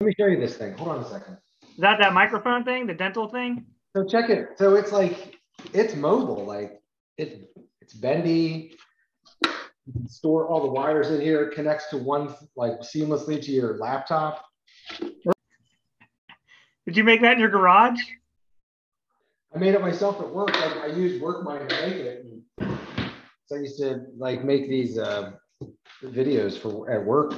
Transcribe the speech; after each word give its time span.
Let 0.00 0.06
me 0.06 0.14
show 0.18 0.26
you 0.28 0.40
this 0.40 0.56
thing. 0.56 0.72
Hold 0.78 0.88
on 0.88 1.04
a 1.04 1.08
second. 1.10 1.36
Is 1.62 1.76
that 1.78 1.98
that 1.98 2.14
microphone 2.14 2.64
thing, 2.64 2.86
the 2.86 2.94
dental 2.94 3.28
thing? 3.28 3.66
So 3.94 4.02
check 4.02 4.30
it. 4.30 4.48
So 4.56 4.74
it's 4.74 4.92
like 4.92 5.36
it's 5.74 5.94
mobile. 5.94 6.46
Like 6.46 6.80
it, 7.18 7.50
it's 7.82 7.92
bendy. 7.92 8.72
You 9.44 9.92
can 9.92 10.08
store 10.08 10.48
all 10.48 10.62
the 10.62 10.70
wires 10.70 11.10
in 11.10 11.20
here. 11.20 11.42
It 11.42 11.54
connects 11.54 11.90
to 11.90 11.98
one 11.98 12.34
like 12.56 12.80
seamlessly 12.80 13.42
to 13.42 13.50
your 13.50 13.76
laptop. 13.76 14.46
Did 16.86 16.96
you 16.96 17.04
make 17.04 17.20
that 17.20 17.34
in 17.34 17.38
your 17.38 17.50
garage? 17.50 18.00
I 19.54 19.58
made 19.58 19.74
it 19.74 19.82
myself 19.82 20.18
at 20.20 20.30
work. 20.30 20.56
I, 20.56 20.84
I 20.84 20.86
used 20.86 21.22
WorkMind 21.22 21.68
to 21.68 21.86
make 21.86 21.96
it. 21.96 22.24
And 22.24 22.70
so 23.44 23.56
I 23.56 23.58
used 23.58 23.78
to 23.80 24.06
like 24.16 24.44
make 24.44 24.66
these 24.66 24.96
uh, 24.96 25.32
videos 26.02 26.56
for 26.56 26.90
at 26.90 27.04
work. 27.04 27.34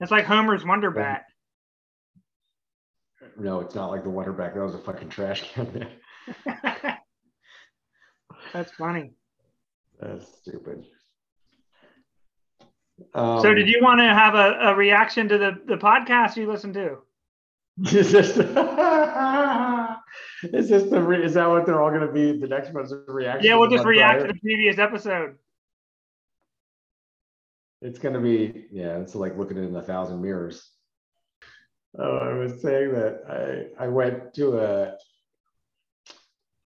It's 0.00 0.10
like 0.10 0.24
Homer's 0.24 0.64
Wonder 0.64 0.90
Bat. 0.90 1.26
No, 3.38 3.60
it's 3.60 3.74
not 3.74 3.90
like 3.90 4.04
the 4.04 4.10
water 4.10 4.32
back. 4.32 4.54
That 4.54 4.62
was 4.62 4.74
a 4.74 4.78
fucking 4.78 5.08
trash 5.08 5.52
can. 5.52 5.88
That's 8.52 8.72
funny. 8.72 9.12
That's 10.00 10.26
stupid. 10.38 10.84
so, 13.14 13.20
Um, 13.20 13.54
did 13.54 13.68
you 13.68 13.80
want 13.82 14.00
to 14.00 14.06
have 14.06 14.34
a, 14.34 14.70
a 14.70 14.74
reaction 14.74 15.28
to 15.28 15.38
the, 15.38 15.52
the 15.66 15.76
podcast 15.76 16.36
you 16.36 16.50
listened 16.50 16.74
to? 16.74 16.98
Is 17.86 18.12
this, 18.12 18.36
is 20.52 20.68
this 20.68 20.90
the 20.90 21.00
re- 21.00 21.24
is 21.24 21.32
that 21.32 21.48
what 21.48 21.64
they're 21.64 21.80
all 21.80 21.88
going 21.88 22.06
to 22.06 22.12
be? 22.12 22.38
The 22.38 22.46
next 22.46 22.74
one's 22.74 22.92
reaction. 23.08 23.46
Yeah, 23.48 23.56
we'll 23.56 23.70
just 23.70 23.86
react 23.86 24.20
to 24.20 24.26
the 24.26 24.38
previous 24.40 24.78
episode. 24.78 25.36
It's 27.80 27.98
going 27.98 28.12
to 28.14 28.20
be 28.20 28.66
yeah. 28.70 28.98
It's 28.98 29.14
like 29.14 29.38
looking 29.38 29.56
in 29.56 29.74
a 29.74 29.80
thousand 29.80 30.20
mirrors. 30.20 30.71
Oh, 31.98 32.16
I 32.16 32.32
was 32.34 32.60
saying 32.62 32.92
that 32.92 33.70
I 33.78 33.84
I 33.84 33.88
went 33.88 34.34
to 34.34 34.58
a 34.58 34.96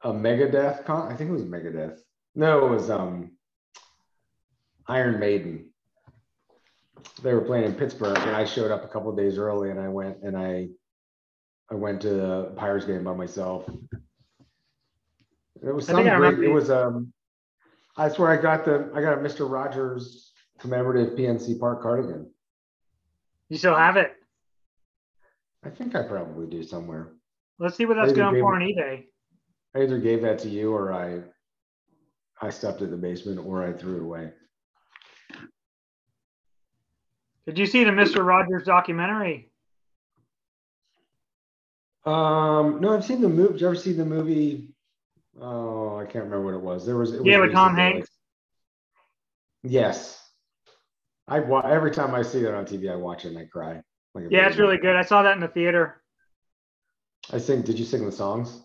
a 0.03 0.13
Megadeth 0.13 0.85
con. 0.85 1.11
I 1.11 1.17
think 1.17 1.31
it 1.31 1.33
was 1.33 1.43
Megadeth. 1.43 1.99
No, 2.35 2.67
it 2.67 2.71
was 2.71 2.91
um 2.91 3.33
Iron 4.87 5.19
Maiden. 5.19 5.71
They 7.23 7.35
were 7.35 7.41
playing 7.41 7.65
in 7.65 7.75
Pittsburgh, 7.75 8.19
and 8.19 8.37
I 8.37 8.45
showed 8.45 8.71
up 8.71 8.85
a 8.85 8.89
couple 8.89 9.11
of 9.11 9.17
days 9.17 9.39
early, 9.39 9.71
and 9.71 9.81
I 9.81 9.89
went 9.89 10.23
and 10.23 10.37
I 10.37 10.69
I 11.71 11.75
went 11.75 12.03
to 12.03 12.11
the 12.11 12.53
Pirates 12.57 12.85
game 12.85 13.03
by 13.03 13.15
myself. 13.15 13.69
It 15.63 15.75
was 15.75 15.87
some 15.87 16.07
I 16.07 16.17
great. 16.17 16.39
It 16.39 16.53
was 16.53 16.71
um. 16.71 17.13
That's 17.97 18.19
where 18.19 18.31
I 18.31 18.41
got 18.41 18.65
the 18.65 18.91
I 18.95 19.01
got 19.01 19.19
a 19.19 19.21
Mister 19.23 19.47
Rogers 19.47 20.33
commemorative 20.61 21.19
PNC 21.19 21.59
Park 21.59 21.83
cardigan. 21.83 22.31
You 23.49 23.59
still 23.59 23.75
have 23.75 23.97
it. 23.97 24.13
I 25.67 25.71
think 25.71 25.95
I 25.97 26.03
probably 26.05 26.47
do 26.47 26.63
somewhere. 26.63 27.09
Let's 27.59 27.77
see 27.77 27.87
what 27.87 27.97
that's 27.97 28.13
going 28.13 28.35
maybe- 28.35 28.43
for 28.43 28.55
on 28.55 28.61
eBay. 28.63 29.07
I 29.75 29.83
either 29.83 29.99
gave 29.99 30.23
that 30.23 30.39
to 30.41 30.49
you 30.49 30.73
or 30.73 30.93
I 30.93 31.23
I 32.41 32.51
stuffed 32.51 32.83
it 32.83 32.85
in 32.85 32.91
the 32.91 32.97
basement 32.97 33.39
or 33.39 33.63
I 33.67 33.73
threw 33.73 33.97
it 33.97 34.03
away. 34.03 34.33
Did 37.47 37.59
you 37.59 37.67
see 37.67 37.85
the 37.85 37.91
Mr. 37.91 38.25
Rogers 38.27 38.65
documentary? 38.65 39.51
Um, 42.05 42.81
no, 42.81 42.95
I've 42.95 43.05
seen 43.05 43.21
the 43.21 43.29
movie. 43.29 43.53
Did 43.55 43.61
you 43.63 43.67
ever 43.69 43.77
see 43.77 43.93
the 43.93 44.05
movie? 44.05 44.69
Oh, 45.41 45.97
I 45.99 46.05
can't 46.05 46.25
remember 46.25 46.43
what 46.45 46.55
it 46.55 46.61
was. 46.61 46.87
There 46.87 46.97
was 46.97 47.13
it 47.13 47.19
was 47.19 47.27
Yeah, 47.27 47.41
with 47.41 47.53
Tom 47.53 47.69
like- 47.75 47.77
Hanks. 47.95 48.11
yes. 49.63 50.23
I 51.29 51.39
every 51.41 51.91
time 51.91 52.15
I 52.15 52.23
see 52.23 52.43
that 52.43 52.55
on 52.55 52.65
TV, 52.67 52.89
I 52.91 52.97
watch 52.97 53.25
it 53.25 53.29
and 53.29 53.39
I 53.39 53.47
cry. 53.47 53.83
Like 54.17 54.31
Yeah, 54.31 54.47
it's 54.49 54.57
really 54.57 54.79
good. 54.79 54.97
I 54.97 55.03
saw 55.03 55.23
that 55.23 55.35
in 55.35 55.41
the 55.41 55.49
theater. 55.49 56.01
I 57.31 57.39
sing. 57.39 57.61
Did 57.61 57.79
you 57.79 57.85
sing 57.85 58.07
the 58.07 58.13
songs? 58.13 58.63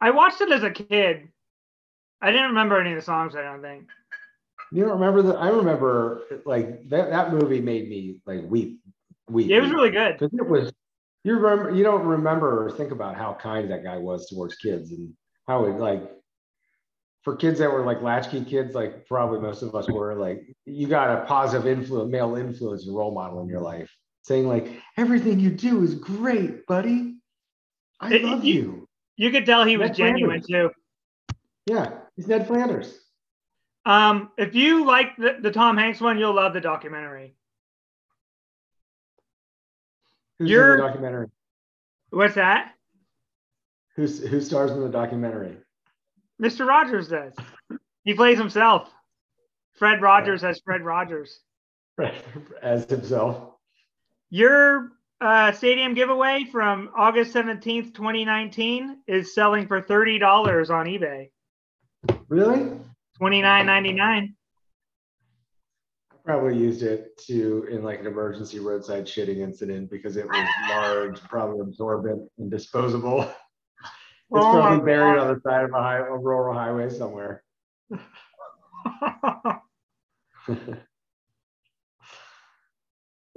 I 0.00 0.10
watched 0.12 0.40
it 0.40 0.50
as 0.50 0.62
a 0.62 0.70
kid. 0.70 1.28
I 2.22 2.30
didn't 2.30 2.48
remember 2.48 2.80
any 2.80 2.92
of 2.92 2.96
the 2.96 3.04
songs. 3.04 3.36
I 3.36 3.42
don't 3.42 3.60
think. 3.60 3.86
You 4.72 4.84
don't 4.84 4.98
remember 4.98 5.20
that? 5.22 5.36
I 5.36 5.50
remember 5.50 6.22
like 6.46 6.88
that. 6.88 7.10
That 7.10 7.34
movie 7.34 7.60
made 7.60 7.88
me 7.90 8.20
like 8.24 8.40
weep, 8.44 8.80
weep. 9.28 9.50
It 9.50 9.60
was 9.60 9.70
really 9.70 9.90
good. 9.90 10.16
because 10.18 10.32
it 10.32 10.48
was 10.48 10.72
you 11.24 11.34
remember 11.34 11.74
you 11.74 11.84
don't 11.84 12.06
remember 12.06 12.64
or 12.64 12.70
think 12.70 12.92
about 12.92 13.14
how 13.14 13.34
kind 13.34 13.70
that 13.70 13.84
guy 13.84 13.98
was 13.98 14.30
towards 14.30 14.54
kids 14.56 14.92
and 14.92 15.12
how 15.46 15.66
it 15.66 15.76
like 15.76 16.10
for 17.22 17.36
kids 17.36 17.58
that 17.58 17.70
were 17.70 17.84
like 17.84 18.00
latchkey 18.02 18.44
kids 18.44 18.74
like 18.74 19.06
probably 19.06 19.40
most 19.40 19.62
of 19.62 19.74
us 19.74 19.88
were 19.90 20.14
like 20.14 20.42
you 20.66 20.86
got 20.86 21.22
a 21.22 21.26
positive 21.26 21.66
influence 21.66 22.10
male 22.10 22.36
influence 22.36 22.86
and 22.86 22.96
role 22.96 23.12
model 23.12 23.40
in 23.42 23.48
your 23.48 23.60
life 23.60 23.90
saying 24.22 24.48
like 24.48 24.72
everything 24.96 25.38
you 25.38 25.50
do 25.50 25.82
is 25.82 25.94
great 25.94 26.66
buddy 26.66 27.16
i 28.00 28.14
It- 28.14 28.24
love 28.24 28.44
you- 28.44 28.54
you 28.54 28.88
You 29.16 29.30
could 29.30 29.44
tell 29.44 29.64
he 29.64 29.76
was 29.76 29.88
Ned 29.90 29.96
genuine 29.96 30.42
too. 30.42 30.70
yeah 31.66 31.98
he's 32.16 32.26
ned 32.28 32.46
flanders 32.46 32.98
Um, 33.86 34.30
if 34.36 34.54
you 34.54 34.84
like 34.84 35.16
the, 35.16 35.38
the 35.40 35.50
Tom 35.50 35.78
Hanks 35.78 36.00
one, 36.02 36.18
you'll 36.18 36.34
love 36.34 36.52
the 36.52 36.60
documentary. 36.60 37.34
who's 40.38 40.50
You're- 40.50 40.72
in 40.72 40.78
the 40.80 40.86
documentary 40.86 41.26
What's 42.10 42.34
that? 42.34 42.74
who's 43.96 44.18
who 44.26 44.40
stars 44.40 44.70
in 44.72 44.80
the 44.80 44.88
documentary 44.88 45.56
Mr. 46.40 46.66
Rogers 46.66 47.08
does. 47.08 47.34
He 48.04 48.14
plays 48.14 48.38
himself. 48.38 48.90
Fred 49.74 50.00
Rogers 50.00 50.42
as 50.42 50.60
Fred 50.64 50.82
Rogers. 50.82 51.40
as 52.62 52.88
himself 52.88 53.54
Your 54.30 54.92
uh, 55.20 55.52
stadium 55.52 55.92
giveaway 55.92 56.44
from 56.50 56.90
August 56.96 57.34
17th, 57.34 57.94
2019 57.94 59.02
is 59.06 59.34
selling 59.34 59.66
for 59.66 59.82
$30 59.82 60.70
on 60.70 60.86
eBay. 60.86 61.30
really 62.28 62.78
$29.99. 63.20 64.34
probably 66.24 66.56
used 66.56 66.82
it 66.82 67.18
to 67.26 67.66
in 67.70 67.82
like 67.82 68.00
an 68.00 68.06
emergency 68.06 68.60
roadside 68.60 69.04
shitting 69.04 69.38
incident 69.38 69.90
because 69.90 70.16
it 70.16 70.26
was 70.26 70.48
large, 70.70 71.20
probably 71.24 71.60
absorbent 71.60 72.30
and 72.38 72.50
disposable. 72.50 73.30
It's 74.32 74.46
Oh 74.46 74.50
probably 74.52 74.84
buried 74.84 75.16
God. 75.16 75.26
on 75.28 75.34
the 75.34 75.40
side 75.40 75.64
of 75.64 75.72
a, 75.72 75.82
high, 75.82 75.98
a 75.98 76.16
rural 76.16 76.54
highway 76.54 76.88
somewhere. 76.88 77.42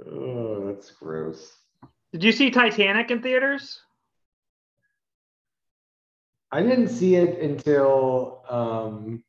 oh, 0.06 0.66
that's 0.66 0.92
gross. 0.92 1.52
Did 2.12 2.22
you 2.22 2.30
see 2.30 2.50
Titanic 2.52 3.10
in 3.10 3.22
theaters? 3.22 3.80
I 6.52 6.62
didn't 6.62 6.88
see 6.88 7.16
it 7.16 7.40
until 7.40 8.44
um, 8.48 9.24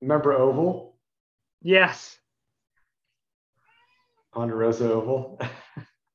remember 0.00 0.32
Oval, 0.32 0.98
Yes. 1.62 2.18
Ponderosa 4.34 4.90
Oval. 4.92 5.40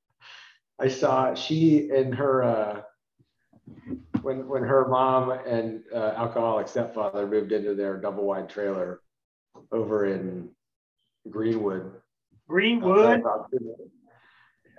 I 0.79 0.89
saw 0.89 1.33
she 1.33 1.89
and 1.91 2.13
her 2.15 2.43
uh, 2.43 2.81
when 4.23 4.47
when 4.47 4.63
her 4.63 4.87
mom 4.87 5.31
and 5.31 5.83
uh, 5.93 6.13
alcoholic 6.17 6.67
stepfather 6.67 7.27
moved 7.27 7.51
into 7.51 7.75
their 7.75 7.97
double 7.97 8.25
wide 8.25 8.49
trailer 8.49 9.01
over 9.71 10.05
in 10.05 10.49
Greenwood. 11.29 11.91
Greenwood. 12.47 13.23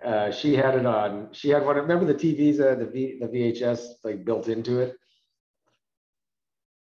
Uh, 0.04 0.32
she 0.32 0.56
had 0.56 0.74
it 0.74 0.84
on. 0.84 1.28
She 1.32 1.48
had 1.48 1.64
one. 1.64 1.76
Remember 1.76 2.04
the 2.04 2.14
TVs, 2.14 2.60
uh, 2.60 2.74
the 2.74 2.86
v, 2.86 3.18
the 3.20 3.28
VHS 3.28 3.80
like 4.02 4.24
built 4.24 4.48
into 4.48 4.80
it. 4.80 4.96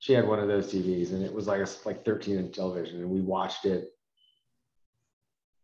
She 0.00 0.12
had 0.12 0.26
one 0.26 0.40
of 0.40 0.48
those 0.48 0.72
TVs, 0.72 1.12
and 1.12 1.22
it 1.22 1.32
was 1.32 1.46
like 1.46 1.60
a 1.60 1.68
like 1.84 2.04
13 2.04 2.36
inch 2.36 2.56
television, 2.56 3.00
and 3.00 3.10
we 3.10 3.20
watched 3.20 3.64
it. 3.64 3.90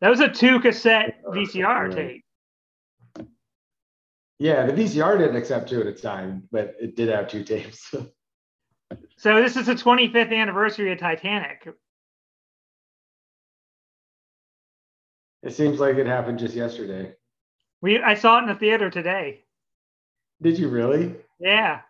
That 0.00 0.10
was 0.10 0.20
a 0.20 0.28
two 0.28 0.60
cassette 0.60 1.20
VCR 1.26 1.92
tape. 1.92 2.25
Yeah, 4.38 4.67
the 4.67 4.73
VCR 4.73 5.19
didn't 5.19 5.37
accept 5.37 5.69
two 5.69 5.81
at 5.81 5.87
a 5.87 5.93
time, 5.93 6.44
but 6.52 6.76
it 6.81 6.94
did 6.96 7.08
have 7.08 7.29
two 7.29 7.44
tapes. 7.44 7.94
So 9.19 9.43
this 9.43 9.56
is 9.56 9.67
the 9.67 9.75
25th 9.75 10.32
anniversary 10.32 10.93
of 10.93 10.99
Titanic. 10.99 11.69
it 15.43 15.52
seems 15.52 15.81
like 15.81 15.96
it 15.96 16.06
happened 16.06 16.38
just 16.38 16.55
yesterday. 16.55 17.14
We 17.81 18.00
I 18.00 18.14
saw 18.14 18.38
it 18.38 18.43
in 18.43 18.49
the 18.49 18.55
theater 18.55 18.90
today. 18.90 19.44
Did 20.40 20.58
you 20.58 20.69
really? 20.69 21.17
Yeah. 21.40 21.81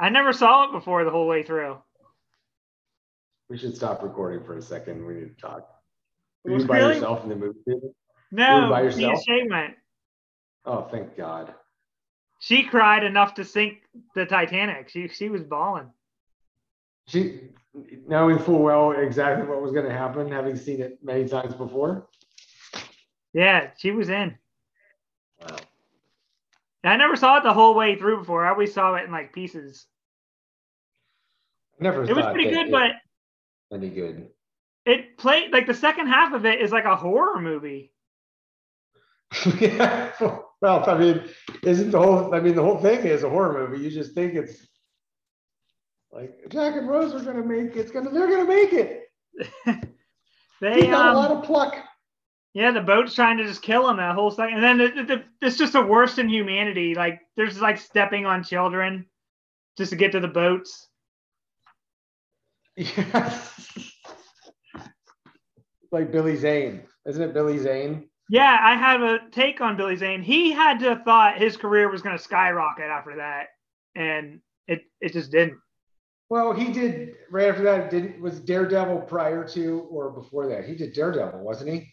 I 0.00 0.10
never 0.10 0.32
saw 0.32 0.64
it 0.64 0.72
before 0.72 1.04
the 1.04 1.10
whole 1.10 1.26
way 1.26 1.42
through. 1.42 1.78
We 3.48 3.56
should 3.56 3.74
stop 3.74 4.02
recording 4.02 4.44
for 4.44 4.56
a 4.56 4.62
second. 4.62 5.06
We 5.06 5.14
need 5.14 5.36
to 5.36 5.40
talk. 5.40 5.68
Were 6.44 6.58
you 6.58 6.66
by 6.66 6.78
really- 6.78 6.94
yourself 6.94 7.22
in 7.24 7.30
the 7.30 7.36
movie 7.36 7.58
theater? 7.64 7.88
No, 8.30 8.68
by 8.68 8.80
me 8.80 8.86
yourself? 8.86 9.14
and 9.14 9.22
Shay 9.24 9.48
went. 9.48 9.74
Oh, 10.68 10.86
thank 10.90 11.16
God. 11.16 11.54
She 12.40 12.64
cried 12.64 13.02
enough 13.02 13.34
to 13.34 13.44
sink 13.44 13.78
the 14.14 14.26
Titanic. 14.26 14.90
She 14.90 15.08
she 15.08 15.30
was 15.30 15.42
bawling. 15.42 15.90
She 17.06 17.40
knowing 18.06 18.38
full 18.38 18.58
well 18.58 18.92
exactly 18.92 19.46
what 19.46 19.62
was 19.62 19.72
going 19.72 19.86
to 19.86 19.92
happen, 19.92 20.30
having 20.30 20.56
seen 20.56 20.82
it 20.82 20.98
many 21.02 21.26
times 21.26 21.54
before. 21.54 22.06
Yeah, 23.32 23.70
she 23.78 23.92
was 23.92 24.10
in. 24.10 24.36
Wow. 25.40 25.56
I 26.84 26.96
never 26.96 27.16
saw 27.16 27.38
it 27.38 27.44
the 27.44 27.52
whole 27.52 27.74
way 27.74 27.96
through 27.96 28.18
before. 28.18 28.44
I 28.44 28.50
always 28.50 28.74
saw 28.74 28.94
it 28.96 29.04
in 29.04 29.10
like 29.10 29.32
pieces. 29.32 29.86
Never. 31.80 32.04
It 32.04 32.14
was 32.14 32.26
pretty 32.26 32.50
good, 32.50 32.70
but 32.70 32.90
any 33.72 33.88
good. 33.88 34.28
it 34.84 35.16
played 35.16 35.50
like 35.50 35.66
the 35.66 35.74
second 35.74 36.08
half 36.08 36.34
of 36.34 36.44
it 36.44 36.60
is 36.60 36.72
like 36.72 36.84
a 36.84 36.94
horror 36.94 37.40
movie. 37.40 37.90
yeah. 39.58 40.12
Well, 40.60 40.88
I 40.88 40.98
mean, 40.98 41.24
isn't 41.62 41.90
the 41.90 42.00
whole? 42.00 42.34
I 42.34 42.40
mean, 42.40 42.54
the 42.54 42.62
whole 42.62 42.78
thing 42.78 43.00
is 43.00 43.22
a 43.22 43.30
horror 43.30 43.68
movie. 43.68 43.82
You 43.82 43.90
just 43.90 44.14
think 44.14 44.34
it's 44.34 44.66
like 46.10 46.32
Jack 46.48 46.76
and 46.76 46.88
Rose 46.88 47.14
are 47.14 47.24
gonna 47.24 47.46
make. 47.46 47.76
It's 47.76 47.90
gonna. 47.90 48.10
They're 48.10 48.28
gonna 48.28 48.44
make 48.44 48.72
it. 48.72 49.04
They 50.60 50.74
He's 50.74 50.90
got 50.90 51.06
a 51.06 51.10
um, 51.10 51.16
lot 51.16 51.30
of 51.30 51.44
pluck. 51.44 51.76
Yeah, 52.54 52.72
the 52.72 52.80
boat's 52.80 53.14
trying 53.14 53.36
to 53.38 53.44
just 53.44 53.62
kill 53.62 53.88
him 53.88 53.98
that 53.98 54.14
whole 54.14 54.30
second. 54.30 54.54
And 54.56 54.64
then 54.64 54.78
the, 54.78 55.02
the, 55.02 55.16
the, 55.16 55.46
it's 55.46 55.56
just 55.56 55.74
the 55.74 55.82
worst 55.82 56.18
in 56.18 56.28
humanity. 56.28 56.94
Like 56.94 57.20
there's 57.36 57.60
like 57.60 57.78
stepping 57.78 58.26
on 58.26 58.42
children 58.42 59.06
just 59.76 59.90
to 59.90 59.96
get 59.96 60.12
to 60.12 60.20
the 60.20 60.28
boats. 60.28 60.88
Yes. 62.76 63.92
like 65.92 66.10
Billy 66.10 66.36
Zane, 66.36 66.82
isn't 67.06 67.22
it? 67.22 67.34
Billy 67.34 67.58
Zane. 67.58 68.08
Yeah, 68.28 68.58
I 68.60 68.74
have 68.74 69.00
a 69.02 69.20
take 69.30 69.60
on 69.60 69.76
Billy 69.76 69.96
Zane. 69.96 70.22
He 70.22 70.52
had 70.52 70.80
to 70.80 70.90
have 70.90 71.02
thought 71.02 71.38
his 71.38 71.56
career 71.56 71.90
was 71.90 72.02
going 72.02 72.16
to 72.16 72.22
skyrocket 72.22 72.84
after 72.84 73.16
that, 73.16 73.46
and 73.94 74.40
it 74.66 74.82
it 75.00 75.12
just 75.12 75.30
didn't. 75.30 75.58
Well, 76.30 76.52
he 76.52 76.70
did 76.72 77.14
right 77.30 77.48
after 77.48 77.62
that. 77.62 77.90
Didn't 77.90 78.20
was 78.20 78.40
Daredevil 78.40 79.02
prior 79.02 79.48
to 79.48 79.88
or 79.90 80.10
before 80.10 80.46
that? 80.48 80.66
He 80.66 80.74
did 80.74 80.92
Daredevil, 80.92 81.40
wasn't 81.40 81.70
he? 81.70 81.88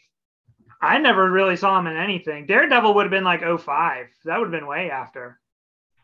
I 0.81 0.97
never 0.97 1.31
really 1.31 1.55
saw 1.55 1.79
him 1.79 1.87
in 1.87 1.95
anything. 1.95 2.45
Daredevil 2.45 2.93
would 2.93 3.03
have 3.03 3.11
been 3.11 3.23
like 3.23 3.41
05. 3.41 4.07
That 4.25 4.37
would 4.37 4.45
have 4.45 4.59
been 4.59 4.67
way 4.67 4.91
after. 4.91 5.39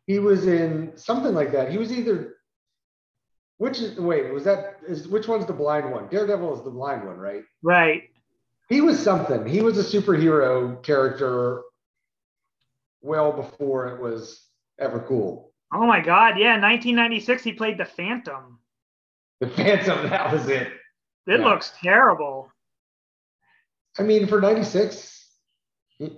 He 0.08 0.18
was 0.20 0.48
in 0.48 0.94
something 0.96 1.34
like 1.34 1.52
that. 1.52 1.72
He 1.72 1.78
was 1.78 1.92
either. 1.92 2.36
Which 3.58 3.80
is 3.80 4.00
wait 4.00 4.34
was 4.34 4.44
that 4.46 4.80
is 4.88 5.08
which 5.08 5.28
one's 5.28 5.46
the 5.46 5.54
blind 5.54 5.92
one? 5.92 6.08
Daredevil 6.08 6.58
is 6.58 6.64
the 6.64 6.72
blind 6.72 7.06
one, 7.06 7.18
right? 7.18 7.44
Right. 7.62 8.04
He 8.72 8.80
was 8.80 8.98
something. 8.98 9.46
He 9.46 9.62
was 9.62 9.78
a 9.78 9.84
superhero 9.84 10.82
character 10.82 11.62
well 13.02 13.34
before 13.34 13.88
it 13.90 14.02
was 14.02 14.48
ever 14.80 15.02
cool. 15.02 15.52
Oh 15.74 15.86
my 15.86 16.00
God. 16.00 16.38
Yeah. 16.40 16.52
1996, 16.54 17.44
he 17.44 17.52
played 17.52 17.78
the 17.78 17.84
Phantom. 17.84 18.60
The 19.42 19.50
Phantom, 19.50 20.10
that 20.10 20.32
was 20.32 20.48
it. 20.48 20.70
It 21.28 21.40
Yeah. 21.42 21.46
looks 21.46 21.74
terrible. 21.84 22.50
I 24.00 24.04
mean, 24.04 24.26
for 24.26 24.40
96, 24.40 25.28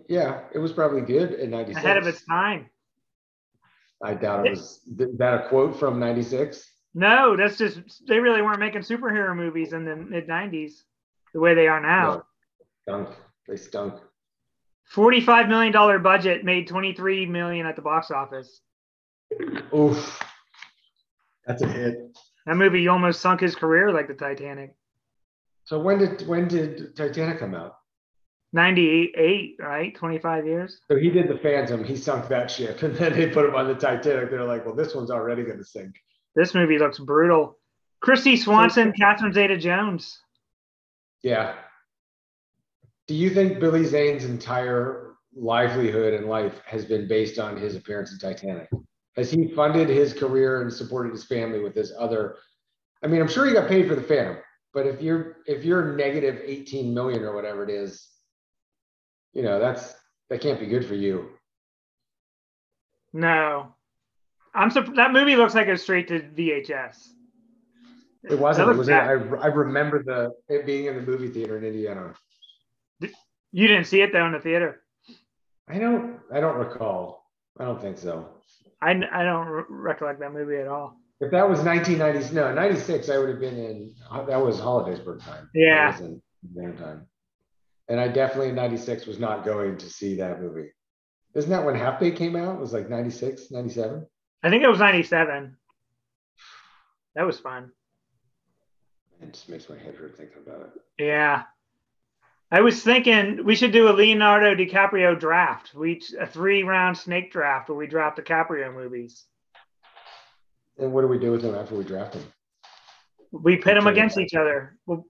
yeah, 0.08 0.42
it 0.54 0.60
was 0.60 0.72
probably 0.72 1.02
good 1.02 1.32
in 1.32 1.50
96. 1.50 1.84
Ahead 1.84 1.98
of 1.98 2.06
its 2.06 2.24
time. 2.24 2.70
I 4.00 4.14
doubt 4.14 4.46
it 4.46 4.52
was. 4.52 4.80
Is 5.00 5.18
that 5.18 5.46
a 5.46 5.50
quote 5.50 5.80
from 5.80 6.00
96? 6.00 6.70
No, 6.94 7.36
that's 7.36 7.58
just 7.58 8.06
they 8.08 8.20
really 8.20 8.44
weren't 8.44 8.60
making 8.60 8.82
superhero 8.82 9.36
movies 9.36 9.74
in 9.74 9.86
the 9.86 9.96
mid 9.96 10.28
'90s 10.28 10.84
the 11.34 11.40
way 11.40 11.56
they 11.56 11.68
are 11.68 11.82
now. 11.82 12.26
Stunk. 12.84 13.10
They 13.48 13.56
stunk. 13.56 13.96
Forty-five 14.86 15.48
million 15.48 15.72
dollar 15.72 16.00
budget 16.00 16.44
made 16.44 16.68
twenty-three 16.68 17.26
million 17.26 17.66
at 17.66 17.76
the 17.76 17.82
box 17.82 18.12
office. 18.12 18.62
Oof. 19.76 20.22
That's 21.46 21.62
a 21.62 21.68
hit. 21.68 22.18
That 22.46 22.56
movie 22.56 22.88
almost 22.88 23.22
sunk 23.22 23.42
his 23.42 23.56
career 23.56 23.92
like 23.92 24.08
the 24.08 24.14
Titanic. 24.14 24.76
So 25.66 25.80
when 25.80 25.98
did 25.98 26.28
when 26.28 26.48
did 26.48 26.96
Titanic 26.96 27.40
come 27.40 27.56
out? 27.56 27.78
Ninety-eight, 28.52 29.56
right? 29.60 29.96
Twenty-five 29.96 30.46
years. 30.46 30.80
So 30.92 30.98
he 30.98 31.10
did 31.10 31.30
the 31.30 31.38
Phantom. 31.38 31.84
He 31.84 31.96
sunk 31.96 32.28
that 32.28 32.52
ship, 32.52 32.84
and 32.84 32.96
then 32.96 33.14
they 33.14 33.28
put 33.30 33.46
him 33.46 33.56
on 33.56 33.68
the 33.68 33.76
Titanic. 33.76 34.30
They're 34.30 34.44
like, 34.44 34.66
well, 34.66 34.76
this 34.76 34.94
one's 34.94 35.10
already 35.10 35.44
going 35.44 35.58
to 35.58 35.64
sink. 35.66 35.96
This 36.36 36.54
movie 36.54 36.78
looks 36.78 37.00
brutal. 37.00 37.58
Kristy 38.04 38.38
Swanson, 38.38 38.92
Catherine 38.92 39.32
Zeta-Jones. 39.32 40.20
Yeah. 41.22 41.56
Do 43.14 43.20
you 43.20 43.30
think 43.30 43.60
Billy 43.60 43.86
Zane's 43.86 44.26
entire 44.26 45.14
livelihood 45.36 46.16
and 46.16 46.26
life 46.26 46.60
has 46.66 46.84
been 46.84 47.08
based 47.08 47.38
on 47.38 47.56
his 47.56 47.76
appearance 47.76 48.12
in 48.12 48.18
Titanic? 48.18 48.68
Has 49.16 49.30
he 49.30 49.50
funded 49.50 49.88
his 49.88 50.14
career 50.14 50.64
and 50.64 50.74
supported 50.74 51.12
his 51.12 51.24
family 51.24 51.60
with 51.60 51.76
this 51.76 51.94
other? 51.96 52.38
I 53.04 53.08
mean, 53.08 53.22
I'm 53.22 53.28
sure 53.28 53.46
he 53.46 53.54
got 53.54 53.68
paid 53.68 53.88
for 53.88 53.94
the 53.94 54.02
Phantom, 54.02 54.38
but 54.74 54.88
if 54.88 55.00
you're 55.00 55.38
if 55.46 55.64
you're 55.64 55.96
negative 55.96 56.42
18 56.44 56.92
million 56.92 57.22
or 57.22 57.36
whatever 57.36 57.64
it 57.64 57.70
is, 57.70 58.10
you 59.34 59.44
know 59.44 59.60
that's 59.60 59.94
that 60.32 60.42
can't 60.42 60.60
be 60.60 60.66
good 60.66 60.84
for 60.84 60.96
you. 60.96 61.30
No, 63.14 63.76
I'm 64.56 64.72
surp- 64.72 64.96
that 64.96 65.14
movie 65.14 65.36
looks 65.36 65.54
like 65.54 65.68
it's 65.68 65.84
straight 65.84 66.08
to 66.08 66.20
VHS. 66.20 67.10
It 68.24 68.40
wasn't. 68.40 68.72
It 68.72 68.76
was. 68.76 68.90
I 68.90 69.12
I 69.12 69.48
remember 69.54 70.02
the 70.02 70.32
it 70.50 70.66
being 70.66 70.88
in 70.88 70.96
the 70.96 71.04
movie 71.04 71.28
theater 71.28 71.60
in 71.60 71.64
Indiana. 71.64 72.16
You 73.54 73.68
didn't 73.68 73.86
see 73.86 74.02
it 74.02 74.12
though 74.12 74.26
in 74.26 74.34
the 74.34 74.40
theater. 74.40 74.82
I 75.70 75.78
don't. 75.78 76.20
I 76.34 76.42
don't 76.42 76.58
recall. 76.58 77.24
I 77.58 77.64
don't 77.66 77.80
think 77.80 77.98
so. 77.98 78.28
I, 78.82 78.92
I 79.12 79.24
don't 79.24 79.48
re- 79.48 79.64
recollect 79.70 80.20
that 80.20 80.34
movie 80.34 80.58
at 80.58 80.68
all. 80.68 80.98
If 81.22 81.32
that 81.32 81.48
was 81.48 81.60
1990s, 81.60 82.34
no, 82.34 82.54
96, 82.54 83.08
I 83.08 83.18
would 83.18 83.30
have 83.30 83.40
been 83.40 83.56
in, 83.56 83.96
that 84.28 84.42
was 84.42 84.58
Hollidaysburg 84.60 85.24
time. 85.24 85.50
Yeah. 85.54 85.92
That 85.92 86.02
was 86.02 86.10
in 86.10 86.22
their 86.54 86.74
time. 86.74 87.08
And 87.88 88.00
I 88.00 88.10
definitely 88.10 88.50
in 88.50 88.56
96 88.56 89.06
was 89.06 89.20
not 89.20 89.46
going 89.46 89.78
to 89.78 89.90
see 89.90 90.18
that 90.18 90.42
movie. 90.42 90.70
Isn't 91.36 91.50
that 91.52 91.64
when 91.64 91.76
Half 91.76 92.00
Baked 92.00 92.18
came 92.18 92.36
out? 92.36 92.56
It 92.56 92.60
was 92.60 92.74
like 92.74 92.90
96, 92.90 93.52
97? 93.52 94.06
I 94.44 94.50
think 94.50 94.64
it 94.64 94.68
was 94.68 94.80
97. 94.80 95.56
That 97.16 97.26
was 97.26 97.40
fun. 97.40 97.72
It 99.22 99.32
just 99.34 99.48
makes 99.48 99.70
my 99.70 99.78
head 99.78 99.96
hurt 99.96 100.18
thinking 100.18 100.40
about 100.46 100.62
it. 100.62 100.82
Yeah. 100.98 101.44
I 102.54 102.62
was 102.62 102.84
thinking 102.84 103.44
we 103.44 103.56
should 103.56 103.72
do 103.72 103.90
a 103.90 103.94
Leonardo 103.94 104.54
DiCaprio 104.54 105.20
draft. 105.20 105.74
We 105.74 106.00
a 106.20 106.28
three 106.28 106.62
round 106.62 106.96
snake 106.96 107.32
draft 107.32 107.68
where 107.68 107.76
we 107.76 107.88
draft 107.88 108.20
DiCaprio 108.20 108.72
movies. 108.72 109.26
And 110.78 110.94
what 110.94 111.02
do 111.02 111.08
we 111.08 111.18
do 111.18 111.32
with 111.32 111.42
them 111.42 111.56
after 111.56 111.74
we 111.74 111.84
draft 111.84 112.14
them? 112.14 112.24
We 113.32 113.56
pit 113.56 113.74
them 113.74 113.88
against 113.88 114.20
each 114.20 114.36
other. 114.36 114.78
Well, 114.86 115.04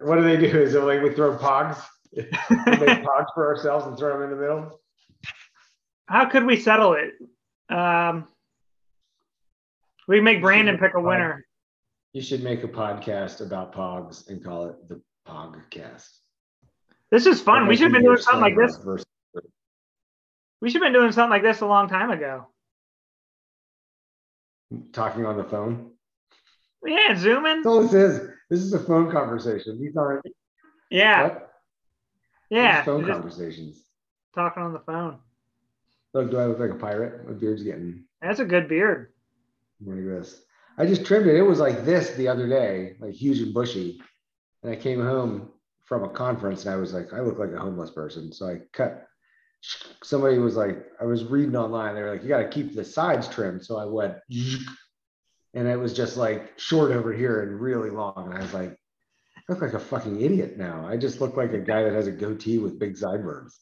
What 0.00 0.16
do 0.16 0.22
they 0.24 0.36
do? 0.36 0.60
Is 0.60 0.74
it 0.74 0.80
like 0.80 1.02
we 1.02 1.14
throw 1.14 1.38
pogs? 1.38 1.80
we 2.12 2.24
make 2.24 3.04
pogs 3.04 3.32
for 3.32 3.46
ourselves 3.46 3.86
and 3.86 3.96
throw 3.96 4.14
them 4.14 4.24
in 4.24 4.30
the 4.30 4.42
middle? 4.42 4.80
how 6.08 6.26
could 6.28 6.44
we 6.46 6.56
settle 6.58 6.94
it? 6.94 7.12
Um, 7.72 8.26
we 10.08 10.20
make 10.20 10.40
Brandon 10.40 10.78
pick 10.78 10.94
a 10.94 11.00
winner. 11.00 11.44
You 12.12 12.22
should 12.22 12.42
make 12.42 12.64
a 12.64 12.68
podcast 12.68 13.40
about 13.40 13.72
pogs 13.72 14.28
and 14.28 14.42
call 14.42 14.66
it 14.66 14.88
the 14.88 15.00
Pogcast. 15.28 16.22
This 17.10 17.26
is 17.26 17.40
fun. 17.40 17.66
We 17.68 17.76
should 17.76 17.84
have 17.84 17.92
been 17.92 18.04
doing 18.04 18.16
something 18.18 18.40
like 18.40 18.56
this. 18.56 18.76
Versus- 18.78 19.06
We 20.60 20.70
should 20.70 20.82
have 20.82 20.92
been 20.92 21.00
doing 21.00 21.12
something 21.12 21.30
like 21.30 21.42
this 21.42 21.60
a 21.60 21.66
long 21.66 21.88
time 21.88 22.10
ago. 22.10 22.46
Talking 24.92 25.24
on 25.24 25.36
the 25.36 25.44
phone. 25.44 25.92
Yeah, 26.84 27.14
zooming. 27.16 27.56
That's 27.56 27.66
all 27.66 27.82
this 27.82 27.94
is. 27.94 28.30
This 28.50 28.60
is 28.60 28.72
a 28.72 28.78
phone 28.78 29.10
conversation. 29.10 29.80
These 29.80 29.96
aren't 29.96 30.24
Yeah, 30.90 31.22
what? 31.24 31.52
Yeah. 32.50 32.80
are 32.80 32.84
phone 32.84 33.06
conversations. 33.06 33.84
talking 34.34 34.62
on 34.62 34.72
the 34.72 34.80
phone. 34.80 35.18
Look, 36.14 36.30
do 36.30 36.38
I 36.38 36.46
look 36.46 36.58
like 36.58 36.70
a 36.70 36.74
pirate? 36.74 37.26
My 37.26 37.32
beard's 37.34 37.62
getting 37.62 38.04
That's 38.22 38.38
a 38.40 38.44
good 38.44 38.68
beard. 38.68 39.12
like 39.84 40.04
this. 40.04 40.42
I 40.78 40.86
just 40.86 41.04
trimmed 41.04 41.26
it. 41.26 41.36
It 41.36 41.42
was 41.42 41.58
like 41.58 41.84
this 41.84 42.10
the 42.12 42.28
other 42.28 42.48
day, 42.48 42.96
like 43.00 43.14
huge 43.14 43.40
and 43.40 43.52
bushy. 43.54 44.00
And 44.62 44.72
I 44.72 44.76
came 44.76 45.00
home 45.00 45.50
from 45.86 46.04
a 46.04 46.08
conference 46.08 46.64
and 46.64 46.74
I 46.74 46.76
was 46.76 46.92
like, 46.92 47.12
I 47.12 47.20
look 47.20 47.38
like 47.38 47.52
a 47.52 47.58
homeless 47.58 47.90
person. 47.90 48.32
So 48.32 48.48
I 48.48 48.58
cut. 48.72 49.06
Somebody 50.02 50.38
was 50.38 50.56
like, 50.56 50.84
I 51.00 51.04
was 51.04 51.24
reading 51.24 51.56
online. 51.56 51.94
They 51.94 52.02
were 52.02 52.12
like, 52.12 52.22
you 52.22 52.28
got 52.28 52.38
to 52.38 52.48
keep 52.48 52.74
the 52.74 52.84
sides 52.84 53.28
trimmed. 53.28 53.64
So 53.64 53.78
I 53.78 53.84
went, 53.84 54.14
and 55.54 55.66
it 55.66 55.78
was 55.78 55.92
just 55.94 56.16
like 56.16 56.58
short 56.58 56.92
over 56.92 57.12
here 57.12 57.42
and 57.42 57.60
really 57.60 57.90
long. 57.90 58.26
And 58.26 58.34
I 58.34 58.40
was 58.42 58.52
like, 58.52 58.70
I 58.70 59.42
look 59.48 59.62
like 59.62 59.74
a 59.74 59.80
fucking 59.80 60.20
idiot 60.20 60.58
now. 60.58 60.86
I 60.86 60.96
just 60.96 61.20
look 61.20 61.36
like 61.36 61.52
a 61.52 61.58
guy 61.58 61.84
that 61.84 61.92
has 61.92 62.06
a 62.06 62.12
goatee 62.12 62.58
with 62.58 62.78
big 62.78 62.96
sideburns. 62.96 63.58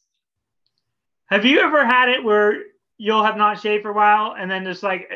Have 1.26 1.44
you 1.44 1.60
ever 1.60 1.86
had 1.86 2.08
it 2.08 2.24
where 2.24 2.54
you'll 2.96 3.24
have 3.24 3.36
not 3.36 3.60
shaved 3.60 3.82
for 3.82 3.90
a 3.90 3.94
while 3.94 4.34
and 4.38 4.50
then 4.50 4.64
just 4.64 4.82
like 4.82 5.10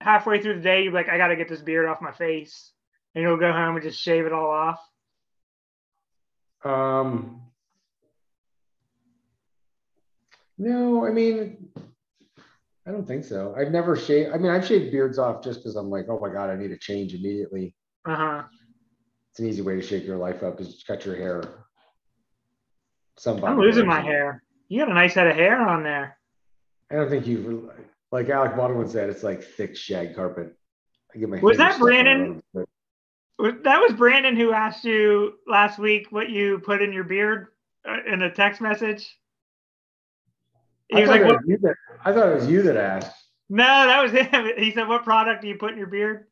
halfway 0.00 0.40
through 0.40 0.56
the 0.56 0.60
day, 0.60 0.84
you're 0.84 0.92
like, 0.92 1.08
I 1.08 1.18
got 1.18 1.28
to 1.28 1.36
get 1.36 1.48
this 1.48 1.60
beard 1.60 1.88
off 1.88 2.00
my 2.00 2.12
face. 2.12 2.72
And 3.14 3.22
you'll 3.22 3.36
go 3.36 3.52
home 3.52 3.76
and 3.76 3.84
just 3.84 4.00
shave 4.00 4.26
it 4.26 4.32
all 4.32 4.50
off. 4.50 4.80
Um, 6.64 7.40
no, 10.58 11.06
I 11.06 11.10
mean, 11.10 11.68
I 12.86 12.90
don't 12.92 13.06
think 13.06 13.24
so. 13.24 13.54
I've 13.56 13.70
never 13.70 13.96
shaved. 13.96 14.30
I 14.32 14.38
mean, 14.38 14.50
I've 14.50 14.66
shaved 14.66 14.90
beards 14.92 15.18
off 15.18 15.42
just 15.42 15.60
because 15.60 15.76
I'm 15.76 15.90
like, 15.90 16.06
oh 16.08 16.18
my 16.20 16.32
god, 16.32 16.50
I 16.50 16.56
need 16.56 16.70
a 16.72 16.78
change 16.78 17.14
immediately. 17.14 17.74
Uh 18.06 18.16
huh. 18.16 18.42
It's 19.30 19.40
an 19.40 19.46
easy 19.46 19.62
way 19.62 19.76
to 19.76 19.82
shake 19.82 20.04
your 20.04 20.18
life 20.18 20.42
up 20.42 20.60
is 20.60 20.74
just 20.74 20.86
cut 20.86 21.06
your 21.06 21.16
hair. 21.16 21.42
Some 23.16 23.42
I'm 23.44 23.58
losing 23.58 23.86
my 23.86 24.00
hair. 24.00 24.42
You 24.68 24.80
got 24.80 24.90
a 24.90 24.94
nice 24.94 25.14
head 25.14 25.26
of 25.26 25.36
hair 25.36 25.60
on 25.66 25.82
there. 25.82 26.18
I 26.90 26.96
don't 26.96 27.08
think 27.08 27.26
you've, 27.26 27.70
like 28.10 28.28
Alec 28.28 28.56
Baldwin 28.56 28.88
said. 28.88 29.08
It's 29.10 29.22
like 29.22 29.42
thick 29.42 29.76
shag 29.76 30.14
carpet. 30.14 30.54
I 31.14 31.18
get 31.18 31.28
my 31.28 31.38
Was 31.40 31.56
that 31.58 31.74
stuck 31.74 31.88
in 31.88 31.94
it 31.94 32.02
Brandon? 32.04 32.16
a 32.16 32.20
little 32.20 32.34
bit. 32.34 32.42
Was- 32.54 32.66
That 33.38 33.80
was 33.80 33.92
Brandon 33.94 34.36
who 34.36 34.52
asked 34.52 34.84
you 34.84 35.34
last 35.46 35.78
week 35.78 36.08
what 36.10 36.30
you 36.30 36.58
put 36.58 36.82
in 36.82 36.92
your 36.92 37.04
beard 37.04 37.48
uh, 37.88 37.98
in 38.06 38.22
a 38.22 38.30
text 38.30 38.60
message. 38.60 39.16
He 40.88 40.98
I 40.98 41.00
was 41.00 41.08
thought, 41.08 41.20
like, 41.20 41.30
it 41.30 41.34
was 41.34 41.44
you 41.46 41.58
that, 41.58 41.74
I 42.04 42.12
thought 42.12 42.28
it 42.28 42.34
was 42.34 42.48
you 42.48 42.62
that 42.62 42.76
asked. 42.76 43.16
No, 43.48 43.64
that 43.64 44.02
was 44.02 44.12
him. 44.28 44.50
He 44.58 44.72
said, 44.72 44.88
"What 44.88 45.04
product 45.04 45.42
do 45.42 45.48
you 45.48 45.56
put 45.56 45.72
in 45.72 45.78
your 45.78 45.86
beard?" 45.86 46.26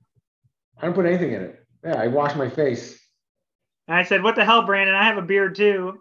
I 0.79 0.87
don't 0.87 0.95
put 0.95 1.07
anything 1.07 1.33
in 1.33 1.43
it. 1.43 1.65
Yeah, 1.85 1.97
I 1.97 2.07
wash 2.09 2.35
my 2.37 2.49
face. 2.49 2.99
And 3.89 3.97
I 3.97 4.05
said, 4.05 4.23
"What 4.23 4.37
the 4.37 4.45
hell, 4.45 4.63
Brandon? 4.63 4.95
I 4.95 5.05
have 5.05 5.19
a 5.19 5.23
beard 5.23 5.55
too." 5.55 5.99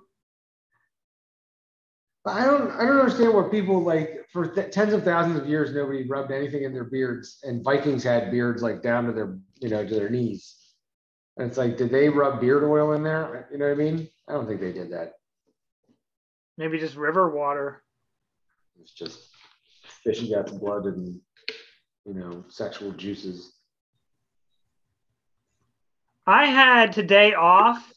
I 2.26 2.46
don't. 2.46 2.72
I 2.72 2.86
don't 2.86 3.00
understand 3.00 3.34
what 3.34 3.52
people 3.52 3.82
like. 3.82 4.26
For 4.32 4.48
th- 4.48 4.72
tens 4.72 4.94
of 4.94 5.04
thousands 5.04 5.40
of 5.40 5.48
years, 5.48 5.74
nobody 5.74 6.08
rubbed 6.08 6.32
anything 6.32 6.64
in 6.64 6.74
their 6.74 6.84
beards, 6.84 7.40
and 7.44 7.64
Vikings 7.64 8.04
had 8.04 8.30
beards 8.30 8.62
like 8.62 8.84
down 8.84 9.06
to 9.06 9.12
their, 9.12 9.40
you 9.60 9.70
know, 9.70 9.86
to 9.88 9.96
their 9.96 10.10
knees. 10.10 10.59
And 11.40 11.48
it's 11.48 11.58
like, 11.58 11.78
did 11.78 11.90
they 11.90 12.10
rub 12.10 12.42
beard 12.42 12.66
oil 12.66 12.92
in 12.92 13.02
there? 13.02 13.48
You 13.50 13.58
know 13.58 13.70
what 13.70 13.72
I 13.72 13.76
mean? 13.76 14.10
I 14.28 14.34
don't 14.34 14.46
think 14.46 14.60
they 14.60 14.74
did 14.74 14.92
that. 14.92 15.14
Maybe 16.58 16.78
just 16.78 16.98
river 16.98 17.30
water. 17.30 17.82
It's 18.82 18.92
just 18.92 19.30
fishing 20.04 20.36
out 20.36 20.52
blood 20.60 20.84
and 20.84 21.20
you 22.06 22.14
know 22.14 22.44
sexual 22.50 22.92
juices. 22.92 23.54
I 26.28 26.46
had 26.46 26.92
today 26.92 27.34
off. 27.34 27.90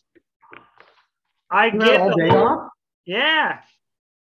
I 1.51 1.67
You 1.67 1.81
get 1.81 2.01
all 2.01 2.17
day 2.17 2.29
off. 2.29 2.71
Yeah, 3.05 3.59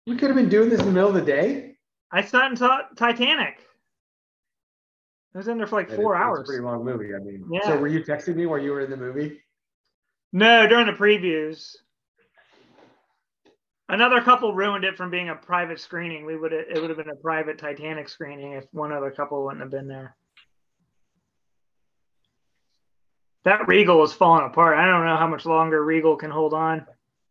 We 0.06 0.16
could 0.16 0.30
have 0.30 0.36
been 0.38 0.50
doing 0.50 0.70
this 0.70 0.80
in 0.80 0.86
the 0.86 0.92
middle 0.92 1.10
of 1.10 1.16
the 1.16 1.22
day. 1.22 1.76
I 2.12 2.22
sat 2.22 2.46
and 2.46 2.58
saw 2.58 2.82
Titanic. 2.96 3.58
I 5.38 5.40
was 5.40 5.48
in 5.50 5.60
there 5.60 5.68
for 5.68 5.76
like 5.76 5.92
It- 5.92 5.96
four 5.98 6.16
it's 6.16 6.20
hours. 6.24 6.40
a 6.40 6.44
pretty 6.46 6.64
long 6.64 6.84
movie. 6.84 7.14
I 7.14 7.20
mean, 7.20 7.46
Yeah. 7.52 7.62
so 7.62 7.78
were 7.78 7.88
you 7.88 8.04
texting 8.04 8.34
me 8.38 8.48
while 8.48 8.58
you 8.58 8.72
were 8.72 8.82
in 8.82 8.90
the 8.90 8.98
movie? 8.98 9.40
No, 10.34 10.66
during 10.66 10.88
the 10.88 10.94
previews. 10.94 11.76
Another 13.88 14.20
couple 14.20 14.56
ruined 14.56 14.84
it 14.84 14.98
from 14.98 15.12
being 15.12 15.30
a 15.30 15.36
private 15.36 15.80
screening. 15.80 16.26
We 16.26 16.36
would 16.36 16.54
it 16.54 16.82
would 16.82 16.90
have 16.90 16.98
been 16.98 17.12
a 17.12 17.16
private 17.18 17.60
Titanic 17.60 18.10
screening 18.10 18.54
if 18.54 18.66
one 18.72 18.92
other 18.92 19.12
couple 19.12 19.44
wouldn't 19.44 19.62
have 19.62 19.70
been 19.70 19.88
there. 19.88 20.18
That 23.44 23.68
Regal 23.68 24.04
is 24.04 24.14
falling 24.14 24.48
apart. 24.48 24.76
I 24.80 24.86
don't 24.86 25.06
know 25.06 25.18
how 25.18 25.28
much 25.28 25.46
longer 25.46 25.84
Regal 25.86 26.16
can 26.16 26.32
hold 26.32 26.56
on. 26.56 26.84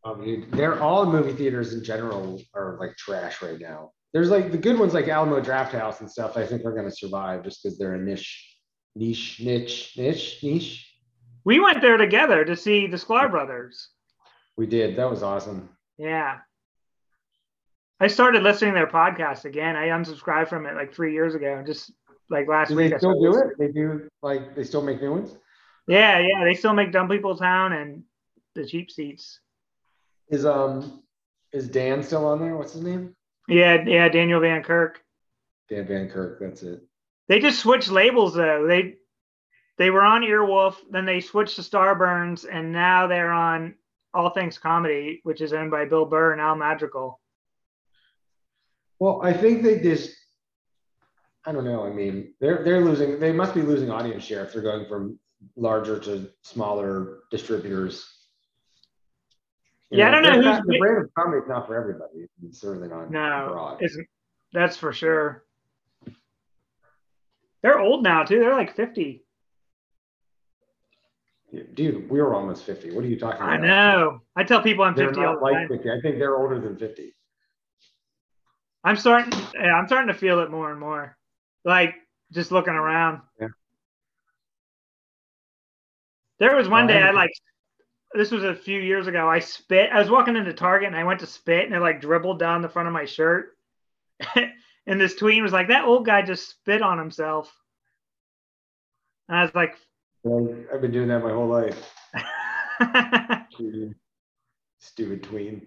I 0.05 0.15
mean, 0.15 0.49
they're 0.53 0.81
all 0.81 1.07
movie 1.07 1.33
theaters 1.33 1.75
in 1.75 1.83
general 1.83 2.41
are 2.55 2.77
like 2.79 2.97
trash 2.97 3.43
right 3.43 3.59
now. 3.59 3.91
There's 4.17 4.31
like 4.31 4.51
the 4.51 4.57
good 4.57 4.79
ones 4.79 4.95
like 4.95 5.09
Alamo 5.09 5.43
Drafthouse 5.43 6.01
and 6.01 6.11
stuff. 6.11 6.39
I 6.39 6.47
think 6.47 6.65
are 6.65 6.73
going 6.73 6.89
to 6.89 6.91
survive 6.91 7.45
just 7.45 7.63
because 7.63 7.77
they're 7.77 7.93
a 7.93 7.99
niche, 7.99 8.57
niche, 8.95 9.43
niche, 9.45 9.93
niche, 9.99 10.39
niche. 10.43 10.91
We 11.45 11.61
went 11.61 11.83
there 11.83 11.99
together 11.99 12.43
to 12.43 12.57
see 12.57 12.87
the 12.87 12.97
Sklar 12.97 13.31
brothers. 13.31 13.91
We 14.57 14.65
did. 14.65 14.97
That 14.97 15.11
was 15.11 15.23
awesome. 15.23 15.69
Yeah. 15.99 16.39
I 18.01 18.07
started 18.07 18.43
listening 18.43 18.73
to 18.73 18.77
their 18.77 18.87
podcast 18.87 19.45
again. 19.45 19.77
I 19.77 19.89
unsubscribed 19.89 20.49
from 20.49 20.65
it 20.65 20.77
like 20.77 20.95
three 20.95 21.13
years 21.13 21.35
ago. 21.35 21.63
Just 21.67 21.93
like 22.31 22.49
last 22.49 22.71
Do 22.71 22.77
week. 22.77 22.93
they 22.93 22.97
still 22.97 23.21
do 23.21 23.29
listening. 23.29 23.51
it? 23.51 23.59
They 23.59 23.73
do 23.79 24.09
like 24.23 24.57
they 24.57 24.65
still 24.65 24.81
make 24.81 25.03
new 25.03 25.11
ones. 25.11 25.37
Yeah, 25.89 26.21
yeah. 26.21 26.43
They 26.43 26.55
still 26.55 26.73
make 26.73 26.91
Dumb 26.91 27.11
People 27.11 27.37
Town 27.37 27.75
and 27.75 28.03
the 28.55 28.65
cheap 28.67 28.91
seats. 28.91 29.41
Is 30.31 30.47
um 30.47 31.03
is 31.53 31.69
Dan 31.69 32.03
still 32.03 32.25
on 32.25 32.41
there? 32.41 32.57
What's 32.57 32.73
his 32.73 32.83
name? 32.83 33.15
Yeah, 33.49 33.85
yeah, 33.87 34.09
Daniel 34.09 34.41
Van 34.41 34.63
Kirk. 34.63 35.01
Dan 35.69 35.87
Van 35.87 36.09
Kirk. 36.09 36.39
That's 36.41 36.63
it. 36.63 36.81
They 37.29 37.41
just 37.41 37.61
switched 37.61 37.91
labels 37.91 38.35
though. 38.35 38.67
They 38.67 38.95
they 39.79 39.91
were 39.91 40.03
on 40.03 40.23
Earwolf, 40.23 40.77
then 40.91 41.05
they 41.05 41.21
switched 41.21 41.57
to 41.57 41.63
Starburns, 41.63 42.47
and 42.51 42.73
now 42.73 43.07
they're 43.07 43.33
on 43.33 43.75
All 44.15 44.31
Things 44.31 44.59
Comedy, 44.59 45.21
which 45.23 45.41
is 45.41 45.53
owned 45.53 45.71
by 45.71 45.85
Bill 45.85 46.07
Burr 46.07 46.33
and 46.33 46.41
Al 46.41 46.57
Madrigal. 46.57 47.21
Well, 48.99 49.21
I 49.23 49.33
think 49.33 49.63
they 49.63 49.79
just. 49.81 50.15
I 51.45 51.53
don't 51.53 51.65
know. 51.65 51.85
I 51.85 51.91
mean, 51.93 52.33
they're 52.41 52.65
they're 52.65 52.81
losing. 52.81 53.21
They 53.21 53.33
must 53.33 53.55
be 53.55 53.63
losing 53.63 53.91
audience 53.91 54.25
share 54.25 54.45
if 54.45 54.53
they're 54.53 54.63
going 54.63 54.87
from 54.89 55.19
larger 55.57 55.99
to 56.01 56.31
smaller 56.43 57.19
distributors. 57.31 58.16
You 59.91 59.99
Yeah, 59.99 60.09
I 60.09 60.11
don't 60.11 60.23
know 60.23 60.43
who's 60.43 60.67
the 60.67 60.79
brand 60.79 61.05
of 61.05 61.15
comedy 61.15 61.43
is 61.43 61.49
not 61.49 61.67
for 61.67 61.77
everybody. 61.77 62.27
It's 62.45 62.61
certainly 62.61 62.89
not 62.89 63.11
No, 63.11 63.49
broad. 63.53 63.83
isn't 63.83 64.07
that's 64.53 64.77
for 64.77 64.93
sure. 64.93 65.45
They're 67.63 67.79
old 67.79 68.03
now 68.03 68.25
too. 68.25 68.39
They're 68.41 68.55
like 68.55 68.75
fifty. 68.75 69.25
Dude, 71.75 72.11
we 72.11 72.21
were 72.21 72.35
almost 72.35 72.65
fifty. 72.65 72.91
What 72.93 73.05
are 73.05 73.09
you 73.09 73.19
talking 73.19 73.41
about? 73.41 73.53
I 73.53 73.57
know. 73.59 74.21
I 74.35 74.45
tell 74.45 74.61
people 74.63 74.85
I'm 74.85 74.95
They're 74.95 75.09
fifty 75.09 75.23
not 75.23 75.41
like 75.41 75.69
fifty. 75.69 75.91
I 75.91 76.01
think 76.01 76.19
they're 76.19 76.37
older 76.37 76.61
than 76.61 76.77
fifty. 76.77 77.15
I'm 78.85 78.97
starting. 78.97 79.33
Yeah, 79.55 79.75
I'm 79.75 79.87
starting 79.87 80.09
to 80.09 80.15
feel 80.19 80.41
it 80.41 80.51
more 80.51 80.71
and 80.71 80.79
more. 80.81 81.17
Like 81.65 81.95
just 82.33 82.53
looking 82.53 82.75
around. 82.75 83.21
Yeah. 83.41 83.49
There 86.39 86.55
was 86.57 86.69
one 86.69 86.87
day 86.87 87.03
I 87.03 87.13
like. 87.13 87.31
This 88.17 88.31
was 88.31 88.45
a 88.45 88.55
few 88.55 88.81
years 88.81 89.07
ago. 89.09 89.29
I 89.29 89.41
spit. 89.41 89.91
I 89.93 90.01
was 90.01 90.09
walking 90.09 90.37
into 90.37 90.55
Target 90.55 90.87
and 90.87 90.97
I 90.97 91.05
went 91.05 91.21
to 91.21 91.27
spit 91.27 91.67
and 91.67 91.75
it 91.75 91.81
like 91.81 92.01
dribbled 92.01 92.39
down 92.39 92.63
the 92.63 92.69
front 92.69 92.89
of 92.89 92.95
my 92.95 93.05
shirt. 93.05 93.57
and 94.87 94.99
this 94.99 95.17
tween 95.17 95.43
was 95.43 95.53
like, 95.53 95.69
"That 95.69 95.85
old 95.85 96.07
guy 96.07 96.23
just 96.23 96.49
spit 96.49 96.81
on 96.81 96.99
himself." 96.99 97.55
And 99.29 99.37
I 99.37 99.43
was 99.43 99.55
like, 99.55 99.77
I've 100.73 100.81
been 100.81 100.93
doing 100.93 101.09
that 101.09 101.23
my 101.23 101.31
whole 101.31 101.47
life. 101.47 101.93
Stupid 104.79 105.23
tween. 105.23 105.67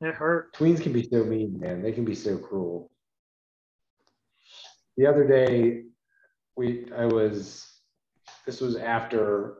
It 0.00 0.14
hurt." 0.14 0.54
Tweens 0.54 0.80
can 0.80 0.92
be 0.92 1.02
so 1.02 1.24
mean, 1.24 1.58
man. 1.58 1.82
They 1.82 1.90
can 1.90 2.04
be 2.04 2.14
so 2.14 2.38
cruel. 2.38 2.92
The 4.96 5.06
other 5.06 5.26
day, 5.26 5.86
we 6.56 6.86
I 6.96 7.06
was 7.06 7.68
this 8.46 8.60
was 8.60 8.76
after 8.76 9.56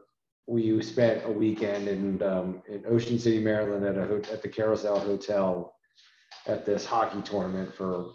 we 0.46 0.80
spent 0.82 1.24
a 1.24 1.30
weekend 1.30 1.88
in 1.88 2.22
um, 2.22 2.62
in 2.68 2.84
Ocean 2.88 3.18
City, 3.18 3.40
Maryland, 3.40 3.84
at 3.84 3.96
a 3.96 4.32
at 4.32 4.42
the 4.42 4.48
Carousel 4.48 5.00
Hotel 5.00 5.74
at 6.46 6.64
this 6.64 6.84
hockey 6.84 7.20
tournament 7.22 7.74
for 7.74 8.12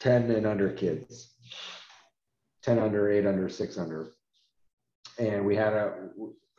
ten 0.00 0.30
and 0.30 0.46
under 0.46 0.70
kids, 0.70 1.34
ten 2.62 2.78
under, 2.78 3.10
eight 3.10 3.26
under, 3.26 3.48
six 3.48 3.78
under, 3.78 4.10
and 5.18 5.44
we 5.44 5.56
had 5.56 5.72
a 5.72 6.10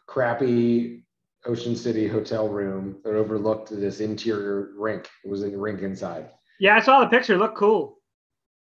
crappy 0.08 1.06
Ocean 1.46 1.76
City 1.76 2.08
hotel 2.08 2.50
room 2.50 2.98
that 3.04 3.14
overlooked 3.14 3.70
this 3.70 4.00
interior 4.00 4.72
rink. 4.78 5.08
It 5.24 5.30
was 5.30 5.44
a 5.44 5.56
rink 5.56 5.82
inside. 5.82 6.30
Yeah, 6.60 6.78
I 6.78 6.80
saw 6.80 7.02
the 7.02 7.08
picture. 7.08 7.38
Looked 7.38 7.58
cool. 7.58 8.00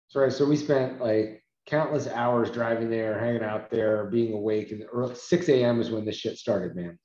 So, 0.10 0.20
right, 0.20 0.32
so 0.32 0.46
we 0.46 0.56
spent 0.56 1.02
like 1.02 1.44
countless 1.66 2.08
hours 2.08 2.52
driving 2.52 2.90
there, 2.90 3.20
hanging 3.20 3.44
out 3.44 3.70
there, 3.70 4.06
being 4.06 4.34
awake. 4.34 4.72
And 4.72 4.86
early, 4.92 5.16
6 5.16 5.50
a.m. 5.50 5.82
is 5.82 5.90
when 5.90 6.06
this 6.06 6.18
shit 6.18 6.38
started, 6.38 6.76
man. 6.76 6.98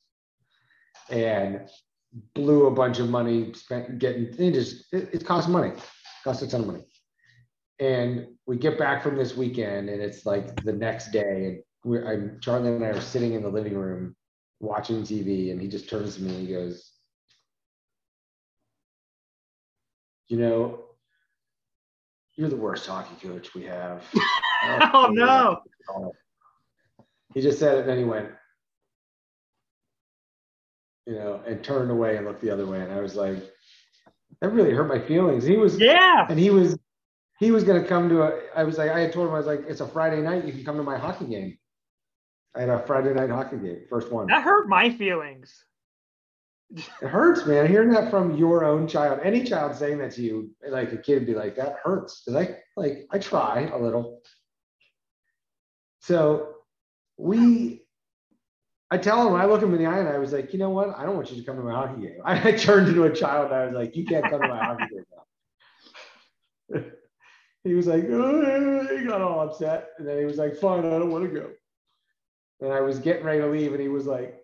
And 1.09 1.69
blew 2.35 2.67
a 2.67 2.71
bunch 2.71 2.99
of 2.99 3.09
money, 3.09 3.53
spent 3.55 3.99
getting 3.99 4.35
it 4.39 4.53
just 4.53 4.93
it, 4.93 5.11
it 5.13 5.27
costs 5.27 5.49
money, 5.49 5.73
costs 6.25 6.43
a 6.43 6.49
ton 6.49 6.63
of 6.63 6.67
money. 6.67 6.85
And 7.79 8.27
we 8.47 8.57
get 8.57 8.79
back 8.79 9.03
from 9.03 9.17
this 9.17 9.37
weekend, 9.37 9.89
and 9.89 10.03
it's 10.03 10.27
like 10.27 10.63
the 10.65 10.73
next 10.73 11.13
day, 11.13 11.47
and 11.47 11.63
we're 11.85 12.13
I'm 12.13 12.39
Charlie 12.41 12.69
and 12.69 12.85
I 12.85 12.89
are 12.89 13.01
sitting 13.01 13.33
in 13.33 13.43
the 13.43 13.49
living 13.49 13.75
room 13.75 14.15
watching 14.61 15.03
TV, 15.03 15.51
and 15.51 15.61
he 15.61 15.69
just 15.69 15.89
turns 15.89 16.17
to 16.17 16.23
me 16.23 16.31
and 16.31 16.47
he 16.47 16.53
goes, 16.53 16.93
You 20.29 20.37
know, 20.37 20.85
you're 22.41 22.49
the 22.49 22.57
worst 22.57 22.87
hockey 22.87 23.15
coach 23.29 23.55
we 23.55 23.65
have. 23.65 24.03
Oh, 24.93 25.09
no. 25.11 25.63
He 27.33 27.41
just 27.41 27.59
said 27.59 27.77
it, 27.77 27.81
and 27.81 27.89
then 27.89 27.97
he 27.97 28.05
went, 28.05 28.29
you 31.07 31.15
know, 31.15 31.41
and 31.47 31.65
turned 31.65 31.91
away 31.91 32.19
and 32.19 32.27
looked 32.27 32.43
the 32.43 32.51
other 32.51 32.67
way. 32.67 32.81
And 32.83 32.93
I 32.93 33.01
was 33.01 33.15
like, 33.15 33.39
that 34.43 34.51
really 34.51 34.73
hurt 34.73 34.87
my 34.87 34.99
feelings. 34.99 35.45
He 35.45 35.57
was, 35.57 35.81
Yeah. 35.81 36.27
and 36.29 36.39
he 36.39 36.51
was, 36.51 36.79
he 37.39 37.51
was 37.53 37.65
gonna 37.65 37.83
come 37.85 38.11
to 38.11 38.23
a. 38.23 38.39
I 38.55 38.65
was 38.65 38.77
like, 38.77 38.91
I 38.91 39.01
had 39.01 39.15
told 39.15 39.29
him 39.29 39.35
I 39.35 39.39
was 39.39 39.47
like, 39.47 39.65
it's 39.67 39.81
a 39.81 39.87
Friday 39.89 40.21
night. 40.21 40.45
You 40.45 40.53
can 40.53 40.63
come 40.63 40.77
to 40.77 40.83
my 40.83 40.99
hockey 40.99 41.25
game. 41.25 41.57
I 42.55 42.61
had 42.61 42.69
a 42.69 42.81
Friday 42.81 43.15
night 43.15 43.31
hockey 43.31 43.57
game, 43.57 43.85
first 43.89 44.13
one. 44.13 44.27
That 44.27 44.43
hurt 44.43 44.69
my 44.69 44.91
feelings. 44.91 45.65
It 46.73 46.87
hurts, 47.01 47.47
man. 47.47 47.67
Hearing 47.67 47.91
that 47.91 48.11
from 48.11 48.37
your 48.37 48.65
own 48.65 48.87
child, 48.87 49.21
any 49.25 49.43
child 49.43 49.75
saying 49.75 49.99
that 49.99 50.13
to 50.13 50.23
you, 50.23 50.51
like 50.69 50.93
a 50.93 50.97
kid 50.97 51.15
would 51.15 51.27
be 51.27 51.35
like, 51.35 51.57
that 51.57 51.77
hurts. 51.83 52.23
Cause 52.25 52.37
I 52.37 52.57
like, 52.77 53.09
I 53.11 53.19
try 53.19 53.69
a 53.73 53.79
little. 53.79 54.23
So 55.99 56.55
we, 57.17 57.83
I 58.91 58.99
tell 58.99 59.27
him, 59.27 59.35
I 59.35 59.47
look 59.47 59.63
him 59.63 59.75
in 59.75 59.83
the 59.83 59.87
eye 59.87 59.99
and 59.99 60.09
I 60.09 60.19
was 60.19 60.33
like, 60.33 60.53
you 60.53 60.59
know 60.59 60.71
what? 60.71 60.97
I 60.97 61.05
don't 61.05 61.17
want 61.17 61.31
you 61.31 61.39
to 61.41 61.43
come 61.45 61.57
to 61.57 61.63
my 61.63 61.73
hockey 61.73 62.03
game. 62.03 62.19
I 62.25 62.53
turned 62.53 62.89
into 62.89 63.05
a 63.05 63.15
child 63.15 63.47
and 63.47 63.55
I 63.55 63.67
was 63.67 63.75
like, 63.75 63.97
you 63.97 64.05
can't 64.05 64.25
come 64.25 64.41
to 64.41 64.49
my 64.49 64.65
hockey 64.65 64.85
game 64.91 65.05
now. 66.71 66.83
he 67.65 67.75
was 67.75 67.89
like, 67.89 68.05
oh, 68.11 68.97
he 68.97 69.05
got 69.07 69.23
all 69.23 69.41
upset. 69.41 69.89
And 69.99 70.07
then 70.07 70.19
he 70.19 70.25
was 70.25 70.39
like, 70.39 70.57
fine, 70.57 70.85
I 70.85 70.99
don't 70.99 71.11
want 71.11 71.25
to 71.25 71.31
go. 71.31 71.51
And 72.61 72.73
I 72.73 72.81
was 72.81 73.01
getting 73.01 73.25
ready 73.25 73.41
to 73.41 73.49
leave 73.49 73.73
and 73.73 73.81
he 73.81 73.89
was 73.89 74.07
like, 74.07 74.40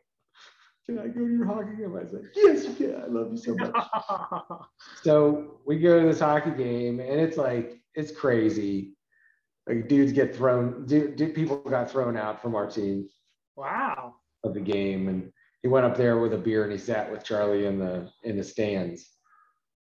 can 0.86 0.98
I 0.98 1.08
go 1.08 1.26
to 1.26 1.36
your 1.36 1.46
hockey 1.46 1.76
game? 1.76 1.96
I 1.96 2.02
was 2.02 2.12
like, 2.12 2.24
yes, 2.34 2.64
you 2.64 2.74
can. 2.74 3.02
I 3.02 3.06
love 3.06 3.32
you 3.32 3.36
so 3.36 3.54
much. 3.54 3.74
so 5.02 5.60
we 5.66 5.78
go 5.78 6.00
to 6.00 6.06
this 6.06 6.20
hockey 6.20 6.50
game 6.50 7.00
and 7.00 7.20
it's 7.20 7.36
like, 7.36 7.80
it's 7.94 8.12
crazy. 8.12 8.94
Like 9.68 9.88
dudes 9.88 10.12
get 10.12 10.34
thrown, 10.34 10.86
dude, 10.86 11.16
dude, 11.16 11.34
people 11.34 11.56
got 11.56 11.90
thrown 11.90 12.16
out 12.16 12.40
from 12.40 12.54
our 12.54 12.70
team. 12.70 13.08
Wow 13.56 14.14
of 14.46 14.54
the 14.54 14.60
game, 14.60 15.08
and 15.08 15.30
he 15.62 15.68
went 15.68 15.84
up 15.84 15.96
there 15.96 16.18
with 16.18 16.32
a 16.32 16.38
beer 16.38 16.62
and 16.62 16.72
he 16.72 16.78
sat 16.78 17.10
with 17.10 17.24
Charlie 17.24 17.66
in 17.66 17.78
the 17.78 18.08
in 18.24 18.36
the 18.36 18.44
stands. 18.44 19.10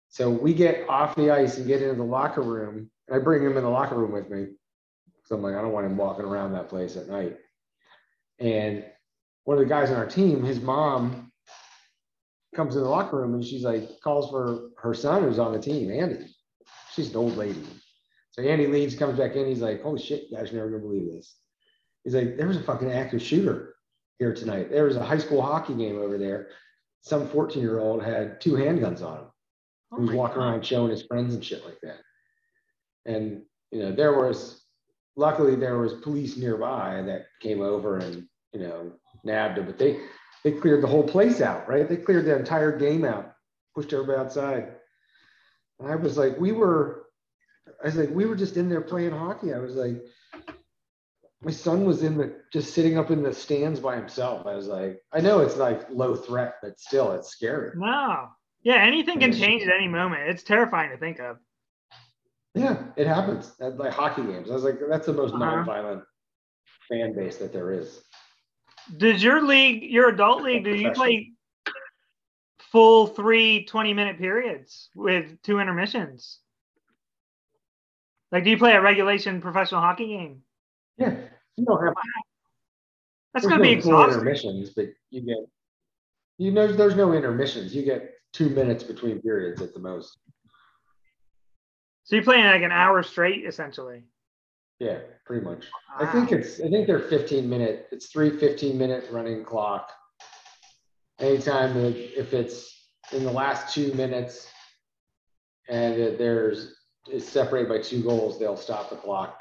So 0.10 0.30
we 0.30 0.54
get 0.54 0.88
off 0.90 1.16
the 1.16 1.32
ice 1.32 1.58
and 1.58 1.68
get 1.68 1.82
into 1.82 1.96
the 1.96 2.04
locker 2.04 2.42
room. 2.42 2.90
And 3.08 3.16
I 3.16 3.24
bring 3.24 3.44
him 3.44 3.58
in 3.58 3.64
the 3.64 3.70
locker 3.70 3.96
room 3.96 4.14
with 4.14 4.30
me. 4.30 4.48
So 5.26 5.36
I'm 5.36 5.44
like, 5.44 5.56
I 5.56 5.62
don't 5.62 5.74
want 5.74 5.86
him 5.86 5.98
walking 5.98 6.26
around 6.26 6.54
that 6.54 6.70
place 6.70 6.96
at 6.96 7.10
night. 7.10 7.38
And 8.40 8.86
one 9.46 9.58
of 9.58 9.64
the 9.64 9.70
guys 9.70 9.90
on 9.90 9.98
our 9.98 10.08
team, 10.08 10.44
his 10.44 10.60
mom 10.60 11.32
comes 12.56 12.76
in 12.76 12.82
the 12.82 12.90
locker 12.90 13.18
room 13.18 13.34
and 13.34 13.44
she's 13.44 13.64
like, 13.64 13.90
calls 14.04 14.30
for 14.30 14.70
her 14.78 14.94
son 14.94 15.24
who's 15.24 15.40
on 15.40 15.54
the 15.54 15.60
team, 15.60 15.92
Andy. 15.92 16.28
She's 16.94 17.12
an 17.12 17.18
old 17.18 17.38
lady. 17.38 17.64
So 18.32 18.42
Andy 18.42 18.68
leaves, 18.68 18.96
comes 18.96 19.18
back 19.18 19.36
in. 19.36 19.48
He's 19.48 19.62
like, 19.62 19.82
holy 19.82 20.02
shit, 20.02 20.26
you 20.30 20.38
guys 20.38 20.52
are 20.52 20.56
never 20.56 20.70
gonna 20.70 20.82
believe 20.82 21.12
this. 21.12 21.36
He's 22.04 22.16
like, 22.16 22.38
there 22.38 22.48
was 22.48 22.58
a 22.58 22.64
fucking 22.64 22.92
active 22.92 23.22
shooter 23.22 23.76
here 24.20 24.34
tonight. 24.34 24.72
There 24.72 24.86
was 24.86 24.96
a 24.96 25.04
high 25.04 25.18
school 25.18 25.42
hockey 25.42 25.74
game 25.74 26.00
over 26.00 26.18
there. 26.18 26.50
Some 27.02 27.28
14 27.28 27.62
year 27.62 27.80
old 27.80 28.04
had 28.04 28.42
two 28.42 28.54
handguns 28.54 29.04
on 29.04 29.20
him. 29.20 29.26
Oh 29.92 29.98
he 29.98 30.08
was 30.08 30.16
walking 30.16 30.38
God. 30.38 30.48
around 30.48 30.66
showing 30.66 30.92
his 30.92 31.04
friends 31.04 31.36
and 31.36 31.44
shit 31.44 31.64
like 31.66 31.80
that. 31.84 32.00
And, 33.06 33.44
you 33.72 33.80
know, 33.80 33.92
there 33.92 34.14
was, 34.14 34.64
luckily, 35.16 35.56
there 35.56 35.78
was 35.78 35.94
police 35.94 36.36
nearby 36.36 37.04
that 37.06 37.28
came 37.42 37.62
over 37.62 37.98
and, 38.00 38.28
you 38.54 38.62
know, 38.62 38.94
nabbed 39.26 39.58
him. 39.58 39.66
But 39.66 39.78
they, 39.78 40.00
they 40.44 40.52
cleared 40.52 40.84
the 40.84 40.88
whole 40.88 41.04
place 41.04 41.42
out, 41.42 41.68
right? 41.68 41.88
They 41.88 41.98
cleared 41.98 42.26
the 42.26 42.38
entire 42.38 42.78
game 42.78 43.04
out, 43.04 43.34
pushed 43.74 43.92
everybody 43.94 44.20
outside. 44.20 44.76
And 45.80 45.92
I 45.92 45.96
was 45.96 46.18
like, 46.18 46.40
we 46.40 46.52
were, 46.52 47.08
I 47.84 47.88
was 47.88 47.96
like, 47.96 48.12
we 48.12 48.26
were 48.26 48.36
just 48.36 48.58
in 48.58 48.70
there 48.70 48.82
playing 48.82 49.12
hockey. 49.12 49.54
I 49.54 49.60
was 49.60 49.76
like, 49.76 50.02
my 51.42 51.52
son 51.52 51.86
was 51.86 52.02
in 52.02 52.18
the 52.18 52.34
just 52.52 52.74
sitting 52.74 52.98
up 52.98 53.12
in 53.12 53.22
the 53.22 53.34
stands 53.34 53.80
by 53.80 53.96
himself. 53.96 54.48
I 54.48 54.56
was 54.56 54.68
like, 54.68 55.00
I 55.14 55.22
know 55.22 55.42
it's 55.42 55.58
like 55.58 55.88
low 55.92 56.16
threat, 56.16 56.56
but 56.62 56.80
still, 56.80 57.12
it's 57.12 57.30
scary. 57.30 57.72
No, 57.76 58.30
yeah, 58.64 58.78
anything 58.78 59.20
can 59.20 59.32
change 59.32 59.62
at 59.62 59.74
any 59.74 59.88
moment. 59.88 60.28
It's 60.28 60.42
terrifying 60.44 60.90
to 60.90 60.98
think 60.98 61.20
of. 61.20 61.38
Yeah, 62.56 62.84
it 62.96 63.06
happens 63.06 63.52
at 63.62 63.78
like 63.78 63.94
hockey 63.94 64.24
games. 64.24 64.50
I 64.50 64.54
was 64.54 64.64
like, 64.64 64.80
that's 64.90 65.06
the 65.06 65.14
most 65.14 65.34
uh-huh. 65.34 65.46
non-violent 65.46 66.04
fan 66.90 67.14
base 67.14 67.38
that 67.38 67.54
there 67.54 67.72
is. 67.72 68.02
Does 68.98 69.24
your 69.24 69.42
league, 69.42 69.84
your 69.84 70.10
adult 70.10 70.44
league, 70.44 70.64
do 70.64 70.76
you 70.76 70.92
play 70.92 71.32
full 72.72 73.08
three 73.08 73.66
20 73.66 73.94
minute 73.94 74.18
periods 74.18 74.90
with 74.96 75.42
two 75.42 75.60
intermissions? 75.60 76.40
Like, 78.32 78.44
do 78.44 78.50
you 78.50 78.58
play 78.58 78.74
a 78.74 78.82
regulation 78.82 79.42
professional 79.42 79.82
hockey 79.82 80.08
game? 80.08 80.42
Yeah, 80.98 81.16
you 81.56 81.66
don't 81.66 81.84
have. 81.84 81.94
That's 83.34 83.46
going 83.46 83.60
to 83.60 83.66
no 83.66 83.70
be 83.70 83.78
exhausting. 83.78 84.20
Intermissions, 84.20 84.70
but 84.72 84.88
you 85.10 85.22
get, 85.22 85.38
you 86.38 86.52
know, 86.52 86.72
there's 86.72 86.96
no 86.96 87.14
intermissions. 87.14 87.74
You 87.74 87.84
get 87.84 88.14
two 88.34 88.50
minutes 88.50 88.84
between 88.84 89.22
periods 89.22 89.62
at 89.62 89.74
the 89.74 89.80
most. 89.80 90.18
So 92.04 92.16
you're 92.16 92.26
playing 92.26 92.46
like 92.46 92.62
an 92.62 92.72
hour 92.72 93.02
straight, 93.04 93.46
essentially. 93.46 94.04
Yeah, 94.80 95.00
pretty 95.26 95.46
much. 95.46 95.66
Wow. 96.00 96.08
I 96.08 96.12
think 96.12 96.32
it's. 96.32 96.60
I 96.60 96.70
think 96.70 96.88
they're 96.88 97.00
15 97.00 97.50
minute. 97.50 97.88
It's 97.92 98.08
three 98.08 98.38
15 98.38 98.78
minute 98.78 99.06
running 99.12 99.44
clock. 99.44 99.92
Anytime 101.20 101.78
if 101.78 102.34
it's 102.34 102.90
in 103.14 103.24
the 103.24 103.32
last 103.32 103.74
two 103.74 103.94
minutes, 103.94 104.50
and 105.70 106.18
there's 106.18 106.76
it's 107.08 107.28
separated 107.28 107.70
by 107.70 107.80
two 107.80 108.04
goals, 108.04 108.40
they'll 108.40 108.58
stop 108.58 108.90
the 108.90 108.96
clock 108.98 109.40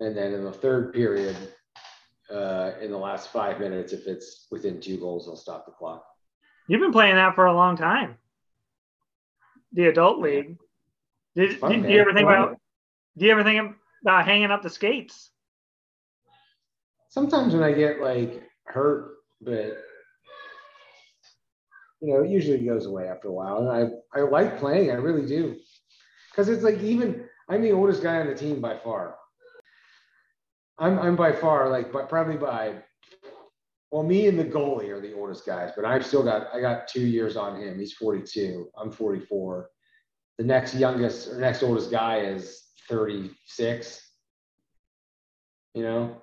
and 0.00 0.16
then 0.16 0.32
in 0.32 0.44
the 0.44 0.52
third 0.52 0.92
period, 0.92 1.36
uh, 2.32 2.72
in 2.80 2.90
the 2.90 2.98
last 2.98 3.30
five 3.32 3.58
minutes, 3.58 3.92
if 3.92 4.06
it's 4.06 4.46
within 4.50 4.80
two 4.80 4.98
goals, 4.98 5.26
they'll 5.26 5.36
stop 5.36 5.66
the 5.66 5.72
clock. 5.72 6.04
You've 6.68 6.80
been 6.80 6.92
playing 6.92 7.16
that 7.16 7.34
for 7.34 7.46
a 7.46 7.54
long 7.54 7.76
time. 7.76 8.16
The 9.72 9.86
adult 9.86 10.20
league. 10.20 10.56
Did, 11.34 11.58
fun, 11.58 11.82
did 11.82 11.90
you 11.90 12.00
ever 12.00 12.12
think 12.12 12.28
about? 12.28 12.58
Do 13.18 13.26
you 13.26 13.32
ever 13.32 13.42
think 13.42 13.74
about 14.02 14.26
hanging 14.26 14.52
up 14.52 14.62
the 14.62 14.70
skates? 14.70 15.30
Sometimes 17.08 17.52
when 17.52 17.64
I 17.64 17.72
get 17.72 18.00
like 18.00 18.44
hurt, 18.64 19.16
but 19.40 19.78
you 22.00 22.14
know, 22.14 22.22
it 22.22 22.30
usually 22.30 22.64
goes 22.64 22.86
away 22.86 23.08
after 23.08 23.26
a 23.26 23.32
while. 23.32 23.58
And 23.58 23.70
I, 24.14 24.18
I 24.18 24.22
like 24.22 24.60
playing, 24.60 24.92
I 24.92 24.94
really 24.94 25.26
do. 25.26 25.56
Because 26.30 26.48
it's 26.48 26.62
like 26.62 26.80
even 26.80 27.24
I'm 27.48 27.62
the 27.62 27.72
oldest 27.72 28.04
guy 28.04 28.20
on 28.20 28.28
the 28.28 28.34
team 28.36 28.60
by 28.60 28.76
far. 28.78 29.16
I'm 30.78 30.96
I'm 31.00 31.16
by 31.16 31.32
far 31.32 31.68
like, 31.70 31.92
but 31.92 32.08
probably 32.08 32.36
by 32.36 32.76
well, 33.90 34.04
me 34.04 34.28
and 34.28 34.38
the 34.38 34.44
goalie 34.44 34.90
are 34.90 35.00
the 35.00 35.14
oldest 35.14 35.44
guys, 35.44 35.72
but 35.74 35.84
I've 35.84 36.06
still 36.06 36.22
got 36.22 36.54
I 36.54 36.60
got 36.60 36.86
two 36.86 37.00
years 37.00 37.36
on 37.36 37.60
him. 37.60 37.80
He's 37.80 37.94
42. 37.94 38.68
I'm 38.76 38.92
44. 38.92 39.70
The 40.36 40.44
next 40.44 40.76
youngest 40.76 41.32
or 41.32 41.40
next 41.40 41.64
oldest 41.64 41.90
guy 41.90 42.20
is 42.20 42.67
36. 42.88 44.02
You 45.74 45.82
know. 45.82 46.22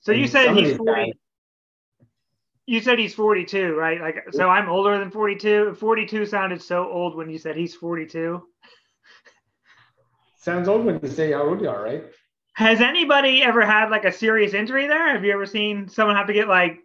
So 0.00 0.12
you 0.12 0.26
said 0.28 0.54
he's 0.54 0.76
40. 0.76 0.92
Guys, 0.92 1.12
you 2.66 2.80
said 2.80 2.98
he's 2.98 3.14
42, 3.14 3.74
right? 3.74 4.00
Like 4.00 4.24
so 4.32 4.48
I'm 4.48 4.68
older 4.68 4.98
than 4.98 5.10
42. 5.10 5.74
42 5.74 6.26
sounded 6.26 6.62
so 6.62 6.90
old 6.90 7.16
when 7.16 7.30
you 7.30 7.38
said 7.38 7.56
he's 7.56 7.74
42. 7.74 8.42
Sounds 10.36 10.68
old 10.68 10.84
when 10.84 11.00
you 11.02 11.08
say 11.08 11.32
how 11.32 11.42
old 11.42 11.60
you 11.60 11.68
are, 11.68 11.82
right? 11.82 12.04
Has 12.54 12.80
anybody 12.80 13.42
ever 13.42 13.66
had 13.66 13.90
like 13.90 14.04
a 14.04 14.12
serious 14.12 14.54
injury 14.54 14.86
there? 14.86 15.12
Have 15.12 15.24
you 15.24 15.32
ever 15.32 15.46
seen 15.46 15.88
someone 15.88 16.16
have 16.16 16.28
to 16.28 16.32
get 16.32 16.48
like 16.48 16.78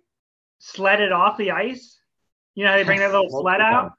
sledded 0.60 1.12
off 1.12 1.38
the 1.38 1.52
ice? 1.52 2.00
You 2.56 2.66
know, 2.66 2.76
they 2.76 2.84
bring 2.84 3.00
that 3.00 3.12
little 3.12 3.30
sled 3.30 3.62
out. 3.62 3.94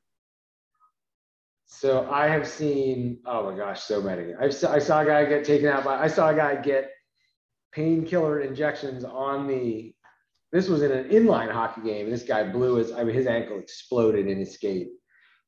So 1.74 2.08
I 2.12 2.28
have 2.28 2.46
seen, 2.46 3.18
oh 3.26 3.50
my 3.50 3.56
gosh, 3.56 3.80
so 3.80 4.00
many. 4.00 4.34
I 4.34 4.50
saw, 4.50 4.72
I 4.72 4.78
saw 4.78 5.00
a 5.00 5.06
guy 5.06 5.24
get 5.24 5.44
taken 5.44 5.68
out 5.68 5.84
by, 5.84 5.98
I 5.98 6.06
saw 6.06 6.28
a 6.28 6.34
guy 6.34 6.54
get 6.56 6.92
painkiller 7.72 8.40
injections 8.40 9.04
on 9.04 9.48
the, 9.48 9.92
this 10.52 10.68
was 10.68 10.82
in 10.82 10.92
an 10.92 11.08
inline 11.08 11.50
hockey 11.50 11.80
game. 11.80 12.08
This 12.10 12.22
guy 12.22 12.44
blew 12.44 12.74
his, 12.76 12.92
I 12.92 13.02
mean, 13.02 13.16
his 13.16 13.26
ankle 13.26 13.58
exploded 13.58 14.28
in 14.28 14.38
his 14.38 14.54
skate. 14.54 14.90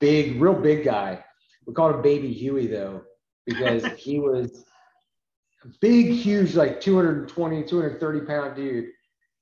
Big, 0.00 0.40
real 0.40 0.54
big 0.54 0.82
guy. 0.82 1.22
We 1.66 1.74
called 1.74 1.94
him 1.94 2.02
Baby 2.02 2.32
Huey 2.32 2.66
though, 2.66 3.02
because 3.46 3.84
he 3.96 4.18
was 4.18 4.64
a 5.62 5.68
big, 5.80 6.10
huge, 6.10 6.56
like 6.56 6.80
220, 6.80 7.64
230 7.64 8.26
pound 8.26 8.56
dude, 8.56 8.86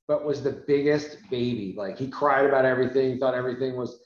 but 0.07 0.25
was 0.25 0.43
the 0.43 0.63
biggest 0.67 1.17
baby. 1.31 1.73
Like 1.75 1.97
he 1.97 2.07
cried 2.07 2.45
about 2.45 2.65
everything, 2.65 3.17
thought 3.17 3.35
everything 3.35 3.77
was 3.77 4.02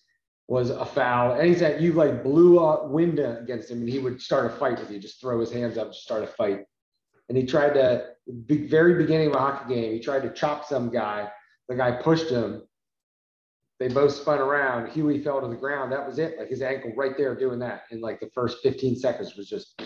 was 0.48 0.70
a 0.70 0.86
foul. 0.86 1.36
Anytime 1.36 1.82
you 1.82 1.94
like 1.94 2.24
blew 2.24 2.60
a 2.60 2.88
wind 2.88 3.20
against 3.20 3.70
him 3.70 3.80
and 3.80 3.90
he 3.90 4.00
would 4.00 4.22
start 4.22 4.46
a 4.46 4.50
fight 4.50 4.80
with 4.80 4.90
you, 4.92 5.00
just 5.00 5.20
throw 5.20 5.40
his 5.40 5.52
hands 5.52 5.78
up, 5.78 5.94
start 5.94 6.24
a 6.24 6.28
fight. 6.28 6.62
And 7.30 7.38
he 7.38 7.46
tried 7.46 7.74
to, 7.74 8.12
very 8.28 8.96
beginning 8.96 9.28
of 9.28 9.34
a 9.34 9.40
hockey 9.40 9.76
game, 9.76 9.94
he 9.94 10.00
tried 10.00 10.24
to 10.24 10.30
chop 10.32 10.66
some 10.66 10.90
guy. 10.90 11.30
The 11.68 11.76
guy 11.76 11.92
pushed 11.92 12.30
him. 12.30 12.64
They 13.80 13.90
both 13.90 14.14
spun 14.14 14.40
around. 14.40 14.90
Huey 14.92 15.22
fell 15.22 15.42
to 15.42 15.48
the 15.48 15.56
ground. 15.56 15.92
That 15.92 16.08
was 16.08 16.18
it. 16.18 16.40
Like 16.40 16.50
his 16.50 16.62
ankle 16.62 16.94
right 16.96 17.18
there 17.18 17.36
doing 17.36 17.60
that. 17.60 17.84
In 17.92 18.00
like 18.00 18.22
the 18.22 18.30
first 18.34 18.60
15 18.64 18.96
seconds 18.96 19.36
was 19.36 19.50
just 19.50 19.80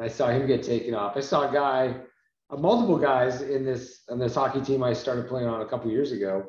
I 0.00 0.08
saw 0.08 0.28
him 0.28 0.46
get 0.46 0.62
taken 0.62 0.94
off. 0.94 1.16
I 1.16 1.20
saw 1.20 1.48
a 1.48 1.52
guy, 1.52 1.94
uh, 2.50 2.56
multiple 2.56 2.98
guys 2.98 3.42
in 3.42 3.64
this 3.64 4.02
in 4.10 4.18
this 4.18 4.34
hockey 4.34 4.60
team 4.60 4.82
I 4.82 4.92
started 4.94 5.28
playing 5.28 5.46
on 5.46 5.60
a 5.60 5.66
couple 5.66 5.90
years 5.90 6.12
ago, 6.12 6.46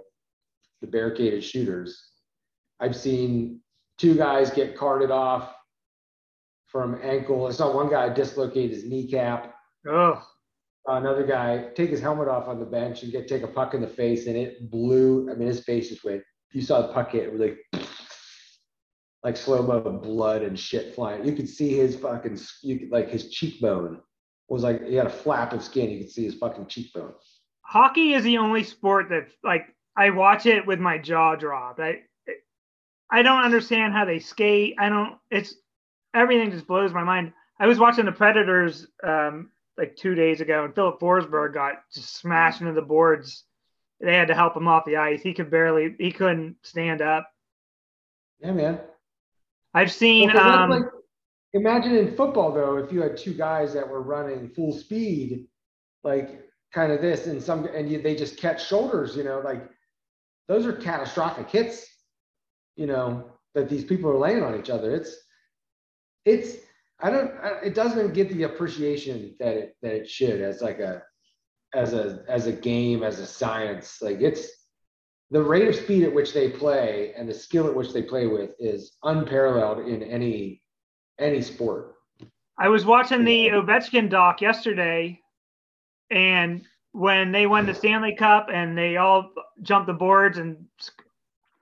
the 0.82 0.88
barricaded 0.88 1.43
shooters. 1.43 2.12
I've 2.84 2.98
seen 2.98 3.62
two 3.98 4.13
guys 4.15 4.52
get 4.52 4.76
carted 4.76 5.10
off 5.10 5.56
from 6.67 7.00
ankle. 7.02 7.48
I 7.48 7.52
saw 7.52 7.74
one 7.74 7.89
guy 7.89 8.10
dislocate 8.10 8.72
his 8.72 8.84
kneecap. 8.84 9.56
Oh. 9.88 10.22
Another 10.86 11.26
guy 11.26 11.69
take 11.76 11.91
his 11.91 12.02
helmet 12.02 12.28
off 12.28 12.50
on 12.50 12.60
the 12.60 12.65
bench 12.65 13.04
and 13.04 13.12
get 13.12 13.30
take 13.30 13.43
a 13.43 13.48
puck 13.48 13.74
in 13.74 13.80
the 13.80 13.88
face, 13.88 14.28
and 14.28 14.36
it 14.36 14.69
blew. 14.69 15.32
I 15.32 15.36
mean, 15.36 15.48
his 15.48 15.63
face 15.63 15.88
just 15.88 16.04
went. 16.04 16.24
You 16.52 16.62
saw 16.62 16.82
the 16.82 16.91
puck 16.91 17.12
hit. 17.12 17.24
It 17.24 17.32
was 17.32 17.39
like 17.39 17.88
like 19.24 19.38
slow 19.38 19.62
mo 19.62 19.80
blood 19.80 20.41
and 20.41 20.60
shit 20.60 20.93
flying. 20.93 21.26
You 21.26 21.32
could 21.32 21.48
see 21.48 21.78
his 21.78 21.96
fucking, 21.96 22.38
you 22.63 22.80
could 22.80 22.91
like 22.91 23.10
his 23.10 23.30
cheekbone 23.30 24.02
was 24.50 24.63
like 24.63 24.86
he 24.86 24.96
had 24.96 25.08
a 25.08 25.10
flap 25.10 25.54
of 25.54 25.63
skin. 25.63 25.89
You 25.89 26.00
could 26.00 26.12
see 26.12 26.26
his 26.26 26.36
fucking 26.36 26.67
cheekbone. 26.67 27.13
hockey 27.62 28.13
is 28.13 28.26
the 28.26 28.39
only 28.39 28.65
sport 28.65 29.08
that 29.08 29.30
like 29.41 29.67
I 29.96 30.10
watch 30.10 30.46
it 30.46 30.67
with 30.67 30.82
my 30.82 30.98
jaw 30.98 31.36
dropped. 31.36 31.80
I 31.80 32.02
I 33.13 33.21
don't 33.21 33.43
understand 33.43 33.93
how 33.93 34.06
they 34.06 34.17
skate. 34.17 34.76
I 34.80 34.89
don't. 34.89 35.17
It's 35.30 35.54
everything 36.15 36.49
just 36.49 36.65
blows 36.65 36.91
my 36.93 37.04
mind. 37.04 37.32
I 37.60 37.67
was 37.67 37.78
watching 37.78 38.06
the 38.06 38.12
Predators 38.12 38.88
um, 39.04 39.52
like 39.78 39.95
two 39.95 40.15
days 40.15 40.41
ago, 40.41 40.65
and 40.65 40.73
Filip 40.73 40.99
Forsberg 40.99 41.54
got 41.54 41.76
just 41.93 42.15
smashed 42.17 42.62
into 42.62 42.73
the 42.73 42.82
boards. 42.82 43.43
They 44.02 44.15
had 44.15 44.30
to 44.30 44.34
help 44.34 44.58
him 44.58 44.67
off 44.67 44.86
the 44.86 44.97
ice. 44.97 45.21
He 45.21 45.36
could 45.36 45.52
barely. 45.52 45.95
He 45.99 46.12
couldn't 46.12 46.56
stand 46.63 47.04
up. 47.04 47.30
Yeah, 48.39 48.52
man. 48.52 48.80
I've 49.76 49.91
seen. 49.91 50.34
Well, 50.34 50.49
um, 50.49 50.69
like, 50.71 50.84
imagine 51.54 51.95
in 51.95 52.15
football 52.15 52.52
though, 52.52 52.78
if 52.78 52.91
you 52.91 53.04
had 53.04 53.15
two 53.15 53.36
guys 53.36 53.76
that 53.76 53.88
were 53.88 54.02
running 54.02 54.49
full 54.49 54.73
speed, 54.73 55.45
like 56.04 56.49
kind 56.73 56.91
of 56.91 56.99
this, 56.99 57.28
and 57.28 57.41
some, 57.41 57.65
and 57.65 57.91
you, 57.91 58.02
they 58.02 58.15
just 58.15 58.38
catch 58.38 58.67
shoulders. 58.67 59.15
You 59.15 59.23
know, 59.23 59.39
like 59.45 59.69
those 60.47 60.65
are 60.65 60.73
catastrophic 60.73 61.52
hits. 61.52 61.92
You 62.75 62.88
know 62.88 63.31
that 63.55 63.69
these 63.69 63.83
people 63.83 64.09
are 64.09 64.17
laying 64.17 64.43
on 64.43 64.59
each 64.59 64.69
other. 64.69 64.93
It's, 64.93 65.15
it's. 66.25 66.57
I 67.01 67.09
don't. 67.09 67.31
It 67.63 67.75
doesn't 67.75 68.13
get 68.13 68.29
the 68.29 68.43
appreciation 68.43 69.36
that 69.39 69.55
it 69.55 69.75
that 69.81 69.93
it 69.93 70.09
should 70.09 70.41
as 70.41 70.62
like 70.62 70.79
a, 70.79 71.03
as 71.73 71.93
a 71.93 72.23
as 72.27 72.47
a 72.47 72.51
game 72.51 73.03
as 73.03 73.19
a 73.19 73.25
science. 73.27 74.01
Like 74.01 74.21
it's 74.21 74.47
the 75.31 75.41
rate 75.41 75.67
of 75.67 75.75
speed 75.75 76.03
at 76.03 76.13
which 76.13 76.33
they 76.33 76.49
play 76.49 77.13
and 77.17 77.27
the 77.27 77.33
skill 77.33 77.67
at 77.67 77.75
which 77.75 77.91
they 77.91 78.03
play 78.03 78.27
with 78.27 78.51
is 78.59 78.93
unparalleled 79.03 79.88
in 79.88 80.03
any 80.03 80.62
any 81.19 81.41
sport. 81.41 81.95
I 82.57 82.69
was 82.69 82.86
watching 82.86 83.25
the 83.25 83.47
Ovechkin 83.47 84.09
doc 84.09 84.41
yesterday, 84.41 85.19
and 86.12 86.63
when 86.91 87.31
they 87.31 87.47
won 87.47 87.65
the 87.65 87.73
Stanley 87.73 88.15
Cup 88.15 88.47
and 88.53 88.77
they 88.77 88.97
all 88.97 89.31
jumped 89.63 89.88
the 89.88 89.93
boards 89.93 90.38
and 90.38 90.65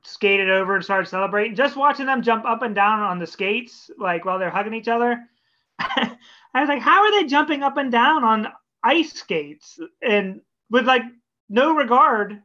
skated 0.04 0.50
over 0.50 0.76
and 0.76 0.84
started 0.84 1.10
celebrating, 1.10 1.56
just 1.56 1.76
watching 1.76 2.06
them 2.06 2.22
jump 2.22 2.46
up 2.46 2.62
and 2.62 2.76
down 2.76 3.00
on 3.00 3.20
the 3.20 3.28
skates, 3.28 3.90
like 3.98 4.26
while 4.26 4.40
they're 4.40 4.50
hugging 4.50 4.74
each 4.74 4.88
other, 4.88 5.20
I 5.80 6.18
was 6.56 6.70
like, 6.70 6.82
how 6.82 7.04
are 7.04 7.12
they 7.12 7.28
jumping 7.28 7.64
up 7.64 7.78
and 7.78 7.92
down 7.92 8.24
on 8.24 8.48
ice 8.84 9.14
skates 9.14 9.80
and 10.02 10.42
with 10.70 10.86
like 10.86 11.04
no 11.50 11.76
regard 11.76 12.42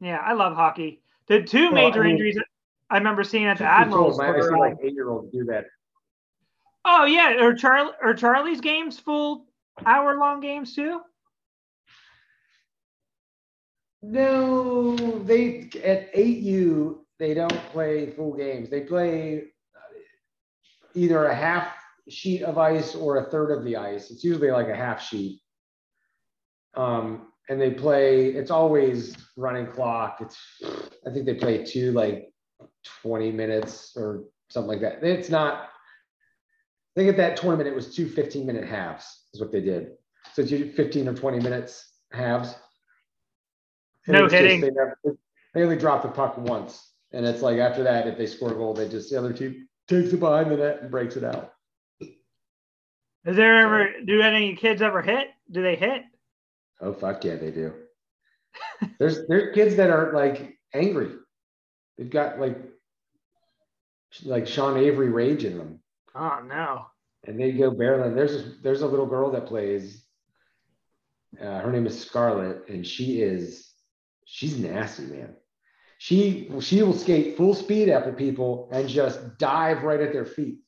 yeah, 0.00 0.16
I 0.16 0.32
love 0.32 0.54
hockey. 0.54 1.02
The 1.28 1.42
two 1.42 1.64
well, 1.64 1.72
major 1.72 2.00
I 2.00 2.04
mean, 2.04 2.12
injuries 2.12 2.38
I 2.88 2.98
remember 2.98 3.22
seeing 3.22 3.44
at 3.44 3.58
the 3.58 3.64
Admirals. 3.64 4.18
Were, 4.18 4.36
I 4.36 4.40
see 4.40 4.56
like 4.56 4.76
eight 4.82 4.94
year 4.94 5.10
olds 5.10 5.30
do 5.30 5.44
that. 5.44 5.66
Oh 6.84 7.04
yeah, 7.04 7.44
or 7.44 7.54
Charlie 7.54 7.92
or 8.02 8.14
Charlie's 8.14 8.60
games 8.60 8.98
full 8.98 9.46
hour 9.84 10.16
long 10.16 10.40
games 10.40 10.74
too. 10.74 11.00
No, 14.02 14.96
they 15.24 15.70
at 15.84 16.10
eight 16.14 16.38
U 16.38 17.06
they 17.18 17.34
don't 17.34 17.52
play 17.72 18.10
full 18.10 18.34
games. 18.34 18.70
They 18.70 18.80
play 18.80 19.44
either 20.94 21.26
a 21.26 21.34
half 21.34 21.74
sheet 22.08 22.42
of 22.42 22.56
ice 22.56 22.94
or 22.94 23.18
a 23.18 23.30
third 23.30 23.50
of 23.50 23.64
the 23.64 23.76
ice. 23.76 24.10
It's 24.10 24.24
usually 24.24 24.50
like 24.50 24.68
a 24.68 24.74
half 24.74 25.02
sheet. 25.02 25.40
Um, 26.74 27.30
and 27.50 27.60
they 27.60 27.70
play 27.70 28.26
it's 28.26 28.50
always 28.50 29.14
running 29.36 29.66
clock 29.66 30.18
it's 30.20 30.38
i 31.06 31.10
think 31.10 31.26
they 31.26 31.34
play 31.34 31.62
two 31.64 31.92
like 31.92 32.32
20 33.02 33.32
minutes 33.32 33.92
or 33.96 34.24
something 34.48 34.68
like 34.68 34.80
that 34.80 35.02
it's 35.02 35.28
not 35.28 35.64
i 35.64 37.00
think 37.00 37.10
at 37.10 37.16
that 37.16 37.36
tournament 37.36 37.68
it 37.68 37.74
was 37.74 37.94
two 37.94 38.08
15 38.08 38.46
minute 38.46 38.64
halves 38.64 39.26
is 39.34 39.40
what 39.40 39.52
they 39.52 39.60
did 39.60 39.90
so 40.32 40.42
it's 40.42 40.76
15 40.76 41.08
or 41.08 41.14
20 41.14 41.40
minutes 41.40 41.94
halves 42.12 42.54
no 44.12 44.28
hitting 44.28 44.60
just, 44.60 44.74
they, 44.74 44.80
never, 44.80 44.98
they 45.54 45.62
only 45.62 45.76
drop 45.76 46.02
the 46.02 46.08
puck 46.08 46.36
once 46.38 46.92
and 47.12 47.26
it's 47.26 47.42
like 47.42 47.58
after 47.58 47.82
that 47.82 48.06
if 48.06 48.16
they 48.16 48.26
score 48.26 48.52
a 48.52 48.54
goal 48.54 48.74
they 48.74 48.88
just 48.88 49.10
the 49.10 49.18
other 49.18 49.32
team 49.32 49.66
takes 49.88 50.12
it 50.12 50.20
behind 50.20 50.50
the 50.50 50.56
net 50.56 50.80
and 50.82 50.90
breaks 50.90 51.16
it 51.16 51.24
out 51.24 51.54
is 52.00 53.36
there 53.36 53.56
ever 53.58 53.88
do 54.06 54.20
any 54.20 54.54
kids 54.54 54.82
ever 54.82 55.02
hit 55.02 55.28
do 55.50 55.62
they 55.62 55.76
hit 55.76 56.02
Oh 56.80 56.92
fuck 56.92 57.24
yeah, 57.24 57.36
they 57.36 57.50
do. 57.50 57.74
there's 58.98 59.26
there's 59.28 59.54
kids 59.54 59.76
that 59.76 59.90
are 59.90 60.12
like 60.12 60.58
angry. 60.72 61.10
They've 61.98 62.10
got 62.10 62.40
like 62.40 62.58
like 64.24 64.46
Sean 64.46 64.76
Avery 64.76 65.10
rage 65.10 65.44
in 65.44 65.58
them. 65.58 65.80
Oh 66.14 66.40
no. 66.46 66.86
And 67.26 67.38
they 67.38 67.52
go 67.52 67.70
barreling. 67.70 68.14
There's 68.14 68.60
there's 68.62 68.82
a 68.82 68.86
little 68.86 69.06
girl 69.06 69.30
that 69.32 69.46
plays. 69.46 70.04
Uh, 71.40 71.60
her 71.60 71.70
name 71.70 71.86
is 71.86 72.00
Scarlett, 72.00 72.68
and 72.68 72.84
she 72.84 73.22
is 73.22 73.69
she's 74.30 74.58
nasty, 74.58 75.04
man. 75.04 75.34
She 75.98 76.50
she 76.60 76.82
will 76.82 76.94
skate 76.94 77.36
full 77.36 77.54
speed 77.54 77.88
after 77.90 78.12
people 78.12 78.70
and 78.72 78.88
just 78.88 79.38
dive 79.38 79.82
right 79.82 80.00
at 80.00 80.12
their 80.12 80.24
feet. 80.24 80.60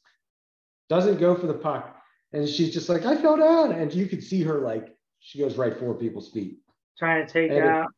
Doesn't 0.91 1.19
go 1.19 1.35
for 1.35 1.47
the 1.47 1.55
puck, 1.55 1.97
and 2.33 2.47
she's 2.47 2.75
just 2.75 2.89
like, 2.89 3.07
I 3.07 3.17
fell 3.17 3.39
down, 3.39 3.73
and 3.73 3.95
you 3.95 4.07
could 4.07 4.23
see 4.23 4.43
her 4.43 4.59
like 4.59 4.95
she 5.21 5.39
goes 5.39 5.57
right 5.57 5.79
for 5.79 5.95
people's 5.95 6.31
feet. 6.33 6.59
Trying 6.99 7.27
to 7.27 7.33
take 7.33 7.51
and 7.51 7.65
out. 7.65 7.93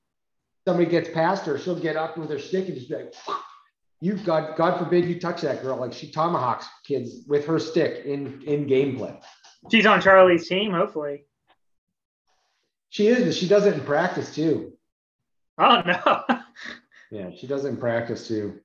Somebody 0.66 0.88
gets 0.88 1.10
past 1.10 1.44
her, 1.46 1.58
she'll 1.58 1.78
get 1.78 1.96
up 1.96 2.16
with 2.16 2.30
her 2.30 2.38
stick 2.38 2.68
and 2.68 2.74
just 2.76 2.88
be 2.88 2.94
like, 2.94 3.14
you 4.00 4.14
God, 4.14 4.56
God 4.56 4.78
forbid 4.78 5.06
you 5.06 5.18
touch 5.18 5.40
that 5.40 5.62
girl. 5.62 5.76
Like 5.76 5.92
she 5.92 6.10
tomahawks 6.10 6.66
kids 6.86 7.26
with 7.26 7.46
her 7.46 7.58
stick 7.58 8.04
in 8.04 8.42
in 8.42 8.66
gameplay. 8.66 9.18
She's 9.70 9.86
on 9.86 10.00
Charlie's 10.00 10.46
team, 10.46 10.72
hopefully. 10.72 11.24
She 12.90 13.08
is, 13.08 13.24
but 13.24 13.34
she 13.34 13.48
does 13.48 13.66
it 13.66 13.74
in 13.74 13.80
practice 13.80 14.32
too. 14.34 14.73
Oh 15.58 15.82
no. 15.86 16.40
yeah, 17.10 17.30
she 17.36 17.46
doesn't 17.46 17.78
practice 17.78 18.26
too. 18.26 18.60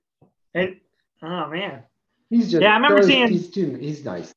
And 0.54 0.78
oh 1.21 1.49
man. 1.49 1.84
He's 2.30 2.52
just 2.52 2.62
yeah. 2.62 2.73
I 2.73 2.75
remember 2.75 3.04
seeing 3.04 3.30
he's 3.30 3.49
too 3.49 3.75
he's 3.75 4.04
nice. 4.06 4.34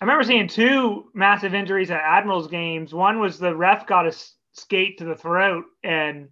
I 0.00 0.04
remember 0.04 0.24
seeing 0.24 0.48
two 0.48 1.10
massive 1.14 1.54
injuries 1.54 1.90
at 1.90 2.00
Admirals 2.00 2.48
games. 2.48 2.92
One 2.92 3.20
was 3.20 3.38
the 3.38 3.54
ref 3.54 3.86
got 3.86 4.06
a 4.06 4.14
skate 4.52 4.98
to 4.98 5.04
the 5.04 5.14
throat, 5.14 5.64
and 5.82 6.28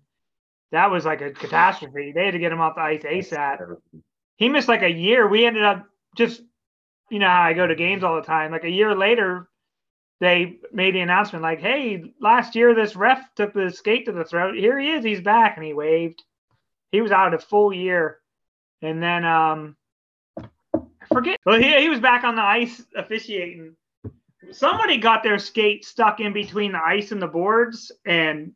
that 0.72 0.90
was 0.90 1.04
like 1.04 1.20
a 1.20 1.30
catastrophe. 1.30 2.12
They 2.14 2.24
had 2.26 2.32
to 2.32 2.38
get 2.38 2.52
him 2.52 2.61
off 2.61 2.74
the 2.74 2.82
ice 2.82 3.02
ASAP. 3.02 3.76
He 4.37 4.48
missed 4.48 4.68
like 4.68 4.82
a 4.82 4.90
year. 4.90 5.28
We 5.28 5.46
ended 5.46 5.64
up 5.64 5.87
just, 6.16 6.42
you 7.11 7.18
know, 7.18 7.28
I 7.28 7.52
go 7.52 7.66
to 7.66 7.74
games 7.74 8.02
all 8.02 8.16
the 8.16 8.22
time. 8.22 8.50
Like 8.50 8.64
a 8.64 8.70
year 8.70 8.94
later, 8.94 9.48
they 10.22 10.58
made 10.72 10.94
the 10.94 11.00
announcement 11.00 11.42
like, 11.42 11.58
"Hey, 11.58 12.14
last 12.20 12.54
year 12.54 12.76
this 12.76 12.94
ref 12.94 13.35
took 13.35 13.52
the 13.52 13.72
skate 13.72 14.06
to 14.06 14.12
the 14.12 14.24
throat. 14.24 14.54
Here 14.54 14.78
he 14.78 14.92
is. 14.92 15.04
He's 15.04 15.20
back." 15.20 15.56
And 15.56 15.66
he 15.66 15.74
waved. 15.74 16.22
He 16.92 17.00
was 17.00 17.11
out 17.11 17.35
a 17.35 17.40
full 17.40 17.72
year, 17.72 18.20
and 18.82 19.02
then 19.02 19.24
um, 19.24 19.76
forget. 21.12 21.40
Well, 21.44 21.58
he, 21.58 21.76
he 21.76 21.88
was 21.88 21.98
back 21.98 22.22
on 22.22 22.37
the 22.37 22.42
ice 22.42 22.85
officiating. 22.94 23.74
Somebody 24.52 24.96
got 24.96 25.24
their 25.24 25.40
skate 25.40 25.85
stuck 25.85 26.20
in 26.20 26.32
between 26.32 26.70
the 26.70 26.85
ice 26.85 27.11
and 27.11 27.20
the 27.20 27.26
boards 27.26 27.90
and 28.06 28.52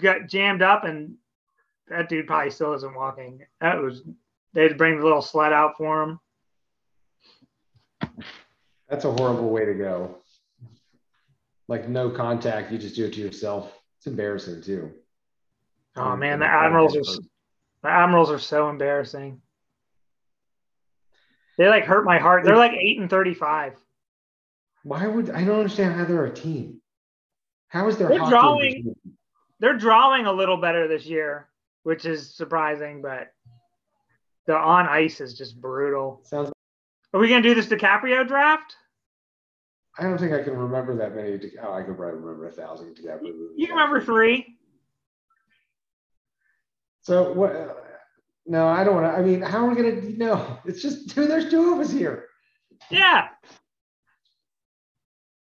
got 0.00 0.26
jammed 0.26 0.62
up, 0.62 0.84
and 0.84 1.16
that 1.88 2.08
dude 2.08 2.28
probably 2.28 2.50
still 2.50 2.72
isn't 2.72 2.94
walking. 2.94 3.44
That 3.60 3.78
was 3.78 4.04
they 4.54 4.62
had 4.62 4.70
to 4.70 4.76
bring 4.76 4.96
the 4.96 5.04
little 5.04 5.20
sled 5.20 5.52
out 5.52 5.76
for 5.76 6.02
him. 6.02 6.20
That's 8.88 9.04
a 9.04 9.12
horrible 9.12 9.50
way 9.50 9.66
to 9.66 9.74
go. 9.74 10.19
Like 11.70 11.88
no 11.88 12.10
contact, 12.10 12.72
you 12.72 12.78
just 12.78 12.96
do 12.96 13.04
it 13.04 13.12
to 13.12 13.20
yourself. 13.20 13.72
It's 13.98 14.08
embarrassing 14.08 14.62
too. 14.62 14.90
Oh 15.94 16.16
man, 16.16 16.40
the 16.40 16.46
admirals 16.46 16.96
are 16.96 17.02
the 17.82 17.88
admirals 17.88 18.28
are 18.28 18.40
so 18.40 18.68
embarrassing. 18.68 19.40
They 21.56 21.68
like 21.68 21.84
hurt 21.84 22.04
my 22.04 22.18
heart. 22.18 22.42
They're 22.44 22.56
like 22.56 22.72
eight 22.72 22.98
and 22.98 23.08
thirty-five. 23.08 23.74
Why 24.82 25.06
would 25.06 25.30
I 25.30 25.44
don't 25.44 25.58
understand 25.58 25.94
how 25.94 26.04
they're 26.04 26.24
a 26.24 26.34
team? 26.34 26.80
How 27.68 27.86
is 27.86 27.98
their 27.98 28.08
they're 28.08 28.18
drawing? 28.18 28.96
They're 29.60 29.78
drawing 29.78 30.26
a 30.26 30.32
little 30.32 30.56
better 30.56 30.88
this 30.88 31.06
year, 31.06 31.46
which 31.84 32.04
is 32.04 32.34
surprising, 32.34 33.00
but 33.00 33.32
the 34.46 34.56
on 34.56 34.88
ice 34.88 35.20
is 35.20 35.34
just 35.34 35.60
brutal. 35.60 36.22
Sounds. 36.24 36.50
Are 37.14 37.20
we 37.20 37.28
gonna 37.28 37.42
do 37.42 37.54
this 37.54 37.68
DiCaprio 37.68 38.26
draft? 38.26 38.74
I 39.98 40.04
don't 40.04 40.18
think 40.18 40.32
I 40.32 40.42
can 40.42 40.56
remember 40.56 40.96
that 40.96 41.14
many. 41.14 41.38
Oh, 41.62 41.72
I 41.72 41.82
could 41.82 41.96
probably 41.96 42.20
remember 42.20 42.48
a 42.48 42.52
thousand 42.52 42.96
DiCaprio 42.96 43.22
movies. 43.22 43.56
You 43.56 43.68
remember 43.68 44.00
three? 44.00 44.56
So 47.02 47.32
what? 47.32 47.54
Uh, 47.56 47.74
no, 48.46 48.68
I 48.68 48.84
don't 48.84 48.94
want 48.94 49.06
to. 49.06 49.18
I 49.18 49.22
mean, 49.22 49.42
how 49.42 49.66
are 49.66 49.68
we 49.68 49.76
gonna? 49.76 50.00
No, 50.16 50.58
it's 50.64 50.80
just 50.80 51.10
two. 51.10 51.26
There's 51.26 51.50
two 51.50 51.74
of 51.74 51.80
us 51.80 51.90
here. 51.90 52.26
Yeah. 52.90 53.28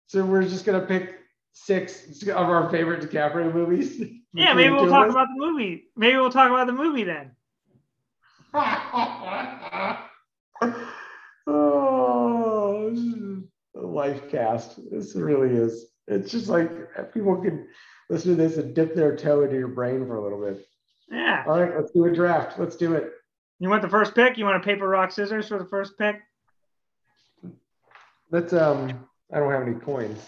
So 0.06 0.24
we're 0.24 0.42
just 0.42 0.64
gonna 0.64 0.87
pick 0.87 1.16
six 1.52 2.22
of 2.22 2.28
our 2.48 2.70
favorite 2.70 3.02
DiCaprio 3.02 3.52
movies. 3.52 4.00
Yeah, 4.35 4.52
maybe 4.52 4.74
we'll 4.74 4.90
talk 4.90 5.09
about 5.09 5.28
the 5.35 5.46
movie. 5.46 5.85
Maybe 5.96 6.18
we'll 6.18 6.30
talk 6.30 6.50
about 6.50 6.66
the 6.66 6.74
movie 6.74 7.04
then. 7.04 7.30
oh, 11.46 12.94
life 13.76 14.28
cast. 14.30 14.78
This 14.90 15.14
really 15.14 15.54
is. 15.54 15.86
it's 16.08 16.30
just 16.30 16.48
like 16.48 16.70
people 17.12 17.36
can 17.36 17.68
listen 18.08 18.36
to 18.36 18.36
this 18.36 18.56
and 18.56 18.74
dip 18.74 18.94
their 18.94 19.16
toe 19.16 19.42
into 19.42 19.56
your 19.56 19.68
brain 19.68 20.06
for 20.06 20.16
a 20.16 20.22
little 20.22 20.40
bit. 20.40 20.66
Yeah. 21.10 21.44
All 21.46 21.60
right, 21.60 21.76
let's 21.76 21.92
do 21.92 22.04
a 22.06 22.12
draft. 22.12 22.58
Let's 22.58 22.76
do 22.76 22.94
it. 22.94 23.12
You 23.58 23.68
want 23.68 23.82
the 23.82 23.88
first 23.88 24.14
pick? 24.14 24.36
You 24.36 24.44
want 24.44 24.56
a 24.56 24.66
paper, 24.66 24.88
rock, 24.88 25.10
scissors 25.10 25.48
for 25.48 25.58
the 25.58 25.64
first 25.64 25.96
pick? 25.98 26.16
Let's 28.30 28.52
um 28.52 29.06
I 29.32 29.38
don't 29.38 29.50
have 29.50 29.62
any 29.62 29.74
coins. 29.74 30.18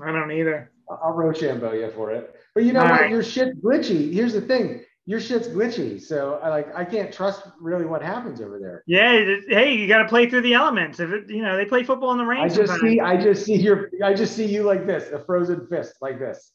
I 0.00 0.10
don't 0.10 0.32
either. 0.32 0.70
I'll 0.90 1.12
Rochambeau 1.12 1.72
you 1.72 1.90
for 1.90 2.10
it. 2.10 2.34
But 2.54 2.64
you 2.64 2.72
know 2.72 2.80
All 2.80 2.90
what? 2.90 3.00
right. 3.02 3.10
Your 3.10 3.22
shit's 3.22 3.58
glitchy. 3.60 4.12
Here's 4.12 4.32
the 4.32 4.40
thing. 4.40 4.84
Your 5.04 5.18
shit's 5.20 5.48
glitchy. 5.48 6.00
So 6.00 6.38
I 6.42 6.48
like 6.48 6.74
I 6.76 6.84
can't 6.84 7.12
trust 7.12 7.42
really 7.60 7.84
what 7.84 8.02
happens 8.02 8.40
over 8.40 8.60
there. 8.60 8.84
Yeah. 8.86 9.36
Hey, 9.48 9.74
you 9.74 9.88
got 9.88 9.98
to 9.98 10.08
play 10.08 10.30
through 10.30 10.42
the 10.42 10.54
elements. 10.54 11.00
If 11.00 11.10
it, 11.10 11.28
you 11.28 11.42
know, 11.42 11.56
they 11.56 11.64
play 11.64 11.82
football 11.82 12.12
in 12.12 12.18
the 12.18 12.24
rain. 12.24 12.40
I 12.40 12.48
just 12.48 12.72
sometimes. 12.72 12.80
see 12.82 13.00
I 13.00 13.16
just 13.16 13.44
see 13.44 13.56
your 13.56 13.90
I 14.04 14.14
just 14.14 14.36
see 14.36 14.46
you 14.46 14.62
like 14.62 14.86
this, 14.86 15.10
a 15.10 15.24
frozen 15.24 15.66
fist 15.66 15.94
like 16.00 16.20
this. 16.20 16.52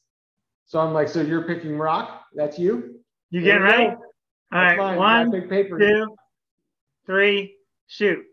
So 0.66 0.80
I'm 0.80 0.94
like, 0.94 1.08
so 1.08 1.20
you're 1.20 1.42
picking 1.42 1.76
rock? 1.76 2.24
That's 2.34 2.58
you? 2.58 3.00
You 3.30 3.42
There 3.42 3.58
getting 3.58 3.62
ready? 3.62 3.86
All 3.86 3.98
That's 4.50 4.78
right. 4.78 4.96
mine. 4.98 5.30
One, 5.30 5.48
paper. 5.48 5.78
two, 5.78 6.16
three, 7.06 7.56
shoot. 7.86 8.24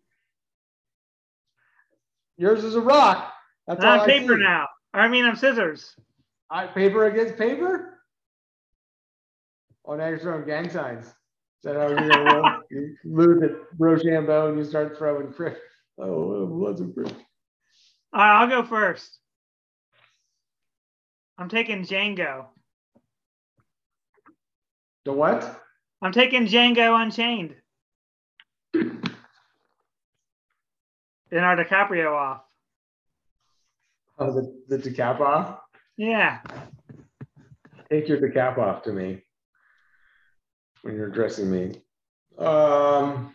Yours 2.38 2.63
is 2.63 2.75
a 2.75 2.82
rock. 2.82 3.34
That's 3.67 3.84
I'm 3.84 4.06
paper 4.06 4.38
now. 4.38 4.67
I 4.93 5.08
mean, 5.08 5.25
I'm 5.25 5.36
scissors. 5.36 5.95
I, 6.49 6.67
paper 6.67 7.06
against 7.06 7.38
paper? 7.38 7.94
Oh, 9.88 9.95
now 9.95 10.08
you're 10.08 10.19
throwing 10.19 10.45
gang 10.45 10.69
signs. 10.69 11.06
Is 11.06 11.13
that 11.63 11.76
how 11.76 11.88
you're 11.88 12.10
gonna 12.10 12.34
roll? 12.34 12.62
You 12.71 12.95
lose 13.04 13.43
at 13.43 13.52
Rochambeau 13.80 14.50
and 14.50 14.58
you 14.58 14.63
start 14.63 14.98
throwing 14.98 15.32
crit. 15.32 15.60
Oh, 15.98 16.48
lots 16.52 16.82
of 16.82 16.93
crit. 16.93 17.13
All 18.13 18.21
right, 18.21 18.41
I'll 18.41 18.50
go 18.50 18.63
first. 18.63 19.19
I'm 21.38 21.50
taking 21.50 21.84
Django. 21.84 22.45
The 25.04 25.13
what? 25.13 25.62
I'm 26.02 26.12
taking 26.12 26.48
Django 26.48 27.00
Unchained. 27.02 27.56
Leonardo 31.32 31.63
DiCaprio 31.63 32.12
off. 32.12 32.41
Oh, 34.17 34.34
the, 34.34 34.63
the 34.69 34.78
decap 34.78 35.19
off? 35.19 35.60
Yeah. 35.98 36.39
Take 37.89 38.08
your 38.08 38.19
decap 38.19 38.58
off 38.58 38.82
to 38.84 38.93
me 38.93 39.24
when 40.86 40.95
you're 40.95 41.08
addressing 41.08 41.50
me. 41.50 41.82
Um, 42.38 43.34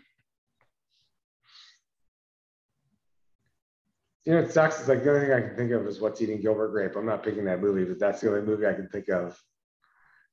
you 4.24 4.32
know, 4.32 4.38
it 4.38 4.52
sucks. 4.52 4.78
It's 4.78 4.88
like 4.88 5.02
the 5.02 5.10
only 5.10 5.26
thing 5.26 5.32
I 5.32 5.40
can 5.40 5.56
think 5.56 5.72
of 5.72 5.84
is 5.88 6.00
what's 6.00 6.22
eating 6.22 6.40
Gilbert 6.40 6.68
Grape. 6.68 6.94
I'm 6.94 7.06
not 7.06 7.24
picking 7.24 7.44
that 7.46 7.60
movie, 7.60 7.84
but 7.84 7.98
that's 7.98 8.20
the 8.20 8.28
only 8.28 8.42
movie 8.42 8.68
I 8.68 8.74
can 8.74 8.88
think 8.88 9.08
of. 9.08 9.36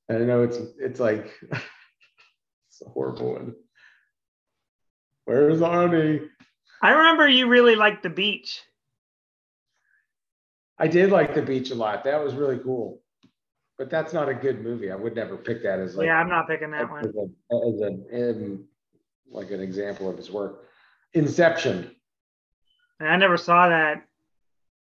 And 0.08 0.22
I 0.22 0.26
know 0.26 0.44
it's 0.44 0.58
it's 0.78 1.00
like 1.00 1.34
it's 1.50 2.82
a 2.86 2.88
horrible 2.88 3.32
one. 3.32 3.54
Where's 5.24 5.58
Arnie? 5.58 6.28
I 6.80 6.90
remember 6.90 7.28
you 7.28 7.48
really 7.48 7.74
liked 7.74 8.04
the 8.04 8.10
beach. 8.10 8.62
I 10.78 10.86
did 10.86 11.10
like 11.10 11.34
the 11.34 11.42
beach 11.42 11.72
a 11.72 11.74
lot. 11.74 12.04
That 12.04 12.22
was 12.22 12.34
really 12.34 12.58
cool. 12.58 13.02
But 13.78 13.90
that's 13.90 14.12
not 14.12 14.28
a 14.28 14.34
good 14.34 14.60
movie. 14.60 14.90
I 14.90 14.96
would 14.96 15.14
never 15.14 15.36
pick 15.36 15.62
that 15.62 15.78
as 15.78 15.94
like 15.94 16.06
yeah, 16.06 16.16
I'm 16.16 16.28
not 16.28 16.48
picking 16.48 16.72
that 16.72 16.90
one. 16.90 17.06
as 17.06 17.14
a, 17.14 17.54
as 17.54 17.80
a 17.80 18.30
um, 18.30 18.64
like 19.30 19.52
an 19.52 19.60
example 19.60 20.10
of 20.10 20.16
his 20.16 20.30
work. 20.30 20.64
Inception. 21.14 21.94
I 23.00 23.16
never 23.16 23.36
saw 23.36 23.68
that. 23.68 24.02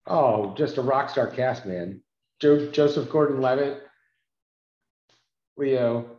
Oh, 0.07 0.55
just 0.57 0.77
a 0.77 0.83
rock 0.83 1.09
star 1.09 1.29
cast, 1.29 1.67
man. 1.67 2.03
Jo- 2.41 2.71
Joseph 2.73 3.09
Gordon-Levitt, 3.11 3.83
Leo. 5.57 6.17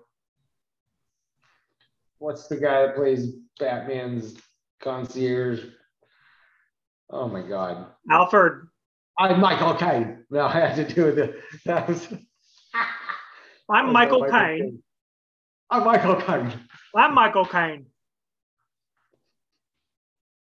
What's 2.19 2.47
the 2.47 2.55
guy 2.55 2.85
that 2.85 2.95
plays 2.95 3.33
Batman's 3.59 4.35
concierge? 4.79 5.65
Oh 7.09 7.27
my 7.27 7.41
God. 7.41 7.87
Alfred. 8.09 8.67
I'm 9.19 9.41
Michael 9.41 9.73
Caine. 9.73 10.23
No, 10.29 10.45
I 10.45 10.51
had 10.51 10.75
to 10.75 10.93
do 10.93 11.05
with 11.05 11.19
it. 11.19 11.35
That 11.65 11.89
was. 11.89 12.07
I'm 13.69 13.89
Oh, 13.89 13.91
Michael 13.91 14.21
no, 14.21 14.29
Caine. 14.31 14.83
I'm 15.69 15.83
Michael 15.85 16.15
Caine. 16.21 16.53
I'm 16.95 17.13
Michael 17.13 17.45
Caine. 17.45 17.85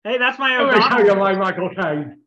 Hey, 0.03 0.17
that's 0.17 0.37
my 0.39 0.55
I'm 0.55 0.67
gonna 0.67 0.79
tell 0.89 0.99
you 0.99 1.11
O'Donnell. 1.11 1.23
like 1.23 1.37
Michael 1.37 1.69
Caine. 1.75 2.21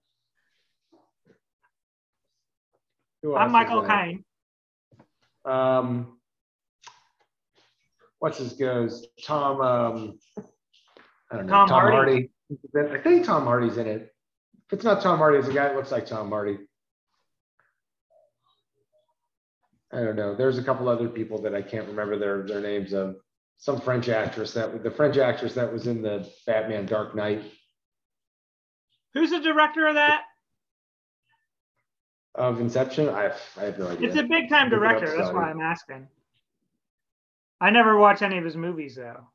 I'm 3.36 3.52
Michael 3.52 3.82
in? 3.84 3.88
Caine. 3.88 4.24
um, 5.44 6.18
what's 8.18 8.38
his 8.38 8.54
goes? 8.54 9.06
Tom, 9.24 9.60
um, 9.60 10.18
I 11.30 11.36
don't 11.36 11.46
know. 11.46 11.52
Tom 11.52 11.68
Tom, 11.68 11.80
Hardy. 11.80 12.30
Hardy. 12.72 12.94
I 12.94 12.98
think 13.02 13.24
Tom 13.24 13.44
Hardy's 13.44 13.76
in 13.76 13.86
it. 13.86 14.12
If 14.66 14.72
it's 14.74 14.84
not 14.84 15.00
Tom 15.02 15.18
Hardy, 15.18 15.38
it's 15.38 15.48
a 15.48 15.52
guy 15.52 15.68
that 15.68 15.76
looks 15.76 15.92
like 15.92 16.06
Tom 16.06 16.30
Hardy. 16.30 16.58
I 19.92 20.00
don't 20.00 20.16
know. 20.16 20.34
There's 20.34 20.58
a 20.58 20.62
couple 20.62 20.88
other 20.88 21.08
people 21.08 21.40
that 21.42 21.54
I 21.54 21.62
can't 21.62 21.88
remember 21.88 22.18
their 22.18 22.42
their 22.42 22.60
names 22.60 22.92
of. 22.92 23.16
Some 23.62 23.78
French 23.78 24.08
actress 24.08 24.54
that 24.54 24.82
the 24.82 24.90
French 24.90 25.18
actress 25.18 25.52
that 25.52 25.70
was 25.70 25.86
in 25.86 26.00
the 26.00 26.26
Batman 26.46 26.86
Dark 26.86 27.14
Knight 27.14 27.42
Who's 29.14 29.30
the 29.30 29.40
director 29.40 29.86
of 29.86 29.94
that? 29.94 30.22
of 32.36 32.60
Inception. 32.60 33.08
I 33.08 33.22
have, 33.24 33.40
I 33.56 33.64
have 33.64 33.78
no 33.78 33.88
idea. 33.88 34.08
It's 34.08 34.16
a 34.16 34.22
big 34.22 34.48
time 34.48 34.70
director. 34.70 35.14
That's 35.16 35.32
why 35.32 35.50
I'm 35.50 35.60
asking. 35.60 36.06
I 37.60 37.70
never 37.70 37.98
watch 37.98 38.22
any 38.22 38.38
of 38.38 38.44
his 38.44 38.56
movies 38.56 38.96
though. 38.96 39.26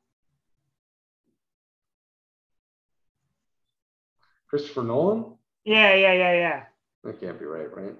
Christopher 4.48 4.82
Nolan. 4.82 5.34
Yeah, 5.64 5.94
yeah, 5.94 6.12
yeah, 6.12 6.32
yeah. 6.32 6.62
That 7.04 7.20
can't 7.20 7.38
be 7.38 7.44
right, 7.44 7.72
right? 7.76 7.94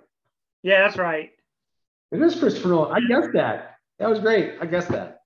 Yeah, 0.62 0.82
that's 0.82 0.96
right. 0.96 1.32
It 2.12 2.22
is 2.22 2.38
Christopher 2.38 2.68
Nolan. 2.68 2.92
I 2.92 3.06
guessed 3.06 3.32
that. 3.34 3.76
That 3.98 4.08
was 4.08 4.20
great. 4.20 4.54
I 4.60 4.66
guessed 4.66 4.88
that. 4.88 5.22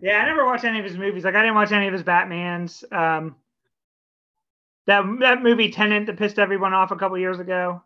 Yeah, 0.00 0.18
I 0.22 0.26
never 0.26 0.46
watched 0.46 0.64
any 0.64 0.78
of 0.78 0.84
his 0.84 0.96
movies. 0.96 1.24
Like 1.24 1.34
I 1.34 1.42
didn't 1.42 1.56
watch 1.56 1.72
any 1.72 1.86
of 1.86 1.92
his 1.92 2.02
Batmans. 2.02 2.90
Um, 2.92 3.36
that 4.86 5.04
that 5.20 5.42
movie 5.42 5.70
Tenet 5.70 6.06
that 6.06 6.16
pissed 6.16 6.38
everyone 6.38 6.72
off 6.72 6.90
a 6.90 6.96
couple 6.96 7.18
years 7.18 7.40
ago. 7.40 7.82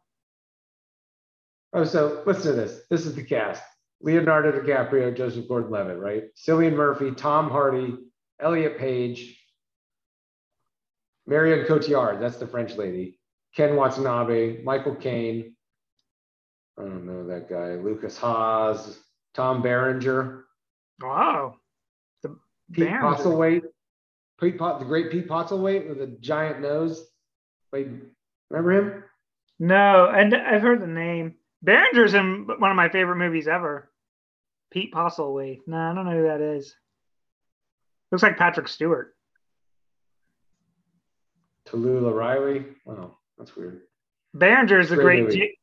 Oh, 1.73 1.85
so 1.85 2.23
listen 2.27 2.43
to 2.43 2.53
this. 2.53 2.83
This 2.91 3.07
is 3.07 3.15
the 3.15 3.25
cast: 3.25 3.63
Leonardo 4.01 4.53
DiCaprio, 4.53 5.17
Joseph 5.17 5.49
Gordon-Levitt, 5.49 5.99
right? 5.99 6.25
Cillian 6.37 6.75
Murphy, 6.75 7.11
Tom 7.13 7.51
Hardy, 7.51 7.97
Elliot 8.41 8.79
Page, 8.79 9.39
Marion 11.27 11.67
Cotillard. 11.67 12.21
That's 12.21 12.37
the 12.37 12.47
French 12.47 12.77
lady. 12.77 13.19
Ken 13.57 13.75
Watanabe, 13.75 14.63
Michael 14.63 14.95
Caine. 14.95 15.57
I 16.79 16.83
don't 16.83 17.07
know 17.07 17.27
that 17.27 17.49
guy. 17.49 17.75
Lukas 17.75 18.17
Haas, 18.17 18.99
Tom 19.35 19.63
Berenger, 19.63 20.45
Wow. 21.01 21.57
The 22.23 22.37
Pete 22.73 22.89
Berenger. 22.89 23.63
Pete 24.41 24.59
Pot, 24.59 24.81
the 24.81 24.87
great 24.87 25.11
Pete 25.11 25.29
Postlethwaite 25.29 25.89
with 25.89 26.01
a 26.01 26.07
giant 26.07 26.61
nose. 26.61 27.05
Played, 27.71 28.01
remember 28.51 28.73
him? 28.73 29.05
No, 29.59 30.09
and 30.09 30.35
I've 30.35 30.63
heard 30.63 30.81
the 30.81 30.87
name. 30.87 31.37
Berenger's 31.63 32.15
in 32.15 32.47
one 32.59 32.71
of 32.71 32.77
my 32.77 32.89
favorite 32.89 33.17
movies 33.17 33.47
ever. 33.49 33.91
Pete 34.73 34.93
Postlethwaite. 34.93 35.61
No, 35.67 35.77
I 35.77 35.95
don't 35.95 36.07
know 36.07 36.13
who 36.13 36.27
that 36.27 36.41
is. 36.41 36.75
Looks 38.11 38.23
like 38.23 38.37
Patrick 38.37 38.69
Stewart. 38.69 39.15
Tallulah 41.69 42.15
Riley. 42.15 42.65
Oh, 42.87 43.17
that's 43.39 43.55
weird. 43.57 43.83
Berenger 44.35 44.81
is 44.81 44.89
the 44.89 44.97
Great 44.97 45.05
great 45.05 45.23
movie. 45.25 45.59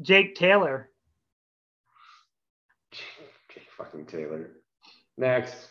Jake, 0.00 0.34
Taylor. 0.34 0.90
Jake 2.92 3.66
fucking 3.76 4.06
Taylor. 4.06 4.50
Next. 5.16 5.68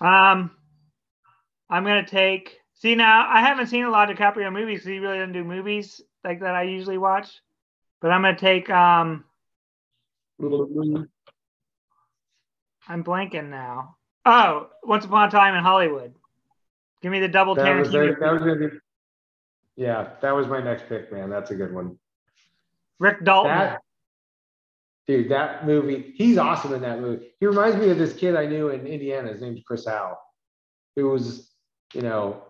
Um, 0.00 0.50
I'm 1.68 1.84
gonna 1.84 2.06
take. 2.06 2.58
See 2.74 2.94
now, 2.94 3.28
I 3.28 3.40
haven't 3.40 3.66
seen 3.66 3.84
a 3.84 3.90
lot 3.90 4.10
of 4.10 4.16
DiCaprio 4.16 4.52
movies 4.52 4.80
because 4.80 4.88
he 4.88 4.98
really 5.00 5.18
doesn't 5.18 5.32
do 5.32 5.42
movies 5.42 6.00
like 6.22 6.40
that 6.40 6.54
I 6.54 6.62
usually 6.62 6.98
watch. 6.98 7.28
But 8.00 8.12
I'm 8.12 8.22
gonna 8.22 8.38
take. 8.38 8.70
Um, 8.70 9.24
I'm 10.40 11.08
blanking 12.88 13.50
now. 13.50 13.96
Oh, 14.24 14.68
Once 14.84 15.04
Upon 15.04 15.28
a 15.28 15.30
Time 15.30 15.54
in 15.54 15.64
Hollywood. 15.64 16.14
Give 17.02 17.12
me 17.12 17.20
the 17.20 17.28
double 17.28 17.54
That 17.54 17.78
was, 17.78 17.88
Tarantino. 17.88 18.20
that 18.20 18.32
was 18.32 18.58
be, 18.58 18.78
yeah, 19.76 20.10
that 20.20 20.32
was 20.32 20.46
my 20.46 20.60
next 20.60 20.88
pick, 20.88 21.12
man. 21.12 21.30
That's 21.30 21.50
a 21.50 21.54
good 21.54 21.72
one. 21.72 21.98
Rick 22.98 23.24
Dalton. 23.24 23.50
That 23.50 23.80
dude, 25.06 25.30
that 25.30 25.66
movie, 25.66 26.12
he's 26.16 26.38
awesome 26.38 26.74
in 26.74 26.82
that 26.82 27.00
movie. 27.00 27.28
He 27.40 27.46
reminds 27.46 27.76
me 27.76 27.90
of 27.90 27.98
this 27.98 28.12
kid 28.12 28.36
I 28.36 28.46
knew 28.46 28.68
in 28.68 28.86
Indiana. 28.86 29.32
His 29.32 29.40
name's 29.40 29.62
Chris 29.66 29.86
Howe, 29.86 30.18
who 30.96 31.08
was, 31.08 31.50
you 31.94 32.02
know, 32.02 32.42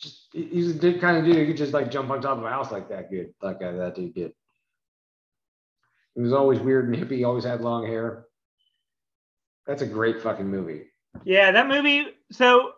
just 0.00 0.28
he's 0.32 0.78
the 0.78 0.98
kind 0.98 1.18
of 1.18 1.24
dude 1.24 1.36
who 1.36 1.46
could 1.46 1.56
just 1.56 1.72
like 1.72 1.90
jump 1.90 2.10
on 2.10 2.20
top 2.20 2.38
of 2.38 2.44
a 2.44 2.50
house 2.50 2.72
like 2.72 2.88
that. 2.88 3.10
Good, 3.10 3.34
like 3.42 3.62
uh, 3.62 3.72
that 3.72 3.94
dude 3.94 4.14
did. 4.14 4.32
He 6.14 6.22
was 6.22 6.32
always 6.32 6.58
weird 6.58 6.88
and 6.88 6.96
hippie. 6.96 7.26
Always 7.26 7.44
had 7.44 7.60
long 7.60 7.86
hair. 7.86 8.24
That's 9.66 9.82
a 9.82 9.86
great 9.86 10.22
fucking 10.22 10.48
movie. 10.48 10.86
Yeah, 11.24 11.52
that 11.52 11.68
movie. 11.68 12.06
So 12.32 12.72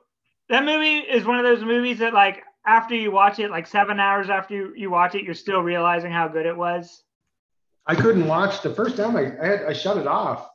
that 0.48 0.64
movie 0.64 0.98
is 0.98 1.24
one 1.24 1.38
of 1.38 1.44
those 1.44 1.64
movies 1.64 2.00
that 2.00 2.12
like 2.12 2.42
after 2.66 2.94
you 2.94 3.10
watch 3.10 3.38
it, 3.38 3.50
like 3.50 3.66
seven 3.66 3.98
hours 4.00 4.30
after 4.30 4.54
you, 4.54 4.72
you 4.76 4.90
watch 4.90 5.14
it, 5.14 5.24
you're 5.24 5.34
still 5.34 5.60
realizing 5.60 6.10
how 6.12 6.28
good 6.28 6.46
it 6.46 6.56
was. 6.56 7.02
I 7.86 7.94
couldn't 7.94 8.26
watch 8.26 8.62
the 8.62 8.74
first 8.74 8.96
time. 8.96 9.16
I 9.16 9.32
I, 9.40 9.46
had, 9.46 9.64
I 9.68 9.72
shut 9.72 9.96
it 9.96 10.06
off 10.06 10.48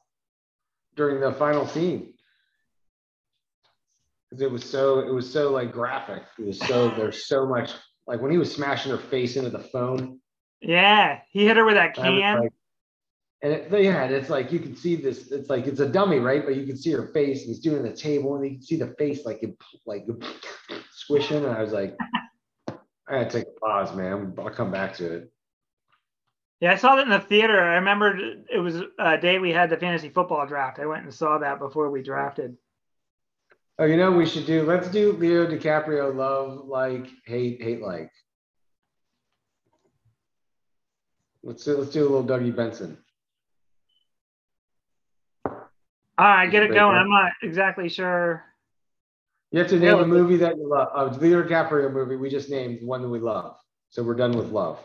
during 0.95 1.19
the 1.19 1.33
final 1.33 1.67
scene 1.67 2.13
because 4.29 4.41
it 4.41 4.51
was 4.51 4.63
so 4.63 4.99
it 4.99 5.13
was 5.13 5.31
so 5.31 5.51
like 5.51 5.71
graphic. 5.71 6.23
It 6.39 6.45
was 6.45 6.59
so 6.59 6.89
there's 6.89 7.25
so 7.25 7.45
much 7.47 7.71
like 8.07 8.21
when 8.21 8.31
he 8.31 8.37
was 8.37 8.53
smashing 8.53 8.91
her 8.91 8.97
face 8.97 9.35
into 9.35 9.49
the 9.49 9.59
phone. 9.59 10.19
Yeah, 10.61 11.19
he 11.29 11.45
hit 11.45 11.57
her 11.57 11.65
with 11.65 11.75
that 11.75 11.95
can. 11.95 12.41
like- 12.41 12.51
and 13.45 13.53
it, 13.53 13.84
yeah, 13.84 14.05
it's 14.05 14.31
like 14.31 14.51
you 14.51 14.58
can 14.58 14.75
see 14.75 14.95
this. 14.95 15.31
It's 15.31 15.51
like 15.51 15.67
it's 15.67 15.79
a 15.79 15.88
dummy, 15.88 16.17
right? 16.17 16.43
But 16.43 16.55
you 16.55 16.65
can 16.65 16.75
see 16.75 16.91
her 16.93 17.12
face. 17.13 17.41
And 17.41 17.49
he's 17.49 17.60
doing 17.60 17.84
the 17.84 17.93
table, 17.93 18.36
and 18.36 18.43
you 18.43 18.53
can 18.53 18.63
see 18.63 18.75
the 18.75 18.95
face 18.97 19.23
like 19.23 19.43
like 19.86 20.08
squishing. 20.91 21.45
And 21.45 21.53
I 21.55 21.62
was 21.62 21.71
like, 21.71 21.95
I 22.67 22.73
gotta 23.08 23.29
take 23.29 23.45
a 23.45 23.60
pause, 23.60 23.95
man. 23.95 24.34
I'll 24.39 24.49
come 24.49 24.71
back 24.71 24.95
to 24.95 25.13
it. 25.13 25.31
Yeah, 26.60 26.71
I 26.71 26.75
saw 26.77 26.95
that 26.95 27.03
in 27.03 27.12
the 27.12 27.19
theater. 27.19 27.62
I 27.62 27.75
remember 27.75 28.17
it 28.51 28.58
was 28.58 28.81
a 28.97 29.17
day 29.19 29.38
we 29.38 29.51
had 29.51 29.69
the 29.69 29.77
fantasy 29.77 30.10
football 30.10 30.47
draft. 30.47 30.79
I 30.79 30.88
went 30.88 31.03
and 31.03 31.13
saw 31.13 31.38
that 31.38 31.60
before 31.60 31.91
we 31.91 32.01
drafted. 32.01 32.58
Oh, 33.77 33.86
you 33.86 33.97
know 33.97 34.12
we 34.12 34.25
should 34.25 34.47
do? 34.47 34.63
Let's 34.63 34.88
do 34.88 35.12
Leo 35.12 35.45
DiCaprio 35.45 36.15
love 36.15 36.65
like 36.65 37.10
hate 37.27 37.62
hate 37.62 37.84
like. 37.84 38.10
Let's 41.43 41.63
do 41.63 41.77
let's 41.77 41.91
do 41.91 42.01
a 42.01 42.10
little 42.10 42.23
Dougie 42.23 42.55
Benson. 42.55 42.97
All 46.17 46.25
right, 46.25 46.49
get 46.49 46.63
it 46.63 46.69
going. 46.73 46.95
I'm 46.97 47.10
not 47.10 47.32
exactly 47.41 47.89
sure. 47.89 48.43
You 49.51 49.60
have 49.60 49.69
to 49.69 49.75
Yeah, 49.78 49.91
name 49.93 49.99
a 49.99 50.08
movie 50.08 50.38
that 50.38 50.58
you 50.58 50.69
love. 50.69 50.89
Uh, 50.95 51.17
Leo 51.17 51.43
DiCaprio 51.43 51.91
movie. 51.91 52.15
We 52.15 52.30
just 52.30 52.49
named 52.49 52.86
one 52.86 53.01
that 53.01 53.10
we 53.10 53.19
love. 53.19 53.58
So 53.89 54.04
we're 54.04 54.15
done 54.15 54.32
with 54.38 54.51
love. 54.51 54.80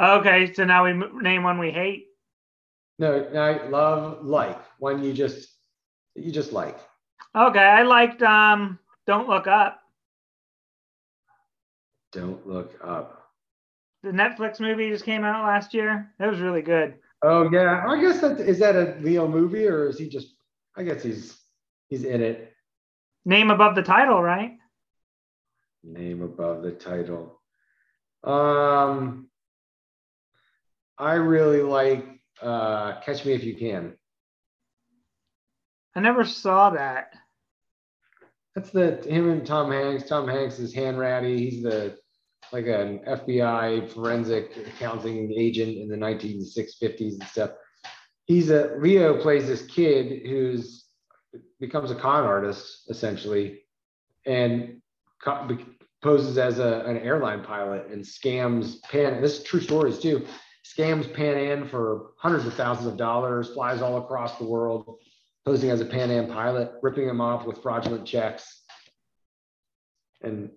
Okay, 0.00 0.52
so 0.54 0.64
now 0.64 0.84
we 0.84 0.90
m- 0.90 1.18
name 1.22 1.42
one 1.42 1.58
we 1.58 1.70
hate. 1.70 2.06
No, 2.98 3.28
no, 3.32 3.68
love 3.70 4.24
like 4.24 4.58
one 4.78 5.02
you 5.02 5.12
just 5.12 5.48
you 6.14 6.30
just 6.30 6.52
like. 6.52 6.78
Okay, 7.34 7.58
I 7.58 7.82
liked 7.82 8.22
um 8.22 8.78
Don't 9.06 9.28
Look 9.28 9.46
Up, 9.46 9.80
Don't 12.12 12.46
look 12.46 12.72
up. 12.82 13.28
the 14.02 14.10
Netflix 14.10 14.60
movie 14.60 14.90
just 14.90 15.04
came 15.04 15.24
out 15.24 15.44
last 15.44 15.74
year. 15.74 16.12
That 16.18 16.30
was 16.30 16.40
really 16.40 16.62
good. 16.62 16.94
Oh 17.22 17.48
yeah, 17.50 17.84
I 17.86 18.00
guess 18.00 18.20
that 18.20 18.40
is 18.40 18.58
that 18.58 18.74
a 18.74 18.96
Leo 19.00 19.28
movie 19.28 19.66
or 19.66 19.88
is 19.88 19.98
he 19.98 20.08
just? 20.08 20.34
I 20.76 20.82
guess 20.82 21.02
he's 21.02 21.38
he's 21.88 22.04
in 22.04 22.22
it. 22.22 22.52
Name 23.24 23.50
above 23.50 23.74
the 23.74 23.82
title, 23.82 24.22
right? 24.22 24.56
Name 25.82 26.22
above 26.22 26.62
the 26.62 26.72
title. 26.72 27.40
Um, 28.24 29.28
I 30.98 31.14
really 31.14 31.62
like 31.62 32.06
uh, 32.42 33.00
Catch 33.00 33.24
Me 33.24 33.32
If 33.32 33.44
You 33.44 33.56
Can. 33.56 33.94
I 35.96 36.00
never 36.00 36.24
saw 36.24 36.70
that. 36.70 37.14
That's 38.54 38.70
the 38.70 38.96
him 39.08 39.30
and 39.30 39.46
Tom 39.46 39.70
Hanks. 39.70 40.08
Tom 40.08 40.28
Hanks 40.28 40.58
is 40.58 40.74
Hanratty. 40.74 41.38
He's 41.38 41.62
the 41.62 41.96
like 42.52 42.66
an 42.66 42.98
FBI 43.06 43.92
forensic 43.92 44.56
accounting 44.56 45.32
agent 45.36 45.78
in 45.78 45.88
the 45.88 45.96
1950s 45.96 47.12
and 47.12 47.22
stuff. 47.24 47.50
He's 48.30 48.48
a 48.48 48.76
Leo 48.78 49.20
plays 49.20 49.48
this 49.48 49.66
kid 49.66 50.24
who's 50.24 50.84
becomes 51.58 51.90
a 51.90 51.96
con 51.96 52.22
artist 52.22 52.88
essentially, 52.88 53.62
and 54.24 54.80
co- 55.20 55.58
poses 56.00 56.38
as 56.38 56.60
a, 56.60 56.84
an 56.86 56.98
airline 56.98 57.42
pilot 57.42 57.88
and 57.88 58.04
scams 58.04 58.80
Pan. 58.82 59.20
This 59.20 59.38
is 59.38 59.42
true 59.42 59.60
stories 59.60 59.98
too. 59.98 60.24
Scams 60.64 61.12
Pan 61.12 61.36
Am 61.38 61.68
for 61.68 62.12
hundreds 62.18 62.46
of 62.46 62.54
thousands 62.54 62.86
of 62.86 62.96
dollars, 62.96 63.52
flies 63.52 63.82
all 63.82 63.96
across 63.98 64.38
the 64.38 64.44
world, 64.44 64.98
posing 65.44 65.70
as 65.70 65.80
a 65.80 65.84
Pan 65.84 66.12
Am 66.12 66.28
pilot, 66.28 66.70
ripping 66.82 67.08
him 67.08 67.20
off 67.20 67.44
with 67.44 67.60
fraudulent 67.60 68.06
checks. 68.06 68.62
And 70.22 70.50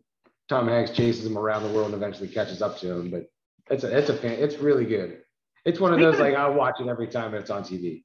Tom 0.47 0.67
Hanks 0.67 0.91
chases 0.91 1.25
him 1.25 1.39
around 1.39 1.63
the 1.63 1.73
world 1.73 1.87
and 1.87 1.95
eventually 1.95 2.27
catches 2.27 2.61
up 2.61 2.77
to 2.81 2.91
him. 2.91 3.09
But 3.09 3.31
it's 3.71 3.83
a 3.83 3.97
it's 3.97 4.11
a 4.11 4.43
it's 4.43 4.57
really 4.57 4.85
good. 4.85 5.22
It's 5.65 5.79
one 5.79 5.93
of 5.93 5.99
those 5.99 6.19
like 6.19 6.35
I'll 6.35 6.53
watch 6.53 6.81
it 6.81 6.87
every 6.87 7.07
time 7.07 7.33
it's 7.33 7.49
on 7.49 7.63
TV. 7.63 8.03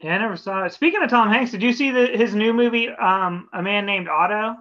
Yeah, 0.00 0.14
I 0.14 0.18
never 0.18 0.36
saw 0.36 0.64
it. 0.64 0.72
Speaking 0.74 1.02
of 1.02 1.08
Tom 1.08 1.30
Hanks, 1.30 1.50
did 1.50 1.62
you 1.62 1.72
see 1.72 1.90
the, 1.90 2.06
his 2.06 2.34
new 2.34 2.52
movie, 2.52 2.90
um, 2.90 3.48
A 3.54 3.62
Man 3.62 3.86
Named 3.86 4.08
Otto? 4.08 4.56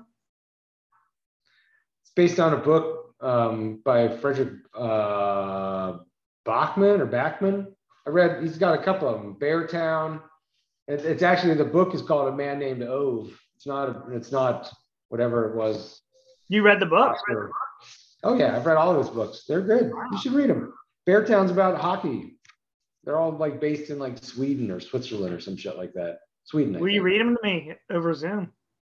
It's 2.03 2.11
based 2.15 2.39
on 2.39 2.53
a 2.53 2.57
book 2.57 3.15
um, 3.19 3.81
by 3.83 4.07
Fredrik 4.07 4.59
uh, 4.73 5.97
Bachman 6.45 7.01
or 7.01 7.05
Bachman. 7.05 7.67
I 8.07 8.11
read 8.11 8.41
he's 8.41 8.57
got 8.57 8.79
a 8.79 8.83
couple 8.83 9.09
of 9.09 9.21
them. 9.21 9.35
Beartown. 9.35 10.21
It, 10.87 11.03
it's 11.03 11.23
actually 11.23 11.55
the 11.55 11.65
book 11.65 11.93
is 11.93 12.01
called 12.01 12.31
A 12.33 12.35
Man 12.35 12.59
Named 12.59 12.83
Ove. 12.83 13.37
It's 13.55 13.65
not 13.65 14.05
it's 14.11 14.31
not 14.31 14.71
whatever 15.09 15.49
it 15.49 15.55
was 15.55 16.01
You 16.47 16.61
read 16.63 16.79
the 16.79 16.85
book. 16.85 17.17
Oh 18.23 18.37
yeah, 18.37 18.55
I've 18.55 18.65
read 18.65 18.77
all 18.77 18.91
of 18.91 18.97
his 18.97 19.09
books. 19.09 19.43
They're 19.47 19.61
good. 19.61 19.91
You 20.11 20.17
should 20.19 20.33
read 20.33 20.49
them. 20.49 20.73
Beartown's 21.05 21.51
about 21.51 21.79
hockey. 21.79 22.37
They're 23.03 23.17
all 23.17 23.31
like 23.31 23.59
based 23.59 23.91
in 23.91 23.99
like 23.99 24.17
Sweden 24.23 24.71
or 24.71 24.79
Switzerland 24.79 25.33
or 25.33 25.39
some 25.39 25.55
shit 25.55 25.77
like 25.77 25.93
that. 25.93 26.19
Sweden. 26.45 26.75
I 26.75 26.79
Will 26.79 26.89
you 26.89 26.95
think. 26.99 27.05
read 27.05 27.21
them 27.21 27.35
to 27.35 27.43
me 27.43 27.73
over 27.91 28.13
Zoom? 28.13 28.51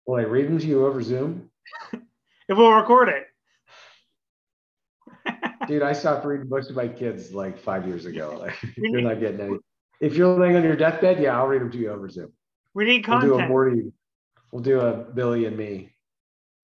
Will 0.06 0.16
I 0.16 0.22
read 0.22 0.46
them 0.46 0.58
to 0.58 0.66
you 0.66 0.86
over 0.86 1.02
Zoom? 1.02 1.50
If 2.48 2.56
we'll 2.56 2.70
record 2.70 3.08
it. 3.08 3.26
Dude, 5.66 5.82
I 5.82 5.92
stopped 5.92 6.24
reading 6.24 6.46
books 6.48 6.68
to 6.68 6.74
my 6.74 6.86
kids 6.86 7.32
like 7.32 7.58
five 7.58 7.88
years 7.88 8.06
ago. 8.06 8.36
Like, 8.40 8.54
you're 8.76 9.00
not 9.00 9.18
getting 9.18 9.40
any. 9.40 9.56
If 10.00 10.14
you're 10.14 10.38
laying 10.38 10.54
on 10.54 10.62
your 10.62 10.76
deathbed, 10.76 11.18
yeah, 11.20 11.36
I'll 11.36 11.48
read 11.48 11.60
them 11.60 11.72
to 11.72 11.76
you 11.78 11.90
over 11.90 12.08
Zoom. 12.08 12.32
We 12.72 12.84
need 12.84 13.02
content. 13.02 13.32
We'll 13.32 13.40
do 13.40 13.44
a. 13.44 13.48
Morrie. 13.48 13.92
We'll 14.52 14.62
do 14.62 14.78
a 14.78 14.92
Billy 14.92 15.46
and 15.46 15.56
me. 15.56 15.90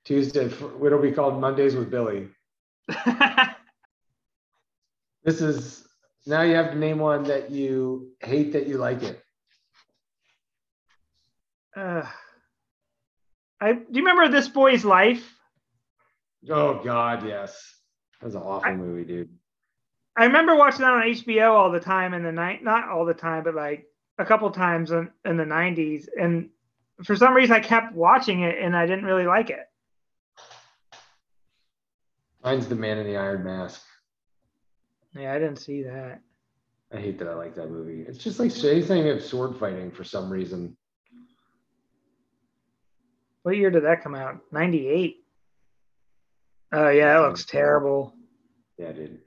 Tuesday. 0.04 0.44
It'll 0.46 1.02
be 1.02 1.10
called 1.10 1.40
Mondays 1.40 1.74
with 1.74 1.90
Billy. 1.90 2.28
This 5.24 5.40
is 5.40 5.86
now 6.26 6.42
you 6.42 6.54
have 6.54 6.72
to 6.72 6.78
name 6.78 6.98
one 6.98 7.24
that 7.24 7.50
you 7.50 8.12
hate 8.20 8.52
that 8.52 8.66
you 8.66 8.78
like 8.78 9.02
it. 9.02 9.22
uh, 11.76 12.02
I 13.60 13.72
do 13.74 13.86
you 13.90 14.04
remember 14.04 14.28
this 14.28 14.48
boy's 14.48 14.84
life? 14.84 15.32
Oh 16.50 16.82
God, 16.82 17.26
yes. 17.26 17.76
That 18.20 18.26
was 18.26 18.34
an 18.34 18.42
awful 18.42 18.70
I- 18.70 18.74
movie, 18.74 19.04
dude. 19.04 19.30
I 20.14 20.24
remember 20.24 20.54
watching 20.54 20.80
that 20.80 20.92
on 20.92 21.02
HBO 21.04 21.52
all 21.52 21.72
the 21.72 21.80
time 21.80 22.12
in 22.12 22.22
the 22.22 22.32
night, 22.32 22.62
not 22.62 22.90
all 22.90 23.06
the 23.06 23.14
time, 23.14 23.44
but 23.44 23.54
like 23.54 23.86
a 24.18 24.26
couple 24.26 24.50
times 24.50 24.90
in, 24.90 25.10
in 25.24 25.38
the 25.38 25.44
'90s. 25.44 26.06
And 26.20 26.50
for 27.04 27.16
some 27.16 27.32
reason, 27.32 27.56
I 27.56 27.60
kept 27.60 27.94
watching 27.94 28.42
it, 28.42 28.58
and 28.60 28.76
I 28.76 28.84
didn't 28.86 29.06
really 29.06 29.24
like 29.24 29.48
it. 29.48 29.66
Mine's 32.44 32.66
the 32.68 32.74
Man 32.74 32.98
in 32.98 33.06
the 33.06 33.16
Iron 33.16 33.42
Mask. 33.44 33.82
Yeah, 35.14 35.32
I 35.32 35.38
didn't 35.38 35.58
see 35.58 35.82
that. 35.82 36.20
I 36.92 36.98
hate 36.98 37.18
that 37.18 37.28
I 37.28 37.34
like 37.34 37.54
that 37.56 37.70
movie. 37.70 38.04
It's 38.06 38.18
just 38.18 38.38
like 38.38 38.52
anything 38.64 39.08
of 39.08 39.22
sword 39.22 39.56
fighting 39.56 39.90
for 39.90 40.04
some 40.04 40.30
reason. 40.30 40.76
What 43.42 43.56
year 43.56 43.70
did 43.70 43.84
that 43.84 44.02
come 44.02 44.14
out? 44.14 44.40
'98. 44.52 45.16
Oh 46.72 46.88
yeah, 46.88 47.14
that 47.14 47.26
looks 47.26 47.44
terrible. 47.44 48.14
Yeah, 48.78 48.92
dude. 48.92 49.20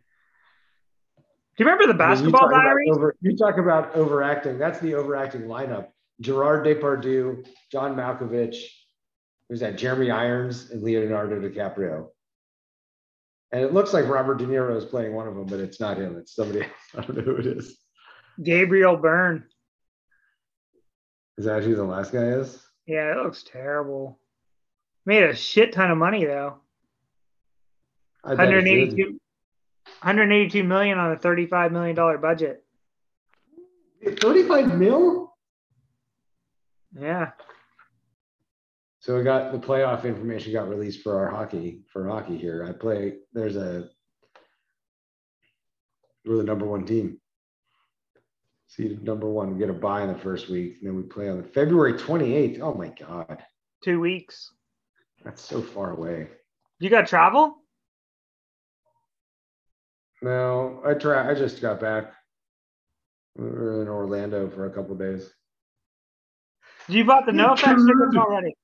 Do 1.58 1.63
you 1.63 1.69
remember 1.69 1.92
the 1.92 2.04
I 2.04 2.10
mean, 2.10 2.25
you 2.25 2.31
Basketball 2.31 2.50
Diaries? 2.50 2.92
Over, 2.94 3.15
you 3.21 3.38
talk 3.38 3.58
about 3.58 3.96
overacting. 3.96 4.58
That's 4.58 4.79
the 4.79 4.96
overacting 4.96 5.42
lineup. 5.42 5.88
Gerard 6.21 6.65
Depardieu, 6.65 7.46
John 7.71 7.96
Malkovich, 7.96 8.58
who's 9.50 9.60
that? 9.62 9.77
Jeremy 9.77 10.12
Irons 10.12 10.71
and 10.71 10.81
Leonardo 10.81 11.40
DiCaprio. 11.40 12.08
And 13.56 13.63
it 13.63 13.71
looks 13.71 13.93
like 13.93 14.10
Robert 14.10 14.37
De 14.37 14.45
Niro 14.45 14.75
is 14.75 14.83
playing 14.83 15.13
one 15.13 15.29
of 15.29 15.35
them, 15.35 15.45
but 15.45 15.62
it's 15.62 15.79
not 15.79 15.95
him. 15.95 16.17
It's 16.17 16.35
somebody 16.35 16.63
else. 16.63 16.71
I 16.97 17.01
don't 17.03 17.15
know 17.15 17.23
who 17.23 17.37
it 17.37 17.47
is. 17.47 17.77
Gabriel 18.43 18.97
Byrne. 18.97 19.45
Is 21.37 21.45
that 21.45 21.63
who 21.63 21.73
the 21.73 21.85
last 21.85 22.12
guy 22.12 22.25
is? 22.31 22.62
Yeah, 22.85 23.13
it 23.13 23.23
looks 23.23 23.43
terrible. 23.43 24.19
Made 25.06 25.23
a 25.23 25.33
shit 25.33 25.71
ton 25.71 25.89
of 25.89 25.97
money 25.97 26.25
though. 26.25 26.58
I 28.25 28.35
bet 28.35 28.49
it 28.49 28.62
did. 28.62 28.65
182, 28.65 29.19
182 30.01 30.63
million 30.65 30.97
on 30.97 31.13
a 31.13 31.17
35 31.17 31.71
million 31.71 31.95
dollar 31.95 32.17
budget. 32.17 32.62
35 34.19 34.77
mil? 34.77 35.33
Yeah. 36.99 37.31
So 39.06 39.15
we 39.15 39.23
got 39.23 39.51
the 39.51 39.60
playoff 39.60 40.03
information 40.03 40.51
got 40.51 40.67
released 40.67 41.03
for 41.03 41.19
our 41.19 41.29
hockey 41.29 41.83
for 41.93 42.08
hockey 42.08 42.39
here. 42.39 42.65
I 42.67 42.71
play. 42.71 43.17
There's 43.33 43.56
a 43.56 43.87
we're 46.25 46.37
the 46.37 46.43
number 46.43 46.65
one 46.65 46.87
team. 46.87 47.19
Seeded 48.65 49.03
number 49.03 49.29
one. 49.29 49.53
We 49.53 49.60
get 49.60 49.69
a 49.69 49.73
bye 49.73 50.01
in 50.01 50.08
the 50.12 50.17
first 50.17 50.49
week, 50.49 50.77
and 50.79 50.87
then 50.89 50.95
we 50.95 51.03
play 51.03 51.29
on 51.29 51.43
February 51.43 51.93
28th. 51.93 52.60
Oh 52.62 52.73
my 52.73 52.87
god, 52.99 53.43
Two 53.83 53.99
weeks. 53.99 54.51
that's 55.23 55.43
so 55.43 55.62
far 55.62 55.91
away. 55.91 56.29
You 56.79 56.89
got 56.89 57.06
travel? 57.06 57.58
No, 60.23 60.81
I 60.83 60.95
try. 60.95 61.29
I 61.29 61.35
just 61.35 61.62
got 61.62 61.79
back. 61.79 62.12
We 63.35 63.45
were 63.45 63.83
in 63.83 63.87
Orlando 63.87 64.49
for 64.49 64.65
a 64.65 64.71
couple 64.73 64.93
of 64.93 64.99
days. 64.99 65.31
You 66.87 67.06
bought 67.06 67.27
the 67.27 67.33
no 67.33 67.53
effects 67.53 67.85
tickets 67.85 68.17
already. 68.17 68.56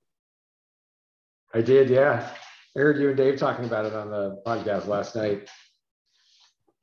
I 1.54 1.62
did, 1.62 1.89
yeah. 1.89 2.30
I 2.76 2.80
heard 2.80 2.97
you 2.97 3.10
and 3.10 3.18
Dave 3.18 3.38
talking 3.38 3.66
about 3.66 3.86
it 3.86 3.93
on 3.93 4.10
the 4.10 4.41
podcast 4.45 4.88
last 4.88 5.16
night. 5.16 5.49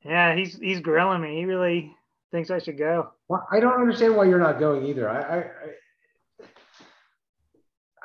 Yeah, 0.03 0.35
he's 0.35 0.57
he's 0.57 0.79
grilling 0.79 1.21
me. 1.21 1.37
He 1.37 1.45
really 1.45 1.93
thinks 2.31 2.51
I 2.51 2.59
should 2.59 2.77
go. 2.77 3.11
Well, 3.27 3.45
I 3.51 3.59
don't 3.59 3.79
understand 3.79 4.15
why 4.15 4.25
you're 4.25 4.39
not 4.39 4.59
going 4.59 4.85
either. 4.85 5.09
I, 5.09 5.21
I, 5.21 5.43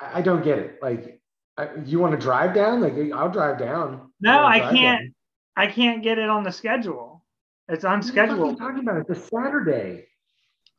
I, 0.01 0.19
I 0.19 0.23
don't 0.23 0.43
get 0.43 0.59
it. 0.59 0.79
Like, 0.83 1.21
I, 1.57 1.69
you 1.85 1.99
want 1.99 2.13
to 2.13 2.19
drive 2.19 2.55
down? 2.55 2.81
Like, 2.81 2.95
I'll 3.13 3.31
drive 3.31 3.59
down. 3.59 4.13
No, 4.21 4.39
I'll 4.39 4.47
I 4.47 4.59
can't. 4.61 5.03
down. 5.03 5.15
I 5.57 5.67
can't 5.69 6.03
get 6.03 6.19
it 6.19 6.29
on 6.29 6.43
the 6.43 6.51
schedule. 6.51 7.25
It's 7.69 7.85
What 7.85 8.03
the 8.03 8.13
fuck 8.13 8.31
are 8.31 8.47
you 8.47 8.57
talking 8.57 8.81
about? 8.81 9.09
It's 9.09 9.11
a 9.11 9.29
Saturday. 9.29 10.07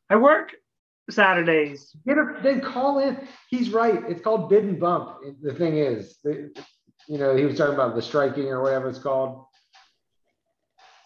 I 0.09 0.17
work 0.17 0.51
Saturdays. 1.09 1.95
Get 2.07 2.17
a, 2.17 2.39
then 2.41 2.61
call 2.61 2.99
in. 2.99 3.27
He's 3.49 3.69
right. 3.71 4.01
It's 4.07 4.21
called 4.21 4.49
bid 4.49 4.63
and 4.63 4.79
bump. 4.79 5.17
The 5.41 5.53
thing 5.53 5.77
is, 5.77 6.17
the- 6.23 6.51
you 7.07 7.19
know, 7.19 7.35
he 7.35 7.45
was 7.45 7.55
talking 7.57 7.75
about 7.75 7.95
the 7.95 8.01
striking 8.01 8.47
or 8.47 8.63
whatever 8.63 8.89
it's 8.89 8.97
called, 8.97 9.45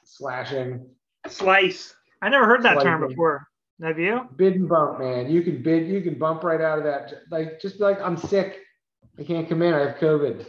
slashing. 0.06 0.90
Slice. 1.28 1.94
I 2.22 2.30
never 2.30 2.46
heard 2.46 2.64
that 2.64 2.82
term 2.82 3.06
before. 3.06 3.46
Have 3.82 4.00
you? 4.00 4.28
Bid 4.36 4.56
and 4.56 4.70
bump, 4.70 5.00
man. 5.00 5.30
You 5.30 5.42
can 5.42 5.62
bid. 5.62 5.88
You 5.88 6.02
can 6.02 6.18
bump 6.18 6.44
right 6.44 6.62
out 6.62 6.78
of 6.78 6.84
that. 6.86 7.14
Like, 7.32 7.60
just 7.62 7.78
be 7.78 7.84
like, 7.84 8.00
I'm 8.02 8.18
sick. 8.18 8.60
I 9.18 9.24
can't 9.24 9.48
come 9.50 9.62
in. 9.62 9.74
I 9.74 9.80
have 9.80 9.98
COVID. 9.98 10.46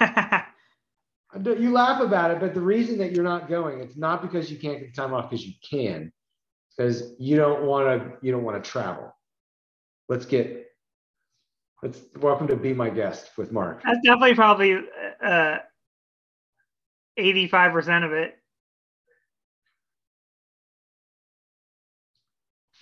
You 1.44 1.72
laugh 1.72 2.00
about 2.00 2.30
it, 2.30 2.38
but 2.38 2.54
the 2.54 2.60
reason 2.60 2.96
that 2.98 3.10
you're 3.10 3.24
not 3.24 3.48
going, 3.48 3.80
it's 3.80 3.96
not 3.96 4.22
because 4.22 4.52
you 4.52 4.56
can't 4.56 4.78
get 4.78 4.94
the 4.94 5.02
time 5.02 5.12
off 5.12 5.30
because 5.30 5.44
you 5.44 5.52
can, 5.68 6.12
because 6.76 7.12
you 7.18 7.36
don't 7.36 7.64
want 7.64 7.86
to. 7.86 8.26
You 8.26 8.32
don't 8.32 8.44
want 8.44 8.62
to 8.62 8.70
travel. 8.70 9.14
Let's 10.08 10.26
get. 10.26 10.66
Let's 11.82 12.00
welcome 12.20 12.46
to 12.48 12.56
be 12.56 12.72
my 12.72 12.88
guest 12.88 13.30
with 13.36 13.52
Mark. 13.52 13.82
That's 13.84 13.98
definitely 14.04 14.34
probably 14.34 14.80
uh, 15.22 15.58
eighty-five 17.16 17.72
percent 17.72 18.04
of 18.04 18.12
it. 18.12 18.36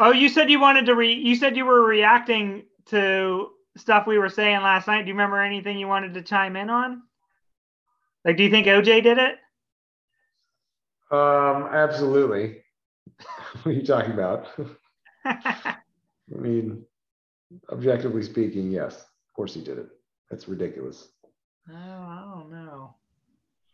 Oh, 0.01 0.12
you 0.12 0.28
said 0.28 0.51
you 0.51 0.61
wanted 0.61 0.86
to 0.86 0.95
re. 0.95 1.12
You 1.12 1.34
said 1.36 1.57
you 1.57 1.64
were 1.64 1.82
reacting 1.82 2.64
to 2.86 3.51
stuff 3.76 4.07
we 4.07 4.18
were 4.18 4.28
saying 4.28 4.61
last 4.61 4.86
night. 4.86 5.03
Do 5.03 5.09
you 5.09 5.14
remember 5.14 5.40
anything 5.40 5.78
you 5.78 5.88
wanted 5.88 6.14
to 6.14 6.22
chime 6.22 6.57
in 6.57 6.70
on? 6.70 7.03
Like, 8.24 8.36
do 8.36 8.45
you 8.45 8.51
think 8.51 8.66
OJ 8.66 9.03
did 9.03 9.18
it? 9.18 9.36
Um, 11.11 11.68
absolutely. 11.70 12.62
what 13.62 13.66
are 13.66 13.72
you 13.72 13.84
talking 13.84 14.12
about? 14.12 14.46
I 15.24 15.76
mean, 16.30 16.84
objectively 17.70 18.22
speaking, 18.22 18.70
yes. 18.70 18.96
Of 18.96 19.34
course 19.34 19.55
he 19.55 19.62
did 19.62 19.78
it. 19.78 19.88
That's 20.30 20.48
ridiculous. 20.48 21.09
Oh, 21.70 21.74
I 21.74 22.24
don't 22.34 22.50
know. 22.50 22.96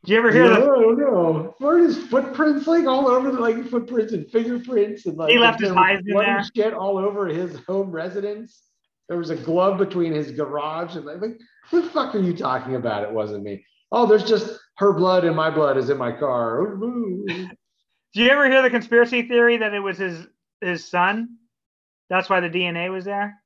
Did 0.04 0.12
you 0.12 0.18
ever 0.18 0.30
hear 0.32 0.44
Yeah? 0.44 0.56
I 0.56 0.60
don't 0.60 0.98
know. 0.98 1.54
Weren't 1.60 1.86
his 1.86 1.98
footprints 2.06 2.66
like 2.66 2.86
all 2.86 3.08
over 3.08 3.30
the 3.30 3.38
like 3.38 3.64
footprints 3.68 4.12
and 4.12 4.28
fingerprints 4.30 5.06
and 5.06 5.16
like 5.16 5.30
He 5.30 5.38
left 5.38 5.60
his 5.60 5.70
there 5.70 5.74
was 5.74 5.84
Heisman 5.84 6.12
blood 6.12 6.26
and 6.26 6.36
there. 6.38 6.50
shit 6.54 6.74
all 6.74 6.98
over 6.98 7.26
his 7.26 7.58
home 7.66 7.90
residence. 7.90 8.62
There 9.08 9.18
was 9.18 9.30
a 9.30 9.36
glove 9.36 9.78
between 9.78 10.12
his 10.12 10.30
garage 10.32 10.96
and 10.96 11.04
like, 11.06 11.20
like 11.20 11.38
what 11.70 11.84
the 11.84 11.90
fuck 11.90 12.14
are 12.14 12.20
you 12.20 12.36
talking 12.36 12.74
about? 12.76 13.02
It 13.04 13.12
wasn't 13.12 13.42
me. 13.42 13.64
Oh, 13.90 14.06
there's 14.06 14.24
just 14.24 14.58
her 14.76 14.92
blood 14.92 15.24
and 15.24 15.34
my 15.34 15.50
blood 15.50 15.76
is 15.78 15.90
in 15.90 15.96
my 15.96 16.12
car. 16.12 16.78
Did 18.14 18.24
you 18.24 18.30
ever 18.30 18.50
hear 18.50 18.62
the 18.62 18.70
conspiracy 18.70 19.22
theory 19.22 19.58
that 19.58 19.74
it 19.74 19.80
was 19.80 19.98
his 19.98 20.26
his 20.60 20.88
son? 20.88 21.36
That's 22.08 22.28
why 22.28 22.40
the 22.40 22.48
DNA 22.48 22.90
was 22.90 23.04
there. 23.04 23.42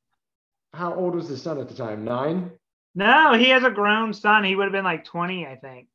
How 0.73 0.95
old 0.95 1.15
was 1.15 1.29
the 1.29 1.37
son 1.37 1.59
at 1.59 1.69
the 1.69 1.75
time? 1.75 2.05
Nine? 2.05 2.53
No, 2.95 3.35
he 3.35 3.49
has 3.51 3.65
a 3.65 3.71
grown 3.71 4.15
son. 4.15 4.45
He 4.45 4.55
would 4.55 4.65
have 4.65 4.73
been 4.73 4.85
like 4.85 5.05
twenty, 5.05 5.47
I 5.47 5.57
think. 5.57 5.89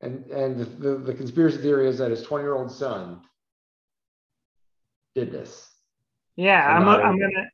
And 0.00 0.26
and 0.26 0.60
the, 0.60 0.64
the, 0.64 0.94
the 0.96 1.14
conspiracy 1.14 1.58
theory 1.58 1.88
is 1.88 1.98
that 1.98 2.10
his 2.10 2.22
20 2.22 2.44
year 2.44 2.54
old 2.54 2.70
son 2.70 3.22
did 5.14 5.32
this. 5.32 5.70
Yeah, 6.36 6.66
I'm. 6.66 6.86
I'm 6.88 7.18
gonna. 7.18 7.48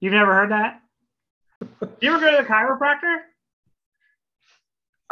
You've 0.00 0.14
never 0.14 0.34
heard 0.34 0.50
that? 0.50 0.80
you 2.00 2.12
ever 2.12 2.20
go 2.20 2.30
to 2.36 2.42
the 2.42 2.48
chiropractor? 2.48 3.18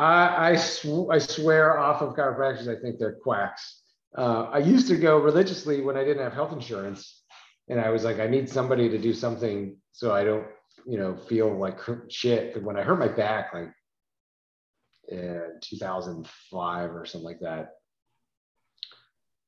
I 0.01 0.51
I, 0.53 0.57
sw- 0.57 1.11
I 1.11 1.19
swear 1.19 1.79
off 1.79 2.01
of 2.01 2.15
chiropractors, 2.15 2.69
I 2.69 2.81
think 2.81 2.99
they're 2.99 3.19
quacks. 3.23 3.83
Uh, 4.17 4.49
I 4.51 4.59
used 4.59 4.89
to 4.89 4.97
go 4.97 5.19
religiously 5.19 5.83
when 5.83 5.97
I 5.97 6.05
didn't 6.05 6.23
have 6.23 6.33
health 6.33 6.53
insurance, 6.53 7.23
and 7.69 7.79
I 7.79 7.91
was 7.91 8.03
like, 8.03 8.19
I 8.19 8.27
need 8.27 8.49
somebody 8.49 8.89
to 8.89 8.99
do 8.99 9.13
something 9.13 9.77
so 9.93 10.13
I 10.13 10.25
don't, 10.25 10.47
you 10.87 10.99
know, 10.99 11.17
feel 11.17 11.55
like 11.55 11.79
shit. 12.09 12.55
But 12.55 12.63
when 12.63 12.77
I 12.77 12.83
hurt 12.83 12.99
my 12.99 13.09
back, 13.09 13.53
like 13.53 13.73
in 15.09 15.59
2005 15.63 16.91
or 16.91 17.05
something 17.05 17.25
like 17.25 17.41
that, 17.41 17.73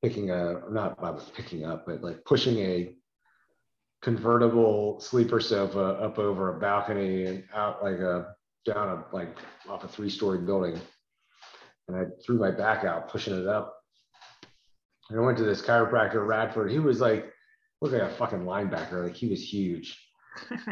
picking 0.03 0.31
a 0.31 0.61
not 0.71 1.35
picking 1.35 1.65
up, 1.65 1.87
but 1.87 2.03
like 2.03 2.25
pushing 2.25 2.59
a 2.59 2.95
convertible 4.03 5.01
sleeper 5.01 5.41
sofa 5.41 5.81
up 5.81 6.19
over 6.19 6.57
a 6.57 6.61
balcony 6.61 7.25
and 7.25 7.45
out 7.55 7.83
like 7.83 8.01
a 8.01 8.35
down 8.65 8.89
a 8.89 9.15
like 9.15 9.37
off 9.69 9.85
a 9.85 9.89
three 9.89 10.11
story 10.11 10.39
building. 10.39 10.81
And 11.89 11.97
I 11.97 12.05
threw 12.25 12.39
my 12.39 12.51
back 12.51 12.85
out 12.85 13.09
pushing 13.09 13.39
it 13.39 13.47
up. 13.47 13.77
And 15.11 15.19
I 15.19 15.23
went 15.23 15.37
to 15.39 15.45
this 15.45 15.63
chiropractor, 15.63 16.27
Radford. 16.27 16.71
He 16.71 16.79
was 16.79 17.01
like, 17.01 17.33
looked 17.81 17.95
like 17.95 18.11
a 18.11 18.15
fucking 18.15 18.45
linebacker. 18.45 19.05
Like 19.05 19.17
he 19.17 19.29
was 19.29 19.43
huge. 19.43 19.99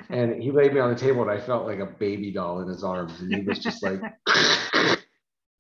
And 0.08 0.42
he 0.42 0.50
laid 0.50 0.72
me 0.72 0.80
on 0.80 0.88
the 0.88 0.98
table 0.98 1.20
and 1.20 1.30
I 1.30 1.38
felt 1.38 1.66
like 1.66 1.80
a 1.80 1.86
baby 1.86 2.32
doll 2.32 2.62
in 2.62 2.68
his 2.68 2.82
arms. 2.82 3.20
And 3.20 3.32
he 3.32 3.42
was 3.42 3.58
just 3.58 3.82
like, 3.82 4.00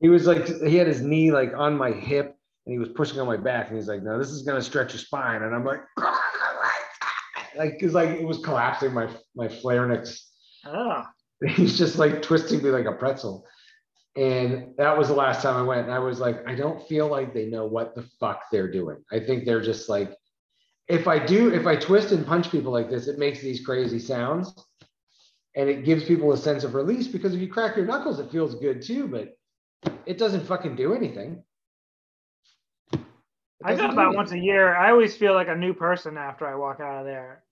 he 0.00 0.08
was 0.08 0.26
like, 0.26 0.46
he 0.46 0.76
had 0.76 0.86
his 0.86 1.02
knee 1.02 1.30
like 1.30 1.52
on 1.54 1.76
my 1.76 1.90
hip 1.90 2.34
and 2.64 2.72
he 2.72 2.78
was 2.78 2.88
pushing 2.88 3.20
on 3.20 3.26
my 3.26 3.36
back. 3.36 3.68
And 3.68 3.76
he's 3.76 3.88
like, 3.88 4.02
no, 4.02 4.18
this 4.18 4.30
is 4.30 4.42
going 4.42 4.58
to 4.58 4.64
stretch 4.64 4.94
your 4.94 5.00
spine. 5.00 5.42
And 5.42 5.54
I'm 5.54 5.66
like, 5.66 5.80
like, 7.58 7.78
cause 7.78 7.92
like 7.92 8.08
it 8.08 8.24
was 8.24 8.38
collapsing 8.38 8.94
my, 8.94 9.08
my 9.36 9.48
pharynx 9.48 10.30
Oh, 10.66 11.02
he's 11.48 11.78
just 11.78 11.98
like 11.98 12.22
twisting 12.22 12.62
me 12.62 12.70
like 12.70 12.86
a 12.86 12.92
pretzel. 12.92 13.46
And 14.16 14.74
that 14.76 14.96
was 14.96 15.08
the 15.08 15.14
last 15.14 15.42
time 15.42 15.56
I 15.56 15.62
went. 15.62 15.82
And 15.82 15.92
I 15.92 15.98
was 15.98 16.18
like, 16.20 16.46
I 16.46 16.54
don't 16.54 16.86
feel 16.88 17.06
like 17.08 17.32
they 17.32 17.46
know 17.46 17.64
what 17.64 17.94
the 17.94 18.02
fuck 18.18 18.42
they're 18.50 18.70
doing. 18.70 18.98
I 19.12 19.20
think 19.20 19.44
they're 19.44 19.62
just 19.62 19.88
like, 19.88 20.12
if 20.88 21.06
I 21.06 21.24
do, 21.24 21.54
if 21.54 21.66
I 21.66 21.76
twist 21.76 22.10
and 22.10 22.26
punch 22.26 22.50
people 22.50 22.72
like 22.72 22.90
this, 22.90 23.06
it 23.06 23.18
makes 23.18 23.40
these 23.40 23.64
crazy 23.64 24.00
sounds. 24.00 24.52
And 25.56 25.68
it 25.68 25.84
gives 25.84 26.04
people 26.04 26.32
a 26.32 26.36
sense 26.36 26.64
of 26.64 26.74
release 26.74 27.06
because 27.06 27.34
if 27.34 27.40
you 27.40 27.48
crack 27.48 27.76
your 27.76 27.86
knuckles, 27.86 28.18
it 28.18 28.30
feels 28.30 28.56
good 28.56 28.82
too, 28.82 29.08
but 29.08 29.36
it 30.06 30.18
doesn't 30.18 30.46
fucking 30.46 30.76
do 30.76 30.94
anything. 30.94 31.42
I 33.64 33.74
go 33.74 33.84
about 33.84 33.98
anything. 33.98 34.16
once 34.16 34.32
a 34.32 34.38
year. 34.38 34.74
I 34.74 34.90
always 34.90 35.16
feel 35.16 35.34
like 35.34 35.48
a 35.48 35.54
new 35.54 35.74
person 35.74 36.16
after 36.16 36.46
I 36.46 36.54
walk 36.54 36.80
out 36.80 37.00
of 37.00 37.04
there. 37.04 37.44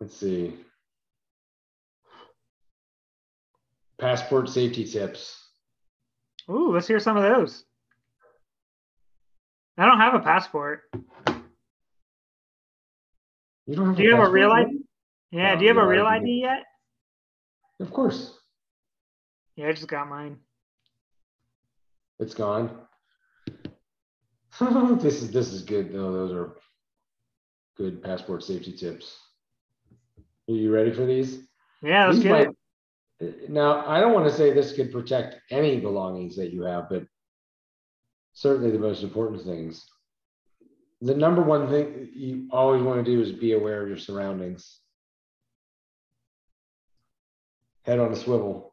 Let's 0.00 0.16
see. 0.16 0.54
Passport 4.04 4.48
safety 4.48 4.84
tips. 4.84 5.36
Ooh, 6.48 6.72
let's 6.72 6.86
hear 6.88 6.98
some 6.98 7.18
of 7.18 7.22
those. 7.22 7.64
I 9.76 9.84
don't 9.86 9.98
have 9.98 10.14
a 10.14 10.20
passport. 10.20 10.82
You 13.66 13.76
don't 13.76 13.88
have 13.88 13.96
Do 13.96 14.02
you 14.02 14.14
have 14.16 14.26
a 14.26 14.30
real? 14.30 14.50
ID? 14.50 14.78
Yeah, 15.30 15.52
No, 15.54 15.58
do 15.58 15.64
you 15.64 15.68
have 15.68 15.76
a 15.76 15.86
real 15.86 16.06
ID. 16.06 16.22
ID 16.24 16.40
yet? 16.40 16.64
Of 17.78 17.92
course. 17.92 18.38
Yeah, 19.56 19.68
I 19.68 19.72
just 19.72 19.86
got 19.86 20.08
mine. 20.08 20.38
It's 22.18 22.34
gone. 22.34 22.70
this 25.00 25.22
is 25.22 25.30
this 25.30 25.52
is 25.52 25.62
good. 25.62 25.92
No, 25.94 26.12
those 26.12 26.32
are 26.32 26.56
good 27.76 28.02
passport 28.02 28.42
safety 28.42 28.72
tips. 28.72 29.16
Are 30.48 30.54
you 30.54 30.72
ready 30.72 30.90
for 30.92 31.06
these? 31.06 31.40
Yeah, 31.82 32.06
let's 32.06 32.16
These 32.18 32.24
get 32.24 32.40
it. 32.40 32.56
Now, 33.48 33.86
I 33.86 34.00
don't 34.00 34.14
want 34.14 34.26
to 34.26 34.34
say 34.34 34.52
this 34.52 34.72
could 34.72 34.92
protect 34.92 35.36
any 35.50 35.78
belongings 35.78 36.36
that 36.36 36.52
you 36.52 36.62
have, 36.62 36.88
but 36.88 37.04
certainly 38.32 38.70
the 38.70 38.78
most 38.78 39.02
important 39.02 39.42
things. 39.42 39.84
The 41.02 41.14
number 41.14 41.42
one 41.42 41.68
thing 41.68 42.08
you 42.14 42.48
always 42.50 42.82
want 42.82 43.04
to 43.04 43.10
do 43.10 43.20
is 43.20 43.32
be 43.32 43.52
aware 43.52 43.82
of 43.82 43.88
your 43.88 43.98
surroundings. 43.98 44.80
head 47.90 47.98
on 47.98 48.12
a 48.12 48.16
swivel. 48.16 48.72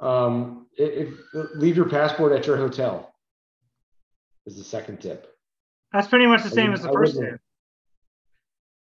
Um, 0.00 0.66
if, 0.76 1.12
if 1.34 1.54
leave 1.54 1.76
your 1.76 1.88
passport 1.88 2.32
at 2.32 2.46
your 2.46 2.56
hotel 2.56 3.14
is 4.44 4.56
the 4.56 4.64
second 4.64 5.00
tip. 5.00 5.32
That's 5.92 6.08
pretty 6.08 6.26
much 6.26 6.42
the 6.42 6.50
same 6.50 6.72
as 6.72 6.82
the 6.82 6.92
first 6.92 7.18
tip. 7.18 7.40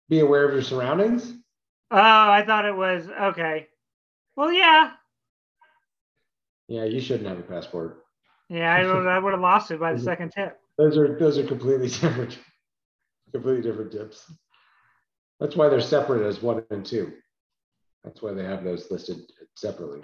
Be 0.09 0.19
aware 0.19 0.47
of 0.47 0.53
your 0.53 0.63
surroundings. 0.63 1.33
Oh, 1.91 1.97
I 1.97 2.43
thought 2.45 2.65
it 2.65 2.75
was 2.75 3.07
okay. 3.07 3.67
Well, 4.35 4.53
yeah. 4.53 4.91
Yeah, 6.67 6.83
you 6.83 7.01
shouldn't 7.01 7.27
have 7.27 7.39
a 7.39 7.43
passport. 7.43 8.05
Yeah, 8.47 8.73
I 8.73 8.85
would, 8.85 9.07
I 9.07 9.19
would 9.19 9.33
have 9.33 9.41
lost 9.41 9.71
it 9.71 9.79
by 9.79 9.93
the 9.93 9.99
second 10.11 10.31
tip. 10.31 10.59
Those 10.77 10.97
are 10.97 11.17
those 11.17 11.37
are 11.37 11.45
completely 11.45 11.87
different, 12.01 12.37
completely 13.33 13.63
different 13.63 13.91
tips. 13.91 14.31
That's 15.39 15.55
why 15.55 15.69
they're 15.69 15.81
separate 15.81 16.27
as 16.27 16.41
one 16.41 16.63
and 16.69 16.85
two. 16.85 17.13
That's 18.03 18.21
why 18.21 18.33
they 18.33 18.43
have 18.43 18.63
those 18.63 18.89
listed 18.91 19.17
separately. 19.55 20.01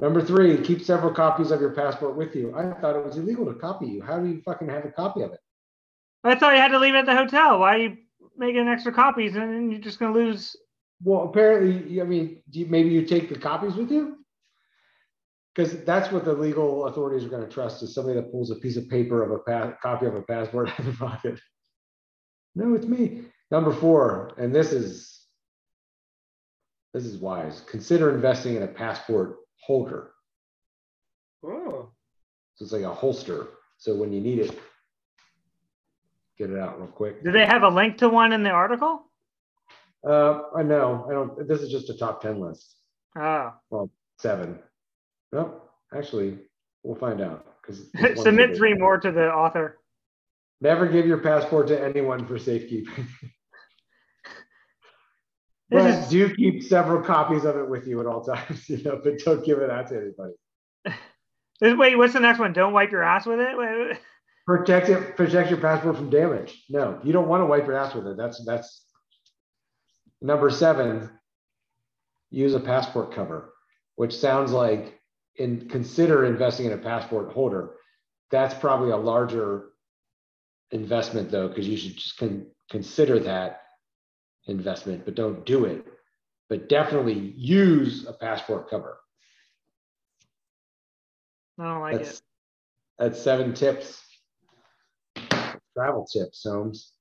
Number 0.00 0.22
three, 0.24 0.58
keep 0.58 0.82
several 0.82 1.12
copies 1.12 1.50
of 1.50 1.60
your 1.60 1.70
passport 1.70 2.16
with 2.16 2.34
you. 2.34 2.54
I 2.56 2.72
thought 2.80 2.96
it 2.96 3.04
was 3.04 3.16
illegal 3.18 3.46
to 3.46 3.54
copy 3.54 3.86
you. 3.86 4.02
How 4.02 4.18
do 4.18 4.28
you 4.28 4.40
fucking 4.44 4.68
have 4.68 4.84
a 4.84 4.90
copy 4.90 5.22
of 5.22 5.32
it? 5.32 5.40
I 6.24 6.34
thought 6.34 6.54
you 6.54 6.60
had 6.60 6.72
to 6.72 6.78
leave 6.78 6.94
it 6.94 6.98
at 6.98 7.06
the 7.06 7.16
hotel. 7.16 7.58
Why 7.58 7.74
are 7.74 7.78
you 7.78 7.96
making 8.36 8.68
extra 8.68 8.92
copies 8.92 9.36
and 9.36 9.70
you're 9.70 9.80
just 9.80 9.98
going 9.98 10.12
to 10.12 10.18
lose? 10.18 10.56
Well, 11.04 11.24
apparently, 11.24 12.00
I 12.00 12.04
mean, 12.04 12.42
you, 12.50 12.66
maybe 12.66 12.90
you 12.90 13.04
take 13.04 13.28
the 13.28 13.38
copies 13.38 13.74
with 13.74 13.90
you? 13.90 14.18
Because 15.54 15.84
that's 15.84 16.10
what 16.10 16.24
the 16.24 16.32
legal 16.32 16.86
authorities 16.86 17.26
are 17.26 17.28
going 17.28 17.46
to 17.46 17.52
trust 17.52 17.82
is 17.82 17.94
somebody 17.94 18.18
that 18.18 18.30
pulls 18.30 18.50
a 18.50 18.56
piece 18.56 18.76
of 18.76 18.88
paper 18.88 19.22
of 19.22 19.30
a 19.32 19.38
pa- 19.38 19.76
copy 19.82 20.06
of 20.06 20.14
a 20.14 20.22
passport 20.22 20.68
out 20.70 20.78
of 20.78 20.84
their 20.86 20.94
pocket. 20.94 21.40
No, 22.54 22.74
it's 22.74 22.86
me. 22.86 23.24
Number 23.50 23.72
four, 23.72 24.32
and 24.38 24.54
this 24.54 24.72
is 24.72 25.26
this 26.94 27.04
is 27.04 27.18
wise. 27.18 27.62
Consider 27.68 28.14
investing 28.14 28.56
in 28.56 28.62
a 28.62 28.68
passport 28.68 29.36
holder. 29.60 30.12
Oh. 31.44 31.90
So 32.54 32.64
it's 32.64 32.72
like 32.72 32.82
a 32.82 32.94
holster. 32.94 33.48
So 33.78 33.94
when 33.94 34.12
you 34.12 34.20
need 34.20 34.38
it, 34.38 34.58
get 36.38 36.50
it 36.50 36.58
out 36.58 36.78
real 36.78 36.88
quick. 36.88 37.24
Do 37.24 37.32
they 37.32 37.46
have 37.46 37.62
a 37.62 37.68
link 37.68 37.98
to 37.98 38.08
one 38.08 38.32
in 38.32 38.42
the 38.42 38.50
article? 38.50 39.10
Uh, 40.06 40.42
I 40.56 40.62
know. 40.62 41.06
I 41.08 41.12
don't. 41.12 41.48
This 41.48 41.60
is 41.60 41.70
just 41.70 41.90
a 41.90 41.96
top 41.96 42.22
ten 42.22 42.40
list. 42.40 42.76
Oh. 43.16 43.52
Well, 43.70 43.90
seven. 44.18 44.58
No, 45.32 45.62
actually, 45.96 46.38
we'll 46.82 46.96
find 46.96 47.20
out. 47.20 47.46
Because 47.62 47.90
submit 48.22 48.56
three 48.56 48.74
more 48.74 48.98
to 48.98 49.12
the 49.12 49.32
author. 49.32 49.78
Never 50.60 50.86
give 50.86 51.06
your 51.06 51.18
passport 51.18 51.68
to 51.68 51.80
anyone 51.80 52.26
for 52.26 52.38
safekeeping. 52.38 53.08
but 55.70 55.86
is... 55.86 56.08
do 56.08 56.34
keep 56.34 56.62
several 56.62 57.02
copies 57.02 57.44
of 57.44 57.56
it 57.56 57.68
with 57.68 57.86
you 57.86 58.00
at 58.00 58.06
all 58.06 58.22
times, 58.22 58.68
you 58.68 58.82
know, 58.82 59.00
but 59.02 59.18
don't 59.20 59.44
give 59.44 59.58
it 59.58 59.70
out 59.70 59.88
to 59.88 59.96
anybody. 59.96 60.34
Wait, 61.78 61.96
what's 61.96 62.12
the 62.12 62.20
next 62.20 62.38
one? 62.38 62.52
Don't 62.52 62.72
wipe 62.72 62.90
your 62.90 63.02
ass 63.02 63.26
with 63.26 63.40
it. 63.40 63.56
Wait, 63.56 63.98
Protect 64.46 64.88
it. 64.88 65.16
Protect 65.16 65.50
your 65.50 65.60
passport 65.60 65.96
from 65.96 66.10
damage. 66.10 66.64
No, 66.68 66.98
you 67.04 67.12
don't 67.12 67.28
want 67.28 67.42
to 67.42 67.46
wipe 67.46 67.66
your 67.66 67.76
ass 67.76 67.94
with 67.94 68.06
it. 68.08 68.16
That's 68.16 68.44
that's 68.44 68.84
number 70.22 70.50
seven. 70.50 71.10
Use 72.30 72.54
a 72.54 72.60
passport 72.60 73.12
cover, 73.12 73.52
which 73.96 74.16
sounds 74.16 74.52
like 74.52 74.98
in 75.36 75.68
consider 75.68 76.24
investing 76.24 76.66
in 76.66 76.72
a 76.72 76.78
passport 76.78 77.32
holder. 77.32 77.74
That's 78.30 78.54
probably 78.54 78.90
a 78.90 78.96
larger 78.96 79.72
investment 80.70 81.30
though, 81.30 81.48
because 81.48 81.68
you 81.68 81.76
should 81.76 81.96
just 81.96 82.16
con- 82.16 82.46
consider 82.70 83.18
that 83.20 83.60
investment, 84.46 85.04
but 85.04 85.14
don't 85.14 85.44
do 85.44 85.66
it. 85.66 85.84
But 86.48 86.70
definitely 86.70 87.34
use 87.36 88.06
a 88.06 88.14
passport 88.14 88.70
cover. 88.70 88.98
I 91.58 91.64
don't 91.64 91.80
like 91.80 91.98
that's, 91.98 92.18
it. 92.18 92.22
That's 92.98 93.20
seven 93.20 93.52
tips. 93.52 94.02
Travel 95.74 96.06
tips, 96.06 96.42
Holmes. 96.44 96.92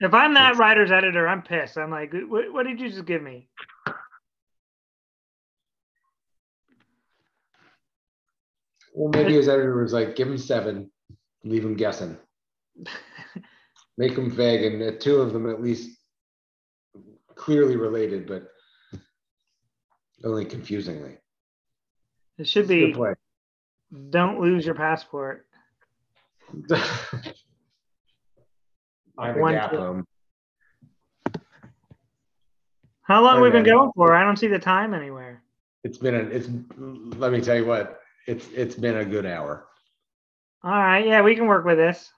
If 0.00 0.12
I'm 0.12 0.34
that 0.34 0.56
writer's 0.56 0.90
editor, 0.90 1.28
I'm 1.28 1.42
pissed. 1.42 1.78
I'm 1.78 1.90
like, 1.90 2.12
what, 2.28 2.52
what 2.52 2.66
did 2.66 2.80
you 2.80 2.90
just 2.90 3.06
give 3.06 3.22
me? 3.22 3.48
Well, 8.94 9.10
maybe 9.12 9.34
his 9.34 9.48
editor 9.48 9.80
was 9.82 9.92
like, 9.92 10.14
give 10.14 10.28
him 10.28 10.38
seven, 10.38 10.90
leave 11.42 11.64
him 11.64 11.74
guessing. 11.74 12.16
Make 13.96 14.16
them 14.16 14.30
vague, 14.30 14.64
and 14.64 14.82
uh, 14.82 14.98
two 14.98 15.20
of 15.20 15.32
them 15.32 15.48
at 15.48 15.62
least 15.62 15.96
clearly 17.36 17.76
related, 17.76 18.26
but 18.26 18.48
only 20.24 20.44
confusingly. 20.44 21.18
It 22.38 22.48
should 22.48 22.66
be 22.66 22.94
don't 24.10 24.40
lose 24.40 24.66
your 24.66 24.74
passport. 24.74 25.46
I'm 29.18 29.42
a 29.42 29.52
gap 29.52 29.70
home. 29.70 30.06
Um, 31.34 31.40
How 33.02 33.22
long 33.22 33.40
we've 33.40 33.52
we 33.52 33.58
been 33.58 33.70
going 33.70 33.90
for? 33.94 34.14
I 34.14 34.24
don't 34.24 34.38
see 34.38 34.48
the 34.48 34.58
time 34.58 34.94
anywhere. 34.94 35.42
It's 35.84 35.98
been 35.98 36.14
a, 36.14 36.18
it's 36.18 36.48
let 37.18 37.32
me 37.32 37.40
tell 37.40 37.56
you 37.56 37.66
what, 37.66 38.00
it's 38.26 38.48
it's 38.54 38.74
been 38.74 38.96
a 38.96 39.04
good 39.04 39.26
hour. 39.26 39.66
All 40.62 40.70
right, 40.72 41.06
yeah, 41.06 41.20
we 41.20 41.36
can 41.36 41.46
work 41.46 41.64
with 41.64 41.76
this. 41.76 42.10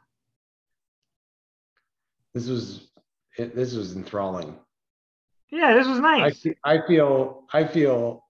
This 2.33 2.47
was 2.49 2.89
this 3.37 3.75
was 3.75 3.97
enthralling. 3.97 4.57
Yeah, 5.51 5.75
this 5.75 5.87
was 5.87 5.99
nice. 5.99 6.47
I, 6.65 6.75
I 6.75 6.87
feel 6.87 7.45
I 7.53 7.65
feel 7.65 8.25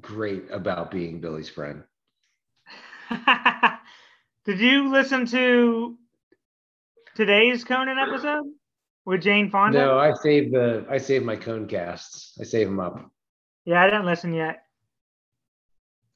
great 0.00 0.44
about 0.50 0.90
being 0.90 1.20
Billy's 1.20 1.48
friend. 1.48 1.84
Did 4.44 4.58
you 4.60 4.90
listen 4.90 5.26
to 5.26 5.96
today's 7.14 7.64
Conan 7.64 7.98
episode 7.98 8.44
with 9.04 9.22
Jane 9.22 9.50
Fonda? 9.50 9.78
No, 9.78 9.98
I 9.98 10.12
saved 10.14 10.52
the 10.52 10.86
I 10.90 10.98
saved 10.98 11.24
my 11.24 11.36
cone 11.36 11.66
casts. 11.66 12.36
I 12.40 12.44
save 12.44 12.68
them 12.68 12.80
up. 12.80 13.10
Yeah, 13.64 13.82
I 13.82 13.86
didn't 13.86 14.06
listen 14.06 14.32
yet. 14.32 14.62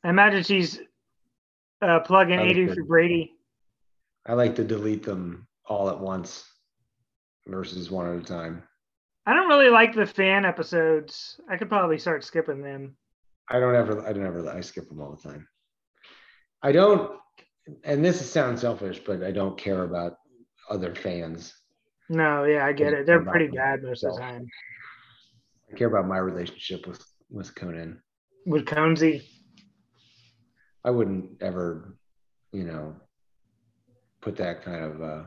I 0.04 0.10
imagine 0.10 0.42
she's 0.42 0.80
uh, 1.82 2.00
plugging 2.00 2.38
like 2.38 2.74
for 2.74 2.84
Brady. 2.84 3.34
I 4.26 4.34
like 4.34 4.54
to 4.56 4.64
delete 4.64 5.02
them 5.02 5.46
all 5.66 5.88
at 5.88 5.98
once 5.98 6.44
versus 7.46 7.90
one 7.90 8.08
at 8.08 8.22
a 8.22 8.24
time. 8.24 8.62
I 9.26 9.34
don't 9.34 9.48
really 9.48 9.70
like 9.70 9.94
the 9.94 10.06
fan 10.06 10.44
episodes. 10.44 11.40
I 11.50 11.56
could 11.56 11.68
probably 11.68 11.98
start 11.98 12.24
skipping 12.24 12.62
them. 12.62 12.96
I 13.48 13.58
don't 13.60 13.74
ever. 13.74 14.06
I 14.06 14.12
don't 14.12 14.26
ever. 14.26 14.48
I 14.48 14.60
skip 14.60 14.88
them 14.88 15.00
all 15.00 15.16
the 15.16 15.28
time. 15.28 15.48
I 16.62 16.72
don't. 16.72 17.18
And 17.84 18.04
this 18.04 18.30
sounds 18.30 18.60
selfish, 18.60 19.00
but 19.04 19.22
I 19.22 19.30
don't 19.30 19.58
care 19.58 19.84
about 19.84 20.17
other 20.68 20.94
fans. 20.94 21.54
No, 22.08 22.44
yeah, 22.44 22.64
I 22.64 22.72
get 22.72 22.92
it. 22.92 23.06
They're 23.06 23.24
pretty 23.24 23.48
bad 23.48 23.82
most 23.82 24.04
of 24.04 24.14
the 24.14 24.20
time. 24.20 24.46
I 25.70 25.76
care 25.76 25.88
about 25.88 26.06
my 26.06 26.18
relationship 26.18 26.86
with 26.86 27.04
with 27.30 27.54
Conan. 27.54 28.00
With 28.46 28.64
Conesy. 28.64 29.22
I 30.84 30.90
wouldn't 30.90 31.42
ever, 31.42 31.96
you 32.52 32.64
know, 32.64 32.96
put 34.22 34.36
that 34.36 34.64
kind 34.64 34.84
of 34.84 35.02
uh, 35.02 35.22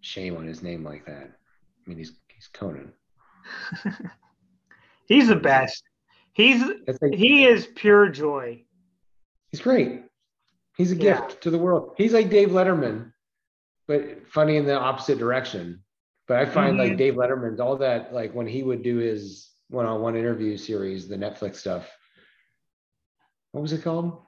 shame 0.00 0.36
on 0.36 0.46
his 0.46 0.62
name 0.62 0.84
like 0.84 1.06
that. 1.06 1.30
I 1.30 1.88
mean, 1.88 1.98
he's 1.98 2.12
he's 2.34 2.48
Conan. 2.48 2.92
he's 5.06 5.28
the 5.28 5.36
best. 5.36 5.82
He's 6.32 6.62
he 7.12 7.46
is 7.46 7.66
pure 7.74 8.10
joy. 8.10 8.62
He's 9.50 9.60
great. 9.60 10.02
He's 10.76 10.92
a 10.92 10.96
gift 10.96 11.30
yeah. 11.30 11.40
to 11.40 11.50
the 11.50 11.58
world. 11.58 11.94
He's 11.96 12.12
like 12.12 12.28
Dave 12.28 12.50
Letterman, 12.50 13.12
but 13.86 14.28
funny 14.28 14.56
in 14.56 14.66
the 14.66 14.78
opposite 14.78 15.18
direction. 15.18 15.82
But 16.28 16.38
I 16.38 16.46
find 16.46 16.76
mm-hmm. 16.76 16.90
like 16.90 16.98
Dave 16.98 17.14
Letterman's 17.14 17.60
all 17.60 17.76
that 17.76 18.12
like 18.12 18.34
when 18.34 18.46
he 18.46 18.62
would 18.62 18.82
do 18.82 18.96
his 18.96 19.50
one-on-one 19.68 20.16
interview 20.16 20.56
series, 20.56 21.08
the 21.08 21.16
Netflix 21.16 21.56
stuff. 21.56 21.88
What 23.52 23.62
was 23.62 23.72
it 23.72 23.82
called? 23.82 24.22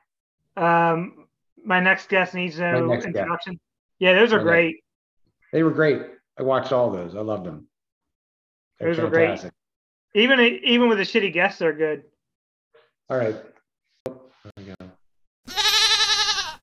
Um, 0.56 1.26
my 1.64 1.80
next 1.80 2.08
guest 2.08 2.34
needs 2.34 2.58
no 2.58 2.92
introduction. 2.92 3.54
Guest. 3.54 3.62
Yeah, 3.98 4.14
those 4.14 4.32
are 4.32 4.38
my 4.38 4.44
great. 4.44 4.66
Next. 4.66 4.82
They 5.52 5.62
were 5.62 5.70
great. 5.70 6.02
I 6.38 6.42
watched 6.42 6.72
all 6.72 6.90
those. 6.90 7.14
I 7.16 7.20
loved 7.20 7.46
them. 7.46 7.66
They're 8.78 8.94
those 8.94 9.10
fantastic. 9.10 9.52
were 10.14 10.20
great. 10.20 10.22
Even 10.22 10.40
even 10.64 10.88
with 10.88 10.98
the 10.98 11.04
shitty 11.04 11.32
guests, 11.32 11.58
they're 11.58 11.72
good. 11.72 12.04
All 13.10 13.16
right. 13.16 13.36